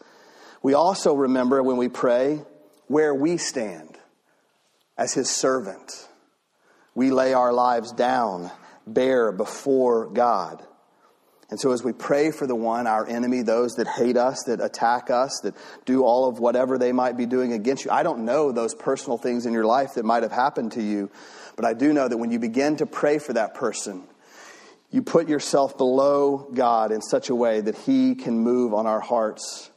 We 0.62 0.72
also 0.72 1.14
remember 1.14 1.60
when 1.64 1.78
we 1.78 1.88
pray 1.88 2.42
where 2.86 3.12
we 3.12 3.38
stand 3.38 3.98
as 4.96 5.14
His 5.14 5.28
servant. 5.28 6.08
We 6.94 7.10
lay 7.10 7.34
our 7.34 7.52
lives 7.52 7.90
down 7.90 8.52
bare 8.86 9.32
before 9.32 10.10
God. 10.10 10.64
And 11.50 11.58
so, 11.58 11.72
as 11.72 11.82
we 11.82 11.92
pray 11.92 12.30
for 12.30 12.46
the 12.46 12.54
one, 12.54 12.86
our 12.86 13.04
enemy, 13.04 13.42
those 13.42 13.72
that 13.72 13.88
hate 13.88 14.16
us, 14.16 14.44
that 14.46 14.60
attack 14.60 15.10
us, 15.10 15.40
that 15.42 15.56
do 15.86 16.04
all 16.04 16.28
of 16.28 16.38
whatever 16.38 16.78
they 16.78 16.92
might 16.92 17.16
be 17.16 17.26
doing 17.26 17.52
against 17.52 17.84
you, 17.84 17.90
I 17.90 18.04
don't 18.04 18.24
know 18.24 18.52
those 18.52 18.76
personal 18.76 19.18
things 19.18 19.44
in 19.44 19.52
your 19.52 19.66
life 19.66 19.94
that 19.94 20.04
might 20.04 20.22
have 20.22 20.30
happened 20.30 20.70
to 20.72 20.82
you, 20.82 21.10
but 21.56 21.64
I 21.64 21.74
do 21.74 21.92
know 21.92 22.06
that 22.06 22.16
when 22.16 22.30
you 22.30 22.38
begin 22.38 22.76
to 22.76 22.86
pray 22.86 23.18
for 23.18 23.32
that 23.32 23.54
person, 23.54 24.04
you 24.92 25.02
put 25.02 25.26
yourself 25.28 25.78
below 25.78 26.50
God 26.52 26.92
in 26.92 27.00
such 27.00 27.30
a 27.30 27.34
way 27.34 27.62
that 27.62 27.76
He 27.76 28.14
can 28.14 28.38
move 28.38 28.74
on 28.74 28.86
our 28.86 29.00
hearts 29.00 29.70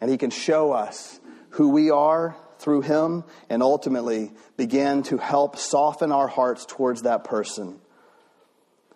and 0.00 0.10
He 0.10 0.18
can 0.18 0.30
show 0.30 0.72
us 0.72 1.18
who 1.50 1.70
we 1.70 1.90
are 1.90 2.36
through 2.58 2.82
Him 2.82 3.24
and 3.48 3.62
ultimately 3.62 4.32
begin 4.58 5.02
to 5.04 5.16
help 5.16 5.56
soften 5.56 6.12
our 6.12 6.28
hearts 6.28 6.66
towards 6.66 7.02
that 7.02 7.24
person 7.24 7.80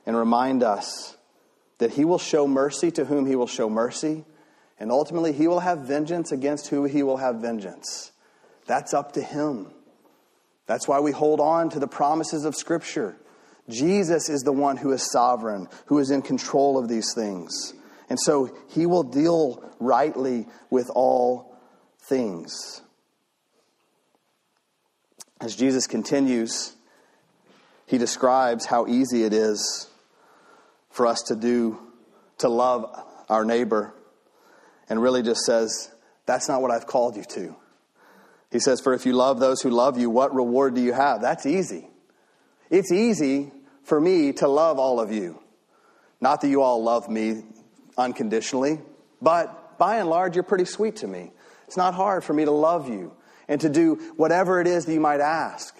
and 0.05 0.15
remind 0.15 0.63
us 0.63 1.17
that 1.79 1.93
He 1.93 2.05
will 2.05 2.19
show 2.19 2.47
mercy 2.47 2.91
to 2.93 3.07
whom 3.07 3.25
He 3.25 3.35
will 3.35 3.47
show 3.47 3.71
mercy 3.71 4.27
and 4.79 4.93
ultimately 4.93 5.33
He 5.33 5.49
will 5.49 5.61
have 5.61 5.81
vengeance 5.81 6.31
against 6.31 6.69
who 6.69 6.85
He 6.85 7.03
will 7.03 7.17
have 7.17 7.37
vengeance. 7.37 8.13
That's 8.67 8.93
up 8.93 9.13
to 9.13 9.23
Him. 9.23 9.73
That's 10.67 10.87
why 10.87 11.01
we 11.01 11.11
hold 11.11 11.41
on 11.41 11.71
to 11.71 11.79
the 11.79 11.89
promises 11.89 12.45
of 12.45 12.55
Scripture. 12.55 13.17
Jesus 13.69 14.29
is 14.29 14.43
the 14.43 14.53
one 14.53 14.77
who 14.77 14.93
is 14.93 15.11
sovereign, 15.11 15.69
who 15.87 15.99
is 15.99 16.11
in 16.11 16.23
control 16.23 16.79
of 16.79 16.89
these 16.89 17.15
things. 17.15 17.73
And 18.09 18.21
so 18.21 18.55
he 18.69 18.87
will 18.87 19.03
deal 19.03 19.65
rightly 19.81 20.47
with 20.71 20.91
all 20.95 21.57
things. 22.01 22.83
As 25.41 25.57
Jesus 25.57 25.87
continues, 25.87 26.75
he 27.87 27.99
describes 27.99 28.67
how 28.67 28.87
easy 28.87 29.25
it 29.25 29.33
is 29.33 29.89
for 30.91 31.07
us 31.07 31.23
to 31.23 31.37
do, 31.37 31.79
to 32.39 32.49
love 32.49 32.95
our 33.29 33.45
neighbor, 33.45 33.95
and 34.89 35.03
really 35.03 35.23
just 35.23 35.41
says, 35.41 35.91
That's 36.27 36.49
not 36.49 36.63
what 36.63 36.71
I've 36.71 36.87
called 36.87 37.17
you 37.17 37.25
to. 37.31 37.57
He 38.53 38.61
says, 38.61 38.81
For 38.81 38.95
if 38.95 39.07
you 39.07 39.15
love 39.15 39.41
those 39.41 39.61
who 39.63 39.71
love 39.71 39.99
you, 39.99 40.11
what 40.11 40.35
reward 40.35 40.75
do 40.75 40.81
you 40.81 40.93
have? 40.93 41.23
That's 41.23 41.47
easy. 41.47 41.89
It's 42.71 42.93
easy 42.93 43.53
for 43.85 44.01
me 44.01 44.33
to 44.35 44.49
love 44.49 44.79
all 44.79 45.01
of 45.01 45.13
you. 45.13 45.41
Not 46.21 46.41
that 46.41 46.49
you 46.49 46.63
all 46.63 46.83
love 46.83 47.09
me 47.09 47.45
unconditionally, 47.97 48.81
but 49.23 49.79
by 49.79 49.99
and 49.99 50.09
large, 50.09 50.37
you're 50.37 50.43
pretty 50.43 50.65
sweet 50.65 50.97
to 50.97 51.07
me. 51.07 51.33
It's 51.67 51.77
not 51.77 51.95
hard 51.95 52.25
for 52.25 52.33
me 52.33 52.45
to 52.45 52.51
love 52.51 52.89
you 52.89 53.13
and 53.49 53.61
to 53.61 53.69
do 53.69 53.97
whatever 54.17 54.61
it 54.61 54.67
is 54.67 54.87
that 54.87 54.93
you 54.93 55.01
might 55.01 55.21
ask. 55.21 55.77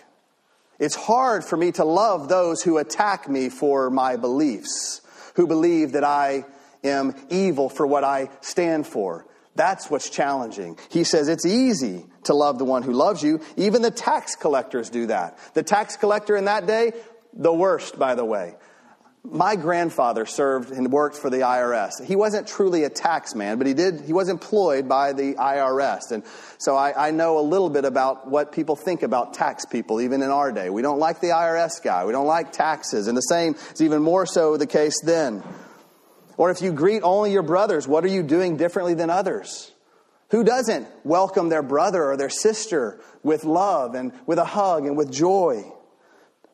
It's 0.79 0.95
hard 0.95 1.45
for 1.45 1.57
me 1.57 1.73
to 1.73 1.85
love 1.85 2.29
those 2.29 2.63
who 2.63 2.79
attack 2.79 3.29
me 3.29 3.49
for 3.49 3.91
my 3.91 4.17
beliefs, 4.17 5.01
who 5.37 5.47
believe 5.47 5.93
that 5.93 6.05
I 6.05 6.45
am 6.83 7.15
evil 7.31 7.69
for 7.69 7.87
what 7.87 8.05
I 8.05 8.29
stand 8.41 8.87
for. 8.87 9.27
That's 9.55 9.89
what's 9.89 10.11
challenging. 10.11 10.77
He 10.91 11.05
says 11.05 11.29
it's 11.29 11.47
easy 11.47 12.07
to 12.25 12.35
love 12.35 12.59
the 12.59 12.65
one 12.65 12.83
who 12.83 12.93
loves 12.93 13.23
you. 13.23 13.41
Even 13.57 13.83
the 13.83 13.91
tax 13.91 14.35
collectors 14.35 14.91
do 14.91 15.07
that. 15.07 15.39
The 15.55 15.63
tax 15.63 15.97
collector 15.97 16.37
in 16.37 16.47
that 16.47 16.67
day, 16.67 16.93
the 17.37 17.53
worst, 17.53 17.99
by 17.99 18.15
the 18.15 18.25
way. 18.25 18.55
My 19.27 19.57
grandfather 19.57 20.27
served 20.27 20.71
and 20.71 20.93
worked 20.93 21.17
for 21.17 21.31
the 21.31 21.39
IRS. 21.39 22.05
He 22.05 22.15
wasn't 22.15 22.47
truly 22.47 22.85
a 22.85 22.91
tax 22.91 23.35
man, 23.35 23.57
but 23.57 23.67
he 23.67 23.73
did, 23.73 24.03
he 24.03 24.13
was 24.13 24.29
employed 24.29 24.87
by 24.87 25.15
the 25.15 25.35
IRS. 25.35 26.11
And 26.11 26.23
so 26.59 26.77
I, 26.77 27.09
I 27.09 27.11
know 27.11 27.39
a 27.39 27.41
little 27.41 27.71
bit 27.71 27.87
about 27.87 28.29
what 28.29 28.53
people 28.53 28.77
think 28.77 29.03
about 29.03 29.33
tax 29.33 29.65
people, 29.65 30.03
even 30.03 30.21
in 30.21 30.29
our 30.29 30.53
day. 30.53 30.69
We 30.69 30.83
don't 30.83 30.99
like 30.99 31.21
the 31.21 31.29
IRS 31.29 31.83
guy. 31.83 32.05
We 32.05 32.13
don't 32.13 32.27
like 32.27 32.53
taxes. 32.53 33.09
And 33.09 33.17
the 33.17 33.23
same 33.23 33.55
is 33.73 33.81
even 33.81 34.03
more 34.03 34.27
so 34.27 34.59
the 34.59 34.67
case 34.67 35.01
then. 35.01 35.43
Or 36.37 36.51
if 36.51 36.61
you 36.61 36.73
greet 36.73 37.03
only 37.03 37.33
your 37.33 37.43
brothers, 37.43 37.89
what 37.89 38.05
are 38.05 38.09
you 38.09 38.23
doing 38.23 38.59
differently 38.59 38.93
than 38.93 39.09
others? 39.09 39.73
Who 40.31 40.45
doesn't 40.45 40.87
welcome 41.03 41.49
their 41.49 41.63
brother 41.63 42.05
or 42.05 42.19
their 42.19 42.29
sister 42.29 43.01
with 43.23 43.45
love 43.45 43.95
and 43.95 44.13
with 44.27 44.39
a 44.39 44.45
hug 44.45 44.85
and 44.85 44.99
with 44.99 45.11
joy? 45.11 45.65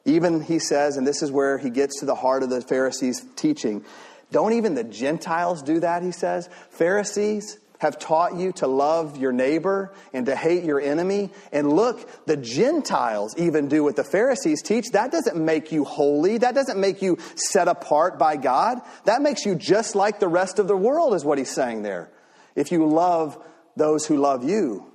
Even, 0.04 0.40
he 0.40 0.58
says, 0.58 0.96
and 0.96 1.06
this 1.06 1.22
is 1.22 1.30
where 1.30 1.58
he 1.58 1.70
gets 1.70 2.00
to 2.00 2.06
the 2.06 2.14
heart 2.14 2.42
of 2.42 2.50
the 2.50 2.60
Pharisees' 2.60 3.24
teaching, 3.36 3.84
don't 4.32 4.52
even 4.54 4.74
the 4.74 4.84
Gentiles 4.84 5.62
do 5.62 5.80
that, 5.80 6.02
he 6.02 6.12
says? 6.12 6.48
Pharisees 6.70 7.58
have 7.80 7.98
taught 7.98 8.36
you 8.36 8.52
to 8.52 8.66
love 8.66 9.16
your 9.16 9.32
neighbor 9.32 9.92
and 10.12 10.26
to 10.26 10.36
hate 10.36 10.64
your 10.64 10.80
enemy. 10.80 11.30
And 11.50 11.72
look, 11.72 12.26
the 12.26 12.36
Gentiles 12.36 13.34
even 13.38 13.68
do 13.68 13.82
what 13.82 13.96
the 13.96 14.04
Pharisees 14.04 14.62
teach. 14.62 14.90
That 14.90 15.10
doesn't 15.10 15.42
make 15.42 15.72
you 15.72 15.84
holy. 15.84 16.36
That 16.38 16.54
doesn't 16.54 16.78
make 16.78 17.00
you 17.00 17.16
set 17.36 17.68
apart 17.68 18.18
by 18.18 18.36
God. 18.36 18.82
That 19.06 19.22
makes 19.22 19.46
you 19.46 19.54
just 19.54 19.94
like 19.94 20.20
the 20.20 20.28
rest 20.28 20.58
of 20.58 20.68
the 20.68 20.76
world, 20.76 21.14
is 21.14 21.24
what 21.24 21.38
he's 21.38 21.50
saying 21.50 21.82
there. 21.82 22.10
If 22.54 22.70
you 22.70 22.86
love 22.86 23.42
those 23.76 24.06
who 24.06 24.18
love 24.18 24.48
you. 24.48 24.92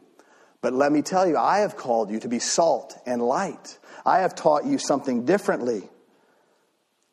But 0.61 0.73
let 0.73 0.91
me 0.91 1.01
tell 1.01 1.27
you, 1.27 1.37
I 1.37 1.59
have 1.59 1.75
called 1.75 2.11
you 2.11 2.19
to 2.19 2.27
be 2.27 2.39
salt 2.39 2.97
and 3.05 3.21
light. 3.21 3.79
I 4.05 4.19
have 4.19 4.35
taught 4.35 4.65
you 4.65 4.77
something 4.77 5.25
differently. 5.25 5.89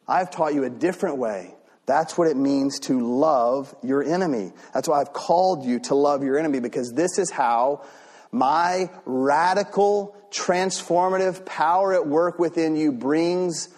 I 0.07 0.19
have 0.19 0.31
taught 0.31 0.55
you 0.55 0.65
a 0.65 0.71
different 0.71 1.19
way. 1.19 1.55
That's 1.87 2.17
what 2.17 2.29
it 2.29 2.37
means 2.37 2.79
to 2.81 3.01
love 3.01 3.75
your 3.83 4.03
enemy. 4.03 4.53
That's 4.73 4.89
why 4.89 5.01
I've 5.01 5.13
called 5.13 5.65
you 5.65 5.81
to 5.81 5.95
love 5.95 6.23
your 6.23 6.39
enemy 6.39 6.61
because 6.61 6.93
this 6.93 7.19
is 7.19 7.31
how 7.31 7.85
my 8.31 8.91
radical, 9.05 10.17
transformative 10.31 11.45
power 11.45 11.95
at 11.95 12.07
work 12.07 12.39
within 12.39 12.77
you 12.77 12.93
brings 12.93 13.69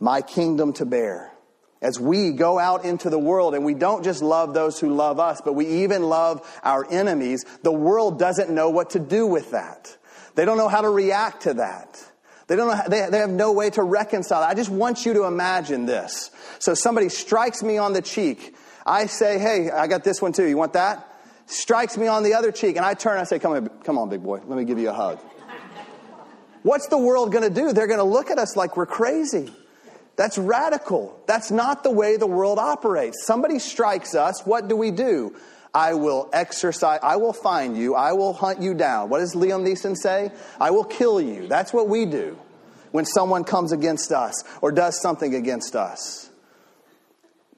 my 0.00 0.20
kingdom 0.20 0.72
to 0.74 0.84
bear. 0.84 1.32
As 1.80 2.00
we 2.00 2.32
go 2.32 2.58
out 2.58 2.84
into 2.84 3.10
the 3.10 3.18
world 3.18 3.54
and 3.54 3.64
we 3.64 3.74
don't 3.74 4.04
just 4.04 4.22
love 4.22 4.54
those 4.54 4.80
who 4.80 4.94
love 4.94 5.20
us, 5.20 5.42
but 5.44 5.52
we 5.52 5.84
even 5.84 6.02
love 6.02 6.40
our 6.62 6.90
enemies, 6.90 7.44
the 7.62 7.72
world 7.72 8.18
doesn't 8.18 8.50
know 8.50 8.70
what 8.70 8.90
to 8.90 8.98
do 8.98 9.26
with 9.26 9.50
that. 9.50 9.96
They 10.34 10.44
don't 10.44 10.56
know 10.56 10.68
how 10.68 10.80
to 10.80 10.88
react 10.88 11.42
to 11.42 11.54
that. 11.54 12.02
They 12.46 12.56
don't 12.56 12.68
know, 12.68 12.82
they, 12.88 13.08
they 13.10 13.18
have 13.18 13.30
no 13.30 13.52
way 13.52 13.70
to 13.70 13.82
reconcile. 13.82 14.42
I 14.42 14.54
just 14.54 14.70
want 14.70 15.06
you 15.06 15.14
to 15.14 15.24
imagine 15.24 15.86
this. 15.86 16.30
So 16.58 16.74
somebody 16.74 17.08
strikes 17.08 17.62
me 17.62 17.78
on 17.78 17.92
the 17.92 18.02
cheek. 18.02 18.54
I 18.84 19.06
say, 19.06 19.38
hey, 19.38 19.70
I 19.70 19.86
got 19.86 20.04
this 20.04 20.20
one 20.20 20.32
too. 20.32 20.46
You 20.46 20.56
want 20.56 20.74
that? 20.74 21.10
Strikes 21.46 21.96
me 21.96 22.06
on 22.06 22.22
the 22.22 22.34
other 22.34 22.52
cheek. 22.52 22.76
And 22.76 22.84
I 22.84 22.94
turn 22.94 23.12
and 23.12 23.22
I 23.22 23.24
say, 23.24 23.38
come 23.38 23.52
on, 23.52 23.68
come 23.84 23.98
on, 23.98 24.08
big 24.08 24.22
boy. 24.22 24.40
Let 24.46 24.58
me 24.58 24.64
give 24.64 24.78
you 24.78 24.90
a 24.90 24.94
hug. 24.94 25.18
What's 26.62 26.88
the 26.88 26.98
world 26.98 27.32
going 27.32 27.44
to 27.44 27.54
do? 27.54 27.72
They're 27.72 27.86
going 27.86 27.98
to 27.98 28.04
look 28.04 28.30
at 28.30 28.38
us 28.38 28.56
like 28.56 28.76
we're 28.76 28.86
crazy. 28.86 29.52
That's 30.16 30.38
radical. 30.38 31.18
That's 31.26 31.50
not 31.50 31.82
the 31.82 31.90
way 31.90 32.16
the 32.16 32.26
world 32.26 32.58
operates. 32.58 33.26
Somebody 33.26 33.58
strikes 33.58 34.14
us. 34.14 34.42
What 34.46 34.68
do 34.68 34.76
we 34.76 34.90
do? 34.90 35.34
I 35.74 35.94
will 35.94 36.30
exercise, 36.32 37.00
I 37.02 37.16
will 37.16 37.32
find 37.32 37.76
you, 37.76 37.96
I 37.96 38.12
will 38.12 38.32
hunt 38.32 38.62
you 38.62 38.74
down. 38.74 39.10
What 39.10 39.18
does 39.18 39.34
Liam 39.34 39.66
Neeson 39.66 39.96
say? 39.96 40.30
I 40.60 40.70
will 40.70 40.84
kill 40.84 41.20
you. 41.20 41.48
That's 41.48 41.72
what 41.72 41.88
we 41.88 42.06
do 42.06 42.38
when 42.92 43.04
someone 43.04 43.42
comes 43.42 43.72
against 43.72 44.12
us 44.12 44.44
or 44.62 44.70
does 44.70 45.00
something 45.02 45.34
against 45.34 45.74
us. 45.74 46.30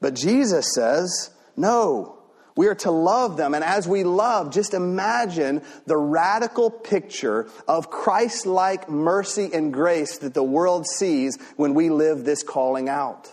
But 0.01 0.15
Jesus 0.15 0.73
says, 0.73 1.29
no. 1.55 2.15
We 2.55 2.65
are 2.65 2.75
to 2.75 2.89
love 2.89 3.37
them. 3.37 3.53
And 3.53 3.63
as 3.63 3.87
we 3.87 4.03
love, 4.03 4.51
just 4.51 4.73
imagine 4.73 5.61
the 5.85 5.95
radical 5.95 6.71
picture 6.71 7.47
of 7.67 7.91
Christ 7.91 8.47
like 8.47 8.89
mercy 8.89 9.51
and 9.53 9.71
grace 9.71 10.17
that 10.17 10.33
the 10.33 10.41
world 10.41 10.87
sees 10.87 11.37
when 11.55 11.75
we 11.75 11.91
live 11.91 12.25
this 12.25 12.41
calling 12.41 12.89
out 12.89 13.31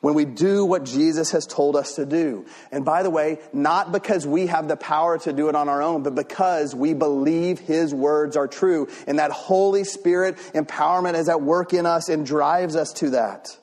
when 0.00 0.14
we 0.14 0.24
do 0.24 0.64
what 0.64 0.84
Jesus 0.84 1.32
has 1.32 1.46
told 1.46 1.76
us 1.76 1.96
to 1.96 2.06
do. 2.06 2.46
And 2.72 2.84
by 2.84 3.02
the 3.02 3.10
way, 3.10 3.38
not 3.52 3.92
because 3.92 4.26
we 4.26 4.46
have 4.46 4.66
the 4.66 4.76
power 4.76 5.18
to 5.18 5.32
do 5.32 5.48
it 5.48 5.54
on 5.54 5.68
our 5.68 5.82
own, 5.82 6.02
but 6.02 6.14
because 6.14 6.74
we 6.74 6.94
believe 6.94 7.58
His 7.58 7.94
words 7.94 8.36
are 8.36 8.48
true. 8.48 8.88
And 9.06 9.18
that 9.18 9.30
Holy 9.30 9.84
Spirit 9.84 10.36
empowerment 10.54 11.14
is 11.14 11.28
at 11.28 11.42
work 11.42 11.74
in 11.74 11.84
us 11.84 12.08
and 12.08 12.24
drives 12.24 12.76
us 12.76 12.92
to 12.94 13.10
that. 13.10 13.56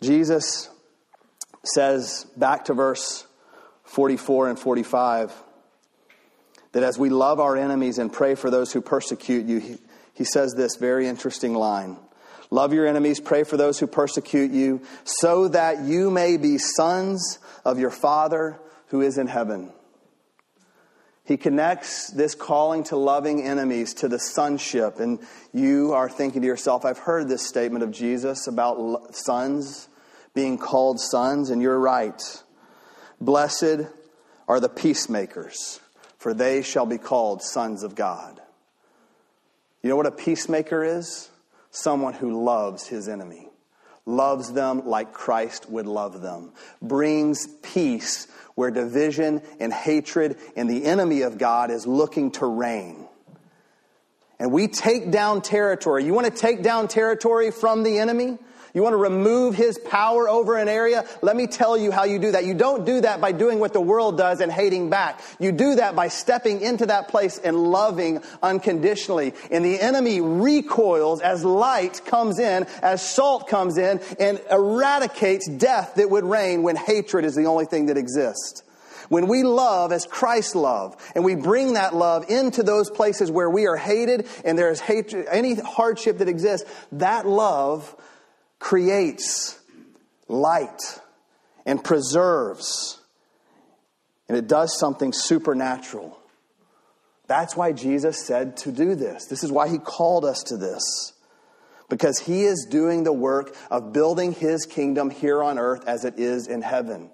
Jesus 0.00 0.70
says, 1.64 2.26
back 2.36 2.66
to 2.66 2.74
verse 2.74 3.26
44 3.84 4.50
and 4.50 4.58
45, 4.58 5.32
that 6.72 6.82
as 6.82 6.98
we 6.98 7.10
love 7.10 7.40
our 7.40 7.56
enemies 7.56 7.98
and 7.98 8.12
pray 8.12 8.34
for 8.34 8.50
those 8.50 8.72
who 8.72 8.80
persecute 8.80 9.46
you, 9.46 9.58
he, 9.58 9.78
he 10.14 10.24
says 10.24 10.54
this 10.54 10.76
very 10.76 11.06
interesting 11.06 11.54
line. 11.54 11.96
Love 12.50 12.72
your 12.72 12.86
enemies, 12.86 13.20
pray 13.20 13.44
for 13.44 13.56
those 13.56 13.78
who 13.78 13.86
persecute 13.86 14.52
you, 14.52 14.80
so 15.04 15.48
that 15.48 15.82
you 15.82 16.10
may 16.10 16.36
be 16.36 16.58
sons 16.58 17.38
of 17.64 17.78
your 17.78 17.90
Father 17.90 18.58
who 18.88 19.00
is 19.00 19.18
in 19.18 19.26
heaven. 19.26 19.72
He 21.24 21.36
connects 21.36 22.12
this 22.12 22.36
calling 22.36 22.84
to 22.84 22.96
loving 22.96 23.42
enemies 23.42 23.94
to 23.94 24.08
the 24.08 24.18
sonship. 24.20 25.00
And 25.00 25.18
you 25.52 25.92
are 25.92 26.08
thinking 26.08 26.42
to 26.42 26.46
yourself, 26.46 26.84
I've 26.84 26.98
heard 26.98 27.28
this 27.28 27.44
statement 27.44 27.82
of 27.82 27.90
Jesus 27.90 28.46
about 28.46 29.16
sons 29.16 29.88
being 30.34 30.56
called 30.56 31.00
sons, 31.00 31.50
and 31.50 31.60
you're 31.60 31.80
right. 31.80 32.22
Blessed 33.20 33.88
are 34.46 34.60
the 34.60 34.68
peacemakers, 34.68 35.80
for 36.18 36.32
they 36.32 36.62
shall 36.62 36.86
be 36.86 36.98
called 36.98 37.42
sons 37.42 37.82
of 37.82 37.96
God. 37.96 38.40
You 39.82 39.90
know 39.90 39.96
what 39.96 40.06
a 40.06 40.12
peacemaker 40.12 40.84
is? 40.84 41.28
Someone 41.76 42.14
who 42.14 42.44
loves 42.44 42.86
his 42.86 43.08
enemy, 43.08 43.48
loves 44.06 44.52
them 44.52 44.86
like 44.86 45.12
Christ 45.12 45.68
would 45.68 45.86
love 45.86 46.22
them, 46.22 46.52
brings 46.80 47.46
peace 47.62 48.26
where 48.54 48.70
division 48.70 49.42
and 49.60 49.72
hatred 49.72 50.38
and 50.56 50.70
the 50.70 50.84
enemy 50.86 51.22
of 51.22 51.38
God 51.38 51.70
is 51.70 51.86
looking 51.86 52.30
to 52.32 52.46
reign. 52.46 53.06
And 54.38 54.52
we 54.52 54.68
take 54.68 55.10
down 55.10 55.42
territory. 55.42 56.04
You 56.04 56.14
want 56.14 56.26
to 56.26 56.32
take 56.32 56.62
down 56.62 56.88
territory 56.88 57.50
from 57.50 57.82
the 57.82 57.98
enemy? 57.98 58.38
You 58.76 58.82
want 58.82 58.92
to 58.92 58.98
remove 58.98 59.54
his 59.54 59.78
power 59.78 60.28
over 60.28 60.54
an 60.58 60.68
area? 60.68 61.06
Let 61.22 61.34
me 61.34 61.46
tell 61.46 61.78
you 61.78 61.90
how 61.90 62.04
you 62.04 62.18
do 62.18 62.32
that. 62.32 62.44
You 62.44 62.52
don't 62.52 62.84
do 62.84 63.00
that 63.00 63.22
by 63.22 63.32
doing 63.32 63.58
what 63.58 63.72
the 63.72 63.80
world 63.80 64.18
does 64.18 64.42
and 64.42 64.52
hating 64.52 64.90
back. 64.90 65.22
You 65.40 65.50
do 65.50 65.76
that 65.76 65.96
by 65.96 66.08
stepping 66.08 66.60
into 66.60 66.84
that 66.84 67.08
place 67.08 67.38
and 67.38 67.56
loving 67.56 68.22
unconditionally. 68.42 69.32
And 69.50 69.64
the 69.64 69.80
enemy 69.80 70.20
recoils 70.20 71.22
as 71.22 71.42
light 71.42 72.04
comes 72.04 72.38
in, 72.38 72.66
as 72.82 73.00
salt 73.00 73.48
comes 73.48 73.78
in, 73.78 73.98
and 74.20 74.42
eradicates 74.50 75.48
death 75.48 75.94
that 75.94 76.10
would 76.10 76.24
reign 76.24 76.62
when 76.62 76.76
hatred 76.76 77.24
is 77.24 77.34
the 77.34 77.46
only 77.46 77.64
thing 77.64 77.86
that 77.86 77.96
exists. 77.96 78.62
When 79.08 79.26
we 79.26 79.42
love 79.42 79.90
as 79.90 80.04
Christ 80.04 80.54
loved, 80.54 81.00
and 81.14 81.24
we 81.24 81.34
bring 81.34 81.74
that 81.74 81.94
love 81.94 82.28
into 82.28 82.62
those 82.62 82.90
places 82.90 83.30
where 83.30 83.48
we 83.48 83.66
are 83.66 83.76
hated 83.76 84.28
and 84.44 84.58
there 84.58 84.70
is 84.70 84.80
hatred, 84.80 85.28
any 85.30 85.54
hardship 85.54 86.18
that 86.18 86.28
exists, 86.28 86.70
that 86.92 87.26
love 87.26 87.96
creates 88.66 89.60
light 90.26 91.00
and 91.64 91.84
preserves, 91.84 93.00
and 94.28 94.36
it 94.36 94.48
does 94.48 94.76
something 94.76 95.12
supernatural. 95.12 96.18
That's 97.28 97.56
why 97.56 97.70
Jesus 97.70 98.26
said 98.26 98.56
to 98.58 98.72
do 98.72 98.96
this. 98.96 99.26
This 99.26 99.44
is 99.44 99.52
why 99.52 99.68
he 99.68 99.78
called 99.78 100.24
us 100.24 100.42
to 100.48 100.56
this. 100.56 101.12
Because 101.88 102.18
he 102.18 102.42
is 102.42 102.66
doing 102.68 103.04
the 103.04 103.12
work 103.12 103.54
of 103.70 103.92
building 103.92 104.32
his 104.32 104.66
kingdom 104.66 105.10
here 105.10 105.44
on 105.44 105.60
earth 105.60 105.86
as 105.86 106.04
it 106.04 106.18
is 106.18 106.48
in 106.48 106.60
heaven. 106.60 107.10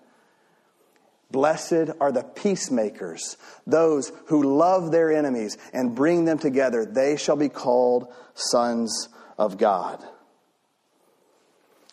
Blessed 1.30 1.90
are 2.00 2.12
the 2.12 2.24
peacemakers, 2.34 3.36
those 3.66 4.10
who 4.28 4.56
love 4.56 4.90
their 4.90 5.12
enemies 5.12 5.58
and 5.74 5.94
bring 5.94 6.24
them 6.24 6.38
together. 6.38 6.86
They 6.86 7.18
shall 7.18 7.36
be 7.36 7.50
called 7.50 8.10
sons 8.32 9.10
of 9.36 9.58
God. 9.58 10.02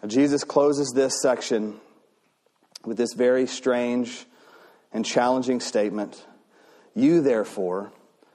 Jesus 0.08 0.44
closes 0.44 0.92
this 0.96 1.22
section 1.22 1.80
with 2.86 2.98
this 2.98 3.14
very 3.14 3.48
strange 3.48 4.26
and 4.94 5.06
challenging 5.06 5.60
statement 5.60 6.26
You, 6.96 7.22
therefore, 7.22 7.92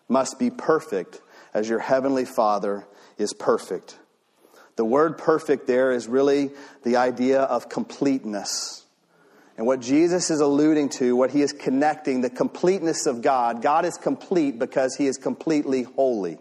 must 0.08 0.38
be 0.38 0.50
perfect 0.50 1.20
as 1.52 1.68
your 1.68 1.78
heavenly 1.78 2.24
Father 2.24 2.86
is 3.16 3.32
perfect. 3.32 3.98
The 4.76 4.84
word 4.84 5.18
perfect 5.18 5.66
there 5.66 5.92
is 5.92 6.08
really 6.08 6.50
the 6.82 6.96
idea 6.96 7.42
of 7.42 7.68
completeness. 7.68 8.84
And 9.56 9.66
what 9.66 9.80
Jesus 9.80 10.30
is 10.30 10.40
alluding 10.40 10.88
to, 10.90 11.14
what 11.14 11.30
he 11.30 11.42
is 11.42 11.52
connecting, 11.52 12.20
the 12.20 12.30
completeness 12.30 13.06
of 13.06 13.22
God. 13.22 13.62
God 13.62 13.84
is 13.84 13.96
complete 13.96 14.58
because 14.58 14.96
he 14.96 15.06
is 15.06 15.16
completely 15.16 15.84
holy. 15.84 16.38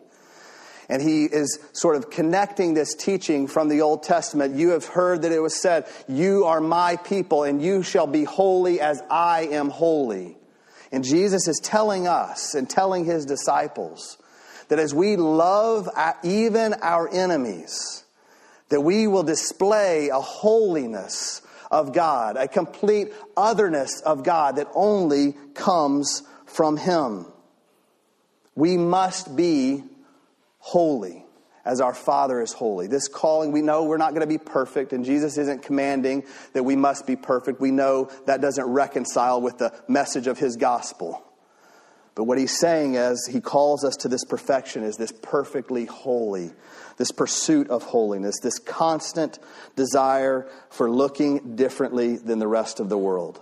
And 0.90 1.02
he 1.02 1.26
is 1.26 1.60
sort 1.72 1.96
of 1.96 2.10
connecting 2.10 2.74
this 2.74 2.94
teaching 2.94 3.48
from 3.48 3.70
the 3.70 3.82
Old 3.82 4.04
Testament. 4.04 4.56
You 4.56 4.70
have 4.70 4.86
heard 4.86 5.22
that 5.22 5.32
it 5.32 5.40
was 5.40 5.60
said, 5.60 5.86
You 6.08 6.46
are 6.46 6.60
my 6.62 6.98
people, 6.98 7.44
and 7.44 7.62
you 7.62 7.84
shall 7.84 8.08
be 8.08 8.24
holy 8.24 8.80
as 8.82 9.02
I 9.10 9.48
am 9.52 9.70
holy. 9.70 10.38
And 10.92 11.04
Jesus 11.04 11.48
is 11.48 11.60
telling 11.60 12.08
us 12.08 12.54
and 12.54 12.70
telling 12.70 13.06
his 13.06 13.26
disciples 13.26 14.18
that 14.68 14.80
as 14.80 14.94
we 14.94 15.16
love 15.16 15.90
even 16.24 16.74
our 16.82 17.10
enemies, 17.12 18.04
that 18.70 18.82
we 18.82 19.08
will 19.08 19.24
display 19.24 20.10
a 20.10 20.20
holiness 20.20 21.42
of 21.72 21.94
God, 21.94 22.38
a 22.38 22.48
complete 22.48 23.12
otherness 23.36 24.02
of 24.02 24.24
God 24.24 24.58
that 24.58 24.68
only 24.76 25.36
comes 25.54 26.24
from 26.46 26.78
him. 26.78 27.26
We 28.56 28.78
must 28.78 29.36
be 29.36 29.84
holy 30.64 31.26
as 31.66 31.82
our 31.82 31.94
Father 31.94 32.42
is 32.42 32.54
holy. 32.54 32.88
This 32.88 33.10
calling, 33.10 33.52
we 33.52 33.62
know 33.62 33.84
we're 33.84 33.98
not 33.98 34.12
going 34.12 34.22
to 34.22 34.28
be 34.28 34.38
perfect, 34.38 34.94
and 34.94 35.04
Jesus 35.04 35.38
isn't 35.38 35.62
commanding 35.62 36.24
that 36.54 36.64
we 36.64 36.78
must 36.78 37.06
be 37.06 37.18
perfect. 37.18 37.60
We 37.60 37.72
know 37.72 38.10
that 38.28 38.40
doesn't 38.40 38.66
reconcile 38.66 39.42
with 39.42 39.58
the 39.58 39.74
message 39.90 40.28
of 40.28 40.40
His 40.40 40.56
gospel. 40.56 41.22
But 42.16 42.24
what 42.24 42.38
He's 42.38 42.58
saying 42.58 42.96
as 42.96 43.28
He 43.30 43.42
calls 43.42 43.84
us 43.84 43.98
to 43.98 44.08
this 44.08 44.24
perfection, 44.24 44.84
is 44.84 44.96
this 44.96 45.12
perfectly 45.22 45.84
holy, 45.84 46.54
this 46.96 47.12
pursuit 47.12 47.70
of 47.70 47.84
holiness, 47.84 48.36
this 48.42 48.58
constant 48.60 49.40
desire 49.76 50.50
for 50.70 50.90
looking 50.90 51.58
differently 51.58 52.16
than 52.16 52.40
the 52.40 52.48
rest 52.48 52.80
of 52.80 52.88
the 52.88 52.98
world. 52.98 53.42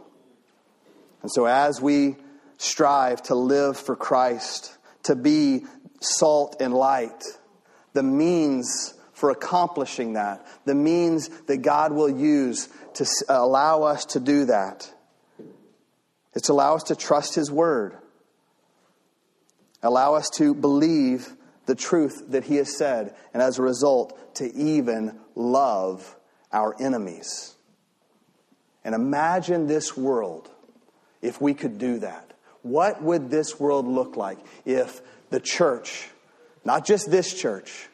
And 1.22 1.32
so 1.32 1.46
as 1.46 1.80
we 1.80 2.16
strive 2.58 3.22
to 3.24 3.36
live 3.36 3.78
for 3.78 3.96
Christ, 3.96 4.76
to 5.04 5.16
be 5.16 5.66
salt 6.02 6.58
and 6.60 6.74
light, 6.74 7.24
the 7.94 8.04
means 8.04 8.94
for 9.14 9.30
accomplishing 9.30 10.14
that, 10.14 10.46
the 10.66 10.76
means 10.76 11.30
that 11.44 11.58
God 11.58 11.94
will 11.94 12.10
use 12.10 12.70
to 12.96 13.06
uh, 13.30 13.36
allow 13.38 13.84
us 13.84 14.04
to 14.06 14.20
do 14.20 14.46
that. 14.46 14.92
It's 16.34 16.50
allow 16.50 16.76
us 16.76 16.84
to 16.84 16.96
trust 16.96 17.36
His 17.36 17.52
Word, 17.52 17.96
allow 19.84 20.16
us 20.16 20.30
to 20.38 20.56
believe 20.56 21.34
the 21.68 21.76
truth 21.76 22.24
that 22.30 22.46
He 22.46 22.56
has 22.56 22.76
said, 22.76 23.16
and 23.34 23.44
as 23.44 23.60
a 23.60 23.62
result, 23.62 24.36
to 24.36 24.52
even 24.56 25.20
love 25.36 26.16
our 26.52 26.76
enemies. 26.82 27.56
And 28.84 28.96
imagine 28.96 29.68
this 29.68 29.96
world 29.96 30.50
if 31.22 31.40
we 31.40 31.54
could 31.54 31.78
do 31.78 32.00
that. 32.00 32.34
What 32.64 33.02
would 33.02 33.30
this 33.30 33.60
world 33.60 33.88
look 33.88 34.18
like 34.18 34.38
if 34.66 35.02
the 35.30 35.40
church, 35.40 36.08
not 36.64 36.86
just 36.86 37.10
this 37.10 37.34
church, 37.34 37.88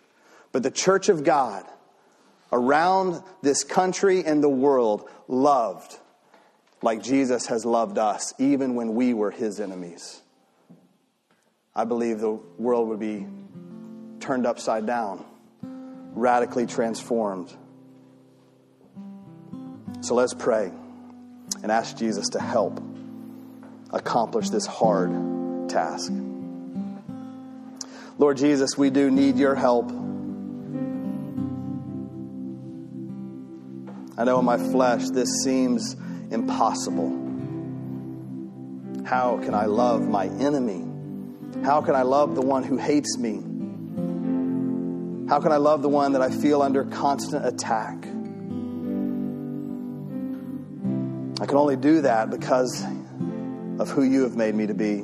but 0.51 0.63
the 0.63 0.71
church 0.71 1.09
of 1.09 1.23
God 1.23 1.65
around 2.51 3.21
this 3.41 3.63
country 3.63 4.23
and 4.25 4.43
the 4.43 4.49
world 4.49 5.09
loved 5.27 5.97
like 6.81 7.01
Jesus 7.01 7.47
has 7.47 7.65
loved 7.65 7.97
us, 7.97 8.33
even 8.37 8.75
when 8.75 8.93
we 8.93 9.13
were 9.13 9.31
his 9.31 9.59
enemies. 9.59 10.21
I 11.75 11.85
believe 11.85 12.19
the 12.19 12.39
world 12.57 12.89
would 12.89 12.99
be 12.99 13.27
turned 14.19 14.45
upside 14.45 14.85
down, 14.85 15.25
radically 16.13 16.65
transformed. 16.65 17.55
So 20.01 20.15
let's 20.15 20.33
pray 20.33 20.71
and 21.63 21.71
ask 21.71 21.97
Jesus 21.97 22.29
to 22.29 22.39
help 22.39 22.79
accomplish 23.91 24.49
this 24.49 24.65
hard 24.65 25.11
task. 25.69 26.11
Lord 28.17 28.37
Jesus, 28.37 28.77
we 28.77 28.89
do 28.89 29.11
need 29.11 29.37
your 29.37 29.55
help. 29.55 29.89
I 34.19 34.23
know 34.23 34.39
in 34.39 34.45
my 34.45 34.57
flesh 34.57 35.09
this 35.09 35.29
seems 35.43 35.95
impossible. 36.31 37.25
How 39.05 39.37
can 39.37 39.53
I 39.53 39.65
love 39.65 40.01
my 40.07 40.25
enemy? 40.25 40.83
How 41.63 41.81
can 41.81 41.95
I 41.95 42.01
love 42.01 42.33
the 42.35 42.41
one 42.41 42.63
who 42.63 42.77
hates 42.77 43.17
me? 43.17 43.43
How 45.29 45.39
can 45.39 45.51
I 45.51 45.57
love 45.57 45.81
the 45.81 45.89
one 45.89 46.13
that 46.13 46.21
I 46.21 46.31
feel 46.31 46.61
under 46.61 46.85
constant 46.85 47.45
attack? 47.45 47.97
I 51.39 51.45
can 51.45 51.57
only 51.57 51.75
do 51.75 52.01
that 52.01 52.31
because 52.31 52.83
of 53.79 53.89
who 53.89 54.03
you 54.03 54.23
have 54.23 54.35
made 54.35 54.55
me 54.55 54.67
to 54.67 54.73
be, 54.73 55.01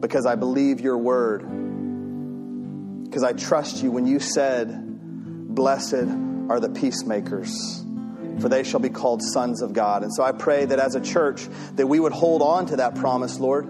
because 0.00 0.26
I 0.26 0.34
believe 0.34 0.80
your 0.80 0.98
word 0.98 1.42
because 3.12 3.24
I 3.24 3.34
trust 3.34 3.82
you 3.82 3.90
when 3.90 4.06
you 4.06 4.18
said, 4.20 4.74
Blessed 5.54 6.08
are 6.48 6.58
the 6.58 6.70
peacemakers, 6.70 7.84
for 8.40 8.48
they 8.48 8.62
shall 8.62 8.80
be 8.80 8.88
called 8.88 9.20
sons 9.22 9.60
of 9.60 9.74
God. 9.74 10.02
And 10.02 10.10
so 10.14 10.22
I 10.22 10.32
pray 10.32 10.64
that 10.64 10.78
as 10.78 10.94
a 10.94 11.00
church, 11.00 11.46
that 11.74 11.86
we 11.86 12.00
would 12.00 12.12
hold 12.12 12.40
on 12.40 12.64
to 12.68 12.76
that 12.76 12.94
promise, 12.94 13.38
Lord, 13.38 13.68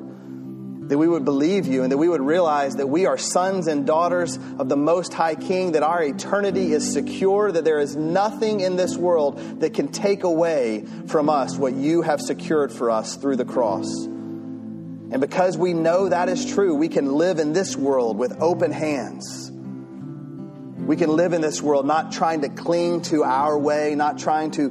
that 0.92 0.98
we 0.98 1.08
would 1.08 1.24
believe 1.24 1.66
you, 1.66 1.82
and 1.82 1.90
that 1.90 1.96
we 1.96 2.06
would 2.06 2.20
realize 2.20 2.76
that 2.76 2.86
we 2.86 3.06
are 3.06 3.16
sons 3.16 3.66
and 3.66 3.86
daughters 3.86 4.38
of 4.58 4.68
the 4.68 4.76
Most 4.76 5.14
High 5.14 5.36
King, 5.36 5.72
that 5.72 5.82
our 5.82 6.02
eternity 6.02 6.74
is 6.74 6.92
secure, 6.92 7.50
that 7.50 7.64
there 7.64 7.78
is 7.78 7.96
nothing 7.96 8.60
in 8.60 8.76
this 8.76 8.94
world 8.98 9.38
that 9.60 9.72
can 9.72 9.88
take 9.88 10.22
away 10.22 10.84
from 11.06 11.30
us 11.30 11.56
what 11.56 11.72
you 11.72 12.02
have 12.02 12.20
secured 12.20 12.70
for 12.70 12.90
us 12.90 13.16
through 13.16 13.36
the 13.36 13.44
cross. 13.46 13.86
And 14.04 15.18
because 15.18 15.56
we 15.56 15.72
know 15.72 16.10
that 16.10 16.28
is 16.28 16.44
true, 16.44 16.74
we 16.74 16.88
can 16.88 17.14
live 17.14 17.38
in 17.38 17.54
this 17.54 17.74
world 17.74 18.18
with 18.18 18.36
open 18.42 18.70
hands. 18.70 19.50
We 19.50 20.96
can 20.96 21.08
live 21.16 21.32
in 21.32 21.40
this 21.40 21.62
world 21.62 21.86
not 21.86 22.12
trying 22.12 22.42
to 22.42 22.50
cling 22.50 23.00
to 23.04 23.24
our 23.24 23.58
way, 23.58 23.94
not 23.94 24.18
trying 24.18 24.50
to 24.50 24.70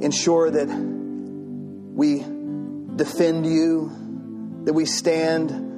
ensure 0.00 0.50
that 0.52 0.68
we 0.68 2.24
defend 2.96 3.44
you, 3.44 3.99
that 4.64 4.72
we 4.72 4.84
stand 4.84 5.70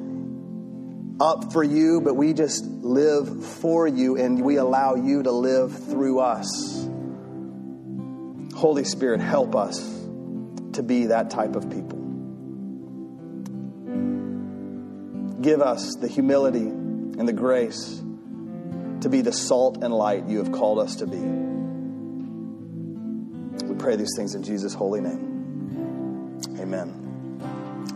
up 1.21 1.53
for 1.53 1.63
you, 1.63 2.01
but 2.01 2.15
we 2.15 2.33
just 2.33 2.65
live 2.65 3.45
for 3.45 3.87
you 3.87 4.17
and 4.17 4.45
we 4.45 4.57
allow 4.57 4.97
you 4.97 5.23
to 5.23 5.31
live 5.31 5.85
through 5.85 6.19
us. 6.19 6.89
Holy 8.55 8.85
Spirit, 8.85 9.21
help 9.21 9.55
us 9.55 9.79
to 10.73 10.83
be 10.83 11.07
that 11.07 11.31
type 11.31 11.55
of 11.55 11.71
people. 11.71 11.99
Give 15.41 15.61
us 15.61 15.97
the 15.97 16.09
humility 16.09 16.67
and 16.67 17.29
the 17.29 17.33
grace 17.33 18.03
to 19.01 19.09
be 19.09 19.21
the 19.21 19.33
salt 19.33 19.83
and 19.83 19.93
light 19.93 20.29
you 20.29 20.39
have 20.39 20.53
called 20.53 20.79
us 20.79 20.97
to 20.97 21.07
be. 21.07 21.19
We 23.67 23.75
pray 23.77 23.97
these 23.97 24.15
things 24.17 24.35
in 24.35 24.43
Jesus' 24.43 24.75
holy 24.75 25.01
name. 25.01 26.41
Amen. 26.59 27.02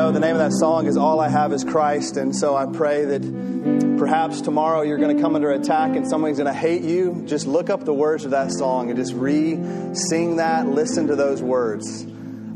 Know, 0.00 0.12
the 0.12 0.20
name 0.20 0.34
of 0.34 0.38
that 0.38 0.52
song 0.52 0.86
is 0.86 0.96
All 0.96 1.20
I 1.20 1.28
Have 1.28 1.52
Is 1.52 1.62
Christ. 1.62 2.16
And 2.16 2.34
so 2.34 2.56
I 2.56 2.64
pray 2.64 3.04
that 3.04 3.98
perhaps 3.98 4.40
tomorrow 4.40 4.80
you're 4.80 4.96
going 4.96 5.14
to 5.14 5.22
come 5.22 5.34
under 5.34 5.50
attack 5.50 5.94
and 5.94 6.08
somebody's 6.08 6.38
going 6.38 6.50
to 6.50 6.58
hate 6.58 6.82
you. 6.82 7.22
Just 7.26 7.46
look 7.46 7.68
up 7.68 7.84
the 7.84 7.92
words 7.92 8.24
of 8.24 8.30
that 8.30 8.50
song 8.50 8.88
and 8.88 8.98
just 8.98 9.12
re 9.12 9.58
sing 9.92 10.36
that, 10.36 10.66
listen 10.66 11.08
to 11.08 11.16
those 11.16 11.42
words. 11.42 12.06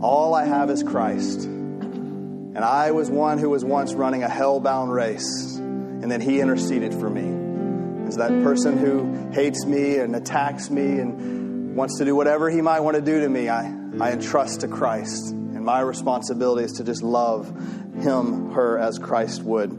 All 0.01 0.35
I 0.35 0.47
have 0.47 0.71
is 0.71 0.83
Christ. 0.83 1.45
And 1.45 2.59
I 2.59 2.93
was 2.93 3.11
one 3.11 3.37
who 3.37 3.51
was 3.51 3.63
once 3.63 3.93
running 3.93 4.23
a 4.23 4.29
hell-bound 4.29 4.91
race, 4.91 5.57
and 5.57 6.11
then 6.11 6.23
he 6.23 6.41
interceded 6.41 6.95
for 6.95 7.11
me. 7.11 8.07
As 8.09 8.17
that 8.17 8.31
person 8.43 8.79
who 8.79 9.33
hates 9.33 9.67
me 9.67 9.99
and 9.99 10.17
attacks 10.17 10.71
me 10.71 10.99
and 10.99 11.77
wants 11.77 11.99
to 11.99 12.07
do 12.07 12.17
whatever 12.17 12.49
he 12.49 12.63
might 12.63 12.81
want 12.81 12.97
to 12.97 13.03
do 13.03 13.21
to 13.21 13.29
me, 13.29 13.51
I, 13.51 13.67
I 14.01 14.13
entrust 14.13 14.61
to 14.61 14.69
Christ. 14.69 15.35
My 15.65 15.81
responsibility 15.81 16.65
is 16.65 16.73
to 16.73 16.85
just 16.85 17.03
love 17.03 17.49
him, 17.97 18.51
her, 18.51 18.79
as 18.79 18.99
Christ 18.99 19.43
would. 19.45 19.71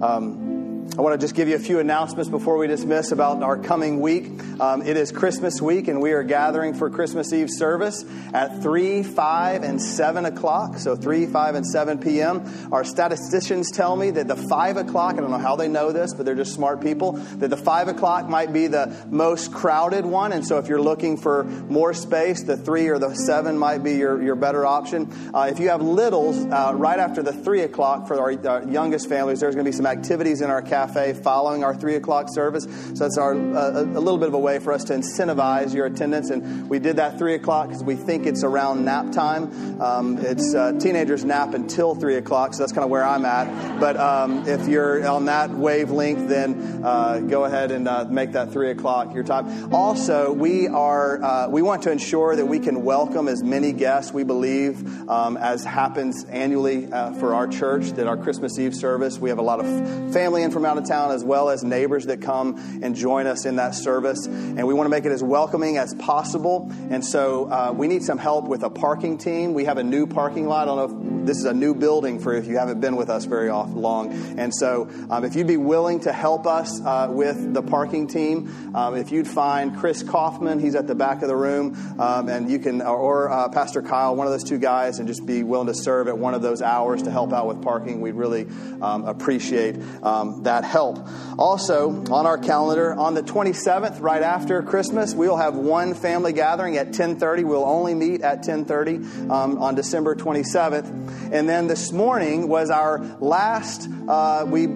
Um, 0.00 0.41
I 0.82 1.00
want 1.00 1.18
to 1.18 1.24
just 1.24 1.34
give 1.34 1.48
you 1.48 1.56
a 1.56 1.60
few 1.60 1.78
announcements 1.78 2.28
before 2.28 2.58
we 2.58 2.66
dismiss 2.66 3.12
about 3.12 3.42
our 3.42 3.56
coming 3.56 4.00
week. 4.00 4.26
Um, 4.60 4.82
it 4.82 4.98
is 4.98 5.10
Christmas 5.10 5.62
week, 5.62 5.88
and 5.88 6.02
we 6.02 6.12
are 6.12 6.22
gathering 6.22 6.74
for 6.74 6.90
Christmas 6.90 7.32
Eve 7.32 7.48
service 7.50 8.04
at 8.34 8.62
3, 8.62 9.02
5, 9.02 9.62
and 9.62 9.80
7 9.80 10.24
o'clock. 10.26 10.76
So 10.78 10.94
3, 10.94 11.26
5, 11.26 11.54
and 11.54 11.66
7 11.66 11.98
p.m. 11.98 12.68
Our 12.72 12.84
statisticians 12.84 13.70
tell 13.70 13.96
me 13.96 14.10
that 14.10 14.28
the 14.28 14.36
5 14.36 14.76
o'clock, 14.76 15.14
I 15.14 15.20
don't 15.20 15.30
know 15.30 15.38
how 15.38 15.56
they 15.56 15.68
know 15.68 15.92
this, 15.92 16.12
but 16.12 16.26
they're 16.26 16.34
just 16.34 16.52
smart 16.52 16.82
people, 16.82 17.12
that 17.12 17.48
the 17.48 17.56
5 17.56 17.88
o'clock 17.88 18.28
might 18.28 18.52
be 18.52 18.66
the 18.66 19.06
most 19.08 19.52
crowded 19.52 20.04
one. 20.04 20.32
And 20.32 20.46
so 20.46 20.58
if 20.58 20.68
you're 20.68 20.82
looking 20.82 21.16
for 21.16 21.44
more 21.44 21.94
space, 21.94 22.42
the 22.42 22.56
3 22.56 22.88
or 22.88 22.98
the 22.98 23.14
7 23.14 23.56
might 23.56 23.78
be 23.78 23.94
your, 23.94 24.22
your 24.22 24.36
better 24.36 24.66
option. 24.66 25.10
Uh, 25.32 25.48
if 25.50 25.58
you 25.58 25.70
have 25.70 25.80
littles, 25.80 26.36
uh, 26.44 26.72
right 26.74 26.98
after 26.98 27.22
the 27.22 27.32
3 27.32 27.62
o'clock 27.62 28.08
for 28.08 28.20
our, 28.20 28.46
our 28.46 28.68
youngest 28.68 29.08
families, 29.08 29.40
there's 29.40 29.54
going 29.54 29.64
to 29.64 29.70
be 29.70 29.76
some 29.76 29.86
activities 29.86 30.42
in 30.42 30.50
our 30.50 30.60
cafe 30.72 31.12
following 31.12 31.64
our 31.64 31.74
three 31.74 31.96
o'clock 31.96 32.28
service. 32.32 32.64
So 32.64 33.04
that's 33.04 33.18
our 33.18 33.34
uh, 33.34 33.82
a 33.82 34.00
little 34.00 34.16
bit 34.16 34.28
of 34.28 34.34
a 34.34 34.38
way 34.38 34.58
for 34.58 34.72
us 34.72 34.84
to 34.84 34.94
incentivize 34.94 35.74
your 35.74 35.84
attendance. 35.84 36.30
And 36.30 36.70
we 36.70 36.78
did 36.78 36.96
that 36.96 37.18
three 37.18 37.34
o'clock 37.34 37.68
because 37.68 37.84
we 37.84 37.94
think 37.94 38.24
it's 38.24 38.42
around 38.42 38.86
nap 38.86 39.12
time. 39.12 39.42
Um, 39.82 40.16
it's 40.16 40.54
uh, 40.54 40.72
teenagers 40.80 41.26
nap 41.26 41.52
until 41.52 41.94
three 41.94 42.16
o'clock, 42.16 42.54
so 42.54 42.62
that's 42.62 42.72
kind 42.72 42.84
of 42.84 42.90
where 42.90 43.04
I'm 43.04 43.26
at. 43.26 43.80
But 43.80 43.98
um, 43.98 44.48
if 44.48 44.66
you're 44.66 45.06
on 45.06 45.26
that 45.26 45.50
wavelength, 45.50 46.28
then 46.28 46.80
uh, 46.82 47.18
go 47.18 47.44
ahead 47.44 47.70
and 47.70 47.86
uh, 47.86 48.06
make 48.06 48.32
that 48.32 48.50
three 48.52 48.70
o'clock 48.70 49.12
your 49.14 49.24
time. 49.24 49.74
Also, 49.74 50.32
we 50.32 50.68
are 50.68 51.22
uh, 51.22 51.48
we 51.48 51.60
want 51.60 51.82
to 51.82 51.90
ensure 51.90 52.34
that 52.34 52.46
we 52.46 52.58
can 52.58 52.82
welcome 52.82 53.28
as 53.28 53.42
many 53.42 53.72
guests 53.72 54.10
we 54.10 54.24
believe 54.24 55.06
um, 55.10 55.36
as 55.36 55.64
happens 55.64 56.24
annually 56.24 56.90
uh, 56.90 57.12
for 57.20 57.34
our 57.34 57.46
church. 57.46 57.90
That 57.92 58.06
our 58.06 58.16
Christmas 58.16 58.58
Eve 58.58 58.74
service, 58.74 59.18
we 59.18 59.28
have 59.28 59.38
a 59.38 59.42
lot 59.42 59.60
of 59.60 59.66
family 60.14 60.42
in 60.42 60.50
from 60.62 60.78
out 60.78 60.78
of 60.78 60.88
town 60.88 61.10
as 61.10 61.24
well 61.24 61.50
as 61.50 61.64
neighbors 61.64 62.06
that 62.06 62.22
come 62.22 62.56
and 62.82 62.94
join 62.94 63.26
us 63.26 63.44
in 63.46 63.56
that 63.56 63.74
service. 63.74 64.26
And 64.26 64.64
we 64.64 64.74
want 64.74 64.86
to 64.86 64.90
make 64.90 65.04
it 65.04 65.10
as 65.10 65.22
welcoming 65.22 65.76
as 65.76 65.92
possible. 65.94 66.70
And 66.88 67.04
so 67.04 67.50
uh, 67.50 67.72
we 67.76 67.88
need 67.88 68.04
some 68.04 68.18
help 68.18 68.46
with 68.46 68.62
a 68.62 68.70
parking 68.70 69.18
team. 69.18 69.54
We 69.54 69.64
have 69.64 69.78
a 69.78 69.82
new 69.82 70.06
parking 70.06 70.46
lot. 70.46 70.62
I 70.62 70.64
don't 70.66 70.76
know 70.76 71.20
if 71.20 71.26
this 71.26 71.38
is 71.38 71.44
a 71.44 71.52
new 71.52 71.74
building 71.74 72.20
for 72.20 72.34
if 72.34 72.46
you 72.46 72.58
haven't 72.58 72.80
been 72.80 72.96
with 72.96 73.10
us 73.10 73.24
very 73.24 73.50
long. 73.50 74.12
And 74.38 74.54
so 74.54 74.88
um, 75.10 75.24
if 75.24 75.34
you'd 75.34 75.46
be 75.46 75.56
willing 75.56 76.00
to 76.00 76.12
help 76.12 76.46
us 76.46 76.80
uh, 76.80 77.08
with 77.10 77.54
the 77.54 77.62
parking 77.62 78.06
team, 78.06 78.72
um, 78.74 78.96
if 78.96 79.10
you'd 79.10 79.28
find 79.28 79.76
Chris 79.76 80.02
Kaufman, 80.02 80.60
he's 80.60 80.74
at 80.74 80.86
the 80.86 80.94
back 80.94 81.22
of 81.22 81.28
the 81.28 81.36
room, 81.36 81.76
um, 81.98 82.28
and 82.28 82.50
you 82.50 82.58
can, 82.58 82.82
or 82.82 83.30
uh, 83.30 83.48
Pastor 83.48 83.82
Kyle, 83.82 84.14
one 84.14 84.26
of 84.26 84.32
those 84.32 84.44
two 84.44 84.58
guys, 84.58 84.98
and 84.98 85.08
just 85.08 85.26
be 85.26 85.42
willing 85.42 85.66
to 85.66 85.74
serve 85.74 86.08
at 86.08 86.16
one 86.16 86.34
of 86.34 86.42
those 86.42 86.62
hours 86.62 87.02
to 87.02 87.10
help 87.10 87.32
out 87.32 87.48
with 87.48 87.62
parking. 87.62 88.00
We'd 88.00 88.14
really 88.14 88.46
um, 88.80 89.04
appreciate 89.04 89.76
um, 90.02 90.42
that 90.52 90.64
help. 90.64 90.98
Also, 91.38 92.04
on 92.10 92.26
our 92.26 92.36
calendar, 92.36 92.92
on 92.92 93.14
the 93.14 93.22
27th, 93.22 94.02
right 94.02 94.22
after 94.22 94.62
Christmas, 94.62 95.14
we'll 95.14 95.38
have 95.38 95.56
one 95.56 95.94
family 95.94 96.34
gathering 96.34 96.76
at 96.76 96.92
10:30. 96.92 97.44
We'll 97.44 97.64
only 97.64 97.94
meet 97.94 98.20
at 98.20 98.42
10:30 98.42 99.30
um, 99.30 99.58
on 99.58 99.74
December 99.74 100.14
27th. 100.14 101.32
And 101.32 101.48
then 101.48 101.68
this 101.68 101.90
morning 101.90 102.48
was 102.48 102.68
our 102.68 102.98
last. 103.20 103.88
Uh, 104.06 104.44
we 104.46 104.66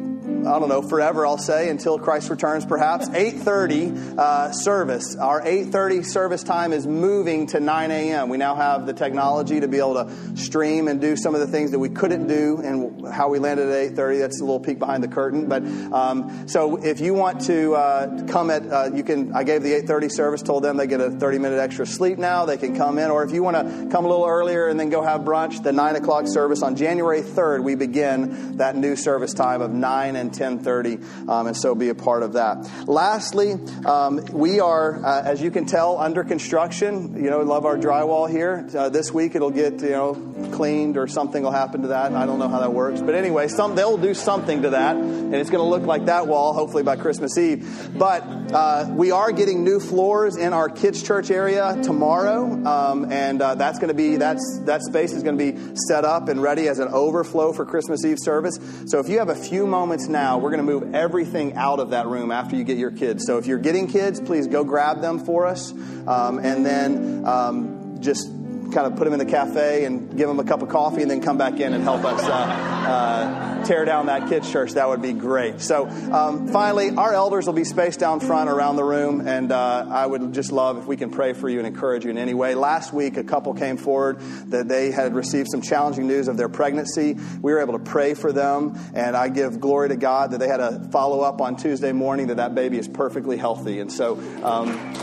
I 0.46 0.58
don't 0.60 0.68
know, 0.68 0.82
forever, 0.82 1.26
I'll 1.26 1.38
say, 1.38 1.68
until 1.68 1.98
Christ 1.98 2.30
returns, 2.30 2.64
perhaps. 2.64 3.08
8.30 3.08 4.18
uh, 4.18 4.52
service. 4.52 5.16
Our 5.16 5.42
8.30 5.42 6.04
service 6.04 6.42
time 6.44 6.72
is 6.72 6.86
moving 6.86 7.48
to 7.48 7.60
9 7.60 7.90
a.m. 7.90 8.28
We 8.28 8.38
now 8.38 8.54
have 8.54 8.86
the 8.86 8.92
technology 8.92 9.60
to 9.60 9.68
be 9.68 9.78
able 9.78 9.94
to 9.94 10.36
stream 10.36 10.86
and 10.86 11.00
do 11.00 11.16
some 11.16 11.34
of 11.34 11.40
the 11.40 11.48
things 11.48 11.72
that 11.72 11.80
we 11.80 11.88
couldn't 11.88 12.28
do 12.28 12.60
and 12.62 13.12
how 13.12 13.28
we 13.28 13.40
landed 13.40 13.68
at 13.68 13.94
8.30. 13.94 14.20
That's 14.20 14.40
a 14.40 14.44
little 14.44 14.60
peek 14.60 14.78
behind 14.78 15.02
the 15.02 15.08
curtain. 15.08 15.48
But 15.48 15.64
um, 15.92 16.46
so 16.46 16.76
if 16.76 17.00
you 17.00 17.14
want 17.14 17.40
to 17.46 17.74
uh, 17.74 18.26
come 18.28 18.50
at, 18.50 18.66
uh, 18.70 18.90
you 18.94 19.02
can, 19.02 19.34
I 19.34 19.42
gave 19.42 19.62
the 19.62 19.72
8.30 19.72 20.12
service, 20.12 20.42
told 20.42 20.62
them 20.62 20.76
they 20.76 20.86
get 20.86 21.00
a 21.00 21.10
30-minute 21.10 21.58
extra 21.58 21.86
sleep 21.86 22.18
now. 22.18 22.46
They 22.46 22.56
can 22.56 22.76
come 22.76 22.98
in. 22.98 23.10
Or 23.10 23.24
if 23.24 23.32
you 23.32 23.42
want 23.42 23.56
to 23.56 23.88
come 23.90 24.04
a 24.04 24.08
little 24.08 24.26
earlier 24.26 24.68
and 24.68 24.78
then 24.78 24.90
go 24.90 25.02
have 25.02 25.22
brunch, 25.22 25.62
the 25.62 25.72
9 25.72 25.96
o'clock 25.96 26.28
service 26.28 26.62
on 26.62 26.76
January 26.76 27.22
3rd, 27.22 27.64
we 27.64 27.74
begin 27.74 28.58
that 28.58 28.76
new 28.76 28.94
service 28.94 29.34
time 29.34 29.60
of 29.60 29.72
9 29.72 30.16
and 30.16 30.35
10:30, 30.36 31.28
um, 31.28 31.46
and 31.46 31.56
so 31.56 31.74
be 31.74 31.88
a 31.88 31.94
part 31.94 32.22
of 32.22 32.34
that. 32.34 32.68
Lastly, 32.86 33.54
um, 33.84 34.24
we 34.32 34.60
are, 34.60 35.04
uh, 35.04 35.22
as 35.22 35.40
you 35.40 35.50
can 35.50 35.66
tell, 35.66 35.98
under 35.98 36.24
construction. 36.24 37.22
You 37.22 37.30
know, 37.30 37.40
love 37.40 37.64
our 37.64 37.76
drywall 37.76 38.30
here. 38.30 38.66
Uh, 38.76 38.88
this 38.88 39.12
week 39.12 39.34
it'll 39.34 39.50
get 39.50 39.80
you 39.80 39.90
know 39.90 40.14
cleaned 40.52 40.96
or 40.96 41.06
something 41.06 41.42
will 41.42 41.50
happen 41.50 41.82
to 41.82 41.88
that. 41.88 42.12
I 42.12 42.26
don't 42.26 42.38
know 42.38 42.48
how 42.48 42.60
that 42.60 42.72
works, 42.72 43.00
but 43.00 43.14
anyway, 43.14 43.48
some 43.48 43.74
they'll 43.74 43.96
do 43.96 44.14
something 44.14 44.62
to 44.62 44.70
that, 44.70 44.96
and 44.96 45.34
it's 45.34 45.50
going 45.50 45.64
to 45.64 45.68
look 45.68 45.86
like 45.86 46.06
that 46.06 46.26
wall 46.26 46.52
hopefully 46.52 46.82
by 46.82 46.96
Christmas 46.96 47.36
Eve. 47.38 47.90
But 47.96 48.22
uh, 48.52 48.86
we 48.90 49.10
are 49.10 49.32
getting 49.32 49.64
new 49.64 49.80
floors 49.80 50.36
in 50.36 50.52
our 50.52 50.68
kids' 50.68 51.02
church 51.02 51.30
area 51.30 51.78
tomorrow, 51.82 52.44
um, 52.66 53.10
and 53.10 53.40
uh, 53.40 53.54
that's 53.54 53.78
going 53.78 53.88
to 53.88 53.94
be 53.94 54.16
that's 54.16 54.60
that 54.64 54.82
space 54.82 55.12
is 55.12 55.22
going 55.22 55.38
to 55.38 55.52
be 55.52 55.76
set 55.88 56.04
up 56.04 56.28
and 56.28 56.42
ready 56.42 56.68
as 56.68 56.78
an 56.78 56.88
overflow 56.88 57.52
for 57.52 57.64
Christmas 57.64 58.04
Eve 58.04 58.18
service. 58.20 58.58
So 58.86 58.98
if 58.98 59.08
you 59.08 59.18
have 59.18 59.28
a 59.28 59.34
few 59.34 59.66
moments 59.66 60.08
now, 60.08 60.25
we're 60.34 60.50
going 60.50 60.58
to 60.58 60.62
move 60.62 60.94
everything 60.94 61.54
out 61.54 61.78
of 61.78 61.90
that 61.90 62.06
room 62.06 62.30
after 62.30 62.56
you 62.56 62.64
get 62.64 62.78
your 62.78 62.90
kids. 62.90 63.24
So 63.24 63.38
if 63.38 63.46
you're 63.46 63.58
getting 63.58 63.86
kids, 63.86 64.20
please 64.20 64.46
go 64.46 64.64
grab 64.64 65.00
them 65.00 65.24
for 65.24 65.46
us, 65.46 65.72
um, 66.06 66.38
and 66.38 66.66
then 66.66 67.24
um, 67.24 68.00
just 68.00 68.28
kind 68.72 68.86
of 68.86 68.96
put 68.96 69.04
them 69.04 69.12
in 69.12 69.18
the 69.18 69.24
cafe 69.24 69.84
and 69.84 70.16
give 70.16 70.28
them 70.28 70.38
a 70.38 70.44
cup 70.44 70.62
of 70.62 70.68
coffee 70.68 71.02
and 71.02 71.10
then 71.10 71.20
come 71.20 71.38
back 71.38 71.60
in 71.60 71.72
and 71.72 71.82
help 71.82 72.04
us 72.04 72.22
uh, 72.22 72.32
uh, 72.32 73.64
tear 73.64 73.84
down 73.84 74.06
that 74.06 74.28
kids' 74.28 74.50
church. 74.50 74.72
That 74.72 74.88
would 74.88 75.02
be 75.02 75.12
great. 75.12 75.60
So, 75.60 75.86
um, 75.88 76.48
finally, 76.48 76.90
our 76.90 77.12
elders 77.12 77.46
will 77.46 77.52
be 77.54 77.64
spaced 77.64 78.00
down 78.00 78.20
front 78.20 78.48
around 78.48 78.76
the 78.76 78.84
room, 78.84 79.26
and 79.26 79.52
uh, 79.52 79.86
I 79.90 80.06
would 80.06 80.32
just 80.32 80.52
love 80.52 80.78
if 80.78 80.86
we 80.86 80.96
can 80.96 81.10
pray 81.10 81.32
for 81.32 81.48
you 81.48 81.58
and 81.58 81.66
encourage 81.66 82.04
you 82.04 82.10
in 82.10 82.18
any 82.18 82.34
way. 82.34 82.54
Last 82.54 82.92
week, 82.92 83.16
a 83.16 83.24
couple 83.24 83.54
came 83.54 83.76
forward 83.76 84.20
that 84.50 84.68
they 84.68 84.90
had 84.90 85.14
received 85.14 85.48
some 85.50 85.62
challenging 85.62 86.06
news 86.06 86.28
of 86.28 86.36
their 86.36 86.48
pregnancy. 86.48 87.14
We 87.40 87.52
were 87.52 87.60
able 87.60 87.78
to 87.78 87.84
pray 87.84 88.14
for 88.14 88.32
them, 88.32 88.78
and 88.94 89.16
I 89.16 89.28
give 89.28 89.60
glory 89.60 89.88
to 89.88 89.96
God 89.96 90.32
that 90.32 90.38
they 90.38 90.48
had 90.48 90.60
a 90.60 90.88
follow 90.90 91.20
up 91.20 91.40
on 91.40 91.56
Tuesday 91.56 91.92
morning 91.92 92.28
that 92.28 92.36
that 92.36 92.54
baby 92.54 92.78
is 92.78 92.88
perfectly 92.88 93.36
healthy. 93.36 93.80
And 93.80 93.92
so, 93.92 94.14
um, 94.44 94.94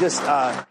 just 0.00 0.22
uh, 0.22 0.64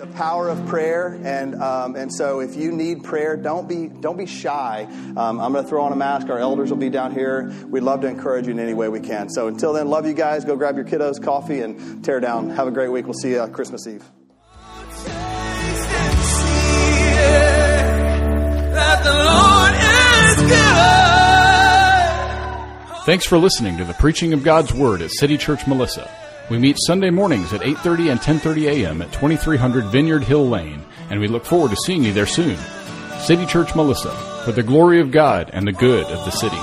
the 0.00 0.06
power 0.08 0.48
of 0.48 0.66
prayer. 0.66 1.20
And 1.24 1.54
um, 1.62 1.94
and 1.94 2.12
so 2.12 2.40
if 2.40 2.56
you 2.56 2.72
need 2.72 3.04
prayer 3.04 3.36
don't 3.36 3.68
be 3.68 3.88
don't 3.88 4.16
be 4.16 4.26
shy. 4.26 4.84
Um, 5.16 5.40
i'm 5.40 5.52
going 5.52 5.64
to 5.64 5.68
throw 5.68 5.82
on 5.82 5.92
a 5.92 5.96
mask. 5.96 6.28
Our 6.28 6.38
elders 6.38 6.70
will 6.70 6.78
be 6.78 6.90
down 6.90 7.12
here. 7.12 7.52
We'd 7.68 7.82
love 7.82 8.00
to 8.00 8.06
encourage 8.06 8.46
you 8.46 8.52
in 8.52 8.58
any 8.58 8.74
way 8.74 8.88
we 8.88 9.00
can. 9.00 9.28
So 9.28 9.46
until 9.48 9.72
then 9.72 9.88
love 9.88 10.06
you 10.06 10.14
guys. 10.14 10.44
Go 10.44 10.56
grab 10.56 10.76
your 10.76 10.84
kiddos 10.84 11.22
coffee 11.22 11.60
and 11.60 12.04
tear 12.04 12.20
down. 12.20 12.50
Have 12.50 12.66
a 12.66 12.70
great 12.70 12.88
week. 12.88 13.04
We'll 13.04 13.14
see 13.14 13.32
you 13.32 13.46
christmas 13.48 13.86
eve. 13.86 14.04
Thanks 23.06 23.26
for 23.26 23.38
listening 23.38 23.78
to 23.78 23.84
the 23.84 23.94
preaching 23.94 24.32
of 24.32 24.44
God's 24.44 24.72
Word 24.72 25.02
at 25.02 25.10
City 25.10 25.36
Church 25.36 25.66
Melissa. 25.66 26.08
We 26.50 26.58
meet 26.58 26.78
Sunday 26.80 27.10
mornings 27.10 27.52
at 27.52 27.62
8:30 27.62 28.10
and 28.10 28.20
10:30 28.20 28.66
a.m. 28.66 29.02
at 29.02 29.12
2300 29.12 29.84
Vineyard 29.84 30.24
Hill 30.24 30.48
Lane, 30.48 30.82
and 31.08 31.20
we 31.20 31.28
look 31.28 31.44
forward 31.44 31.70
to 31.70 31.76
seeing 31.86 32.02
you 32.02 32.12
there 32.12 32.26
soon. 32.26 32.56
City 33.20 33.46
Church 33.46 33.76
Melissa, 33.76 34.10
for 34.44 34.50
the 34.50 34.64
glory 34.64 35.00
of 35.00 35.12
God 35.12 35.50
and 35.52 35.64
the 35.64 35.72
good 35.72 36.06
of 36.06 36.24
the 36.24 36.32
city. 36.32 36.58